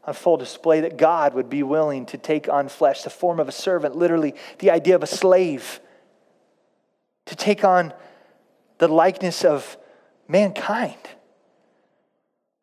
on 0.03 0.13
full 0.13 0.37
display 0.37 0.81
that 0.81 0.97
God 0.97 1.33
would 1.33 1.49
be 1.49 1.63
willing 1.63 2.05
to 2.07 2.17
take 2.17 2.47
on 2.49 2.67
flesh, 2.67 3.01
the 3.03 3.09
form 3.09 3.39
of 3.39 3.47
a 3.47 3.53
servant, 3.53 3.95
literally 3.95 4.35
the 4.59 4.71
idea 4.71 4.95
of 4.95 5.03
a 5.03 5.07
slave, 5.07 5.79
to 7.25 7.35
take 7.35 7.63
on 7.63 7.93
the 8.77 8.87
likeness 8.87 9.43
of 9.43 9.77
mankind. 10.27 10.97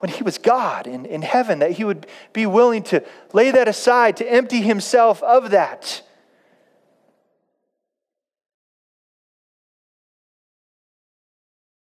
When 0.03 0.11
he 0.11 0.25
was 0.25 0.37
God 0.37 0.89
in, 0.89 1.07
in 1.07 1.23
heaven, 1.23 1.61
that 1.61 1.71
he 1.71 1.85
would 1.85 2.09
be 2.33 2.45
willing 2.45 2.83
to 2.85 3.05
lay 3.33 3.53
that 3.53 3.69
aside, 3.69 4.17
to 4.17 4.29
empty 4.29 4.61
himself 4.61 5.23
of 5.23 5.53
that. 5.53 6.03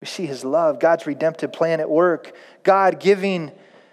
We 0.00 0.08
see 0.08 0.26
his 0.26 0.44
love, 0.44 0.80
God's 0.80 1.06
redemptive 1.06 1.52
plan 1.52 1.78
at 1.78 1.88
work, 1.88 2.34
God 2.64 2.98
giving 2.98 3.52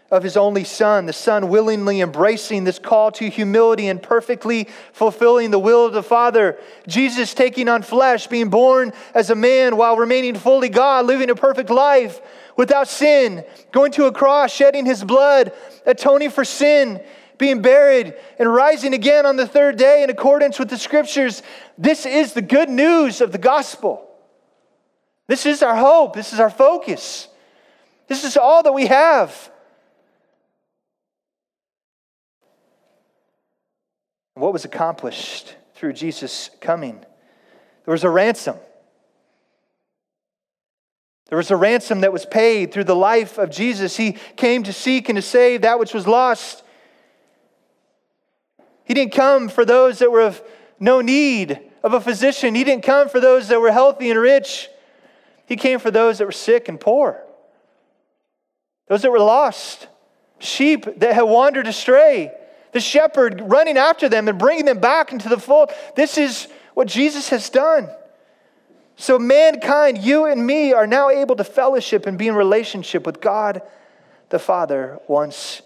of 0.10 0.24
his 0.24 0.38
only 0.38 0.64
Son, 0.64 1.06
the 1.06 1.14
Son 1.14 1.50
willingly 1.50 2.02
embracing 2.02 2.64
this 2.64 2.80
call 2.80 3.12
to 3.12 3.30
humility 3.30 3.90
and 3.90 4.02
perfectly 4.02 4.68
fulfilling 4.92 5.52
the 5.52 5.60
will 5.60 5.86
of 5.86 5.94
the 5.94 6.02
Father. 6.02 6.58
Jesus 6.88 7.36
taking 7.36 7.70
on 7.70 7.84
flesh, 7.84 8.26
being 8.26 8.50
born 8.50 8.92
as 9.14 9.30
a 9.30 9.36
man 9.36 9.78
while 9.78 9.98
remaining 9.98 10.34
fully 10.34 10.70
God, 10.70 11.06
living 11.06 11.30
a 11.30 11.36
perfect 11.36 11.70
life 11.70 12.20
without 12.56 12.88
sin, 12.88 13.44
going 13.72 13.92
to 13.94 14.06
a 14.06 14.12
cross, 14.12 14.52
shedding 14.52 14.86
his 14.86 15.04
blood, 15.04 15.52
atoning 15.86 16.30
for 16.30 16.46
sin, 16.46 17.02
being 17.38 17.62
buried, 17.62 18.14
and 18.40 18.54
rising 18.54 18.94
again 18.94 19.26
on 19.26 19.36
the 19.36 19.48
third 19.48 19.78
day 19.78 20.04
in 20.04 20.10
accordance 20.10 20.58
with 20.58 20.70
the 20.70 20.78
scriptures. 20.78 21.44
This 21.78 22.06
is 22.06 22.34
the 22.34 22.42
good 22.42 22.70
news 22.70 23.22
of 23.22 23.32
the 23.32 23.38
gospel. 23.38 24.10
This 25.28 25.46
is 25.46 25.64
our 25.64 25.76
hope. 25.76 26.16
This 26.16 26.34
is 26.34 26.40
our 26.40 26.50
focus. 26.50 27.28
This 28.08 28.24
is 28.24 28.38
all 28.38 28.64
that 28.64 28.74
we 28.74 28.86
have. 28.88 29.52
What 34.36 34.54
was 34.54 34.66
accomplished 34.66 35.56
through 35.76 35.94
Jesus 35.94 36.50
coming? 36.62 37.00
There 37.86 37.92
was 37.92 38.04
a 38.04 38.10
ransom. 38.10 38.58
There 41.30 41.38
was 41.38 41.52
a 41.52 41.56
ransom 41.56 42.02
that 42.02 42.14
was 42.14 42.26
paid 42.26 42.72
through 42.72 42.84
the 42.84 42.96
life 42.96 43.38
of 43.38 43.50
Jesus. 43.50 43.98
He 43.98 44.14
came 44.36 44.64
to 44.64 44.74
seek 44.74 45.10
and 45.10 45.16
to 45.16 45.22
save 45.22 45.62
that 45.62 45.80
which 45.80 45.94
was 45.94 46.08
lost. 46.08 46.64
He 48.84 48.94
didn't 48.94 49.14
come 49.14 49.50
for 49.50 49.66
those 49.66 50.00
that 50.00 50.12
were 50.12 50.22
of 50.22 50.42
no 50.80 51.02
need 51.02 51.60
of 51.84 51.94
a 51.94 52.02
physician. 52.02 52.54
He 52.54 52.64
didn't 52.64 52.84
come 52.84 53.10
for 53.10 53.20
those 53.20 53.48
that 53.48 53.60
were 53.60 53.72
healthy 53.72 54.12
and 54.12 54.20
rich. 54.20 54.70
He 55.48 55.56
came 55.56 55.80
for 55.80 55.92
those 55.92 56.20
that 56.20 56.26
were 56.26 56.32
sick 56.32 56.68
and 56.70 56.80
poor, 56.80 57.24
those 58.88 59.02
that 59.02 59.12
were 59.12 59.20
lost, 59.20 59.88
sheep 60.40 61.00
that 61.00 61.14
had 61.14 61.24
wandered 61.24 61.68
astray 61.68 62.32
the 62.76 62.82
shepherd 62.82 63.42
running 63.46 63.78
after 63.78 64.10
them 64.10 64.28
and 64.28 64.38
bringing 64.38 64.66
them 64.66 64.80
back 64.80 65.14
into 65.14 65.30
the 65.30 65.40
fold. 65.40 65.72
This 65.96 66.18
is 66.18 66.50
what 66.74 66.90
Jesus 66.90 67.30
has 67.30 67.50
done. 67.50 67.90
So, 68.98 69.20
mankind, 69.20 69.98
you 69.98 70.26
and 70.26 70.46
me, 70.46 70.72
are 70.72 70.88
now 70.88 71.10
able 71.10 71.36
to 71.36 71.44
fellowship 71.44 72.06
and 72.06 72.18
be 72.18 72.28
in 72.28 72.36
relationship 72.36 73.06
with 73.06 73.20
God 73.20 73.62
the 74.30 74.40
Father 74.40 75.00
once 75.08 75.62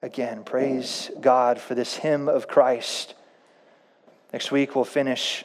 again. 0.00 0.42
Praise 0.42 1.10
God 1.20 1.60
for 1.60 1.74
this 1.74 1.96
hymn 1.96 2.28
of 2.28 2.48
Christ. 2.48 3.14
Next 4.32 4.50
week, 4.50 4.74
we'll 4.74 4.84
finish 4.84 5.44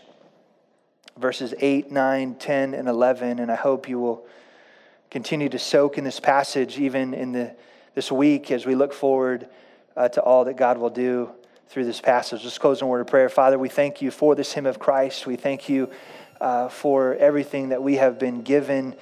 verses 1.18 1.54
8, 1.60 1.92
9, 1.92 2.36
10, 2.36 2.74
and 2.74 2.88
11, 2.88 3.40
and 3.40 3.52
I 3.52 3.56
hope 3.56 3.90
you 3.90 4.00
will 4.00 4.26
continue 5.12 5.50
to 5.50 5.60
soak 5.60 5.98
in 5.98 6.04
this 6.04 6.20
passage 6.20 6.80
even 6.80 7.14
in 7.14 7.34
the, 7.34 7.54
this 7.96 8.12
week 8.12 8.50
as 8.50 8.66
we 8.66 8.76
look 8.76 8.94
forward 8.94 9.48
uh, 9.96 10.08
to 10.10 10.22
all 10.22 10.46
that 10.46 10.56
God 10.56 10.78
will 10.78 10.90
do 10.90 11.32
through 11.70 11.86
this 11.86 12.00
passage. 12.00 12.44
Let's 12.44 12.58
close 12.58 12.82
in 12.82 12.88
a 12.88 12.90
word 12.90 13.02
of 13.02 13.08
prayer. 13.08 13.30
Father, 13.30 13.60
we 13.60 13.68
thank 13.68 14.02
you 14.02 14.10
for 14.12 14.36
this 14.36 14.54
hymn 14.54 14.66
of 14.66 14.80
Christ. 14.80 15.26
We 15.26 15.36
thank 15.36 15.68
you 15.68 15.90
uh, 16.40 16.70
for 16.70 17.16
everything 17.16 17.70
that 17.70 17.82
we 17.82 17.96
have 17.96 18.20
been 18.20 18.42
given 18.42 18.96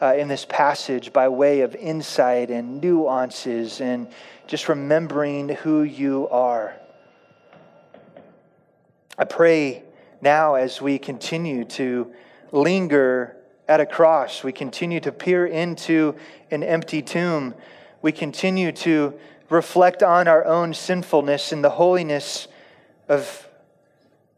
uh, 0.00 0.14
in 0.16 0.28
this 0.28 0.44
passage 0.44 1.12
by 1.12 1.28
way 1.28 1.60
of 1.60 1.74
insight 1.74 2.50
and 2.50 2.80
nuances 2.80 3.80
and 3.80 4.08
just 4.46 4.68
remembering 4.68 5.48
who 5.48 5.82
you 5.82 6.28
are. 6.28 6.74
I 9.16 9.24
pray 9.24 9.84
now 10.20 10.54
as 10.54 10.82
we 10.82 10.98
continue 10.98 11.64
to 11.64 12.12
linger 12.50 13.36
at 13.68 13.80
a 13.80 13.86
cross, 13.86 14.44
we 14.44 14.52
continue 14.52 15.00
to 15.00 15.12
peer 15.12 15.46
into 15.46 16.16
an 16.50 16.62
empty 16.62 17.00
tomb, 17.00 17.54
we 18.02 18.12
continue 18.12 18.72
to 18.72 19.14
reflect 19.48 20.02
on 20.02 20.28
our 20.28 20.44
own 20.44 20.74
sinfulness 20.74 21.52
and 21.52 21.64
the 21.64 21.70
holiness 21.70 22.48
of, 23.08 23.48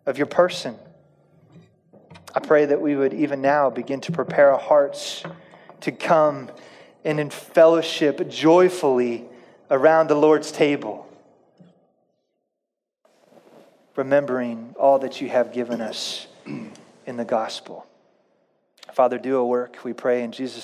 of 0.04 0.18
your 0.18 0.26
person. 0.26 0.76
I 2.36 2.38
pray 2.38 2.66
that 2.66 2.82
we 2.82 2.94
would 2.96 3.14
even 3.14 3.40
now 3.40 3.70
begin 3.70 4.02
to 4.02 4.12
prepare 4.12 4.52
our 4.52 4.60
hearts 4.60 5.24
to 5.80 5.90
come 5.90 6.50
and 7.02 7.18
in 7.18 7.30
fellowship 7.30 8.28
joyfully 8.28 9.24
around 9.70 10.08
the 10.08 10.16
Lord's 10.16 10.52
table, 10.52 11.08
remembering 13.96 14.74
all 14.78 14.98
that 14.98 15.22
you 15.22 15.30
have 15.30 15.54
given 15.54 15.80
us 15.80 16.26
in 17.06 17.16
the 17.16 17.24
gospel. 17.24 17.86
Father, 18.92 19.16
do 19.16 19.38
a 19.38 19.46
work, 19.46 19.78
we 19.82 19.94
pray 19.94 20.22
in 20.22 20.30
Jesus' 20.30 20.54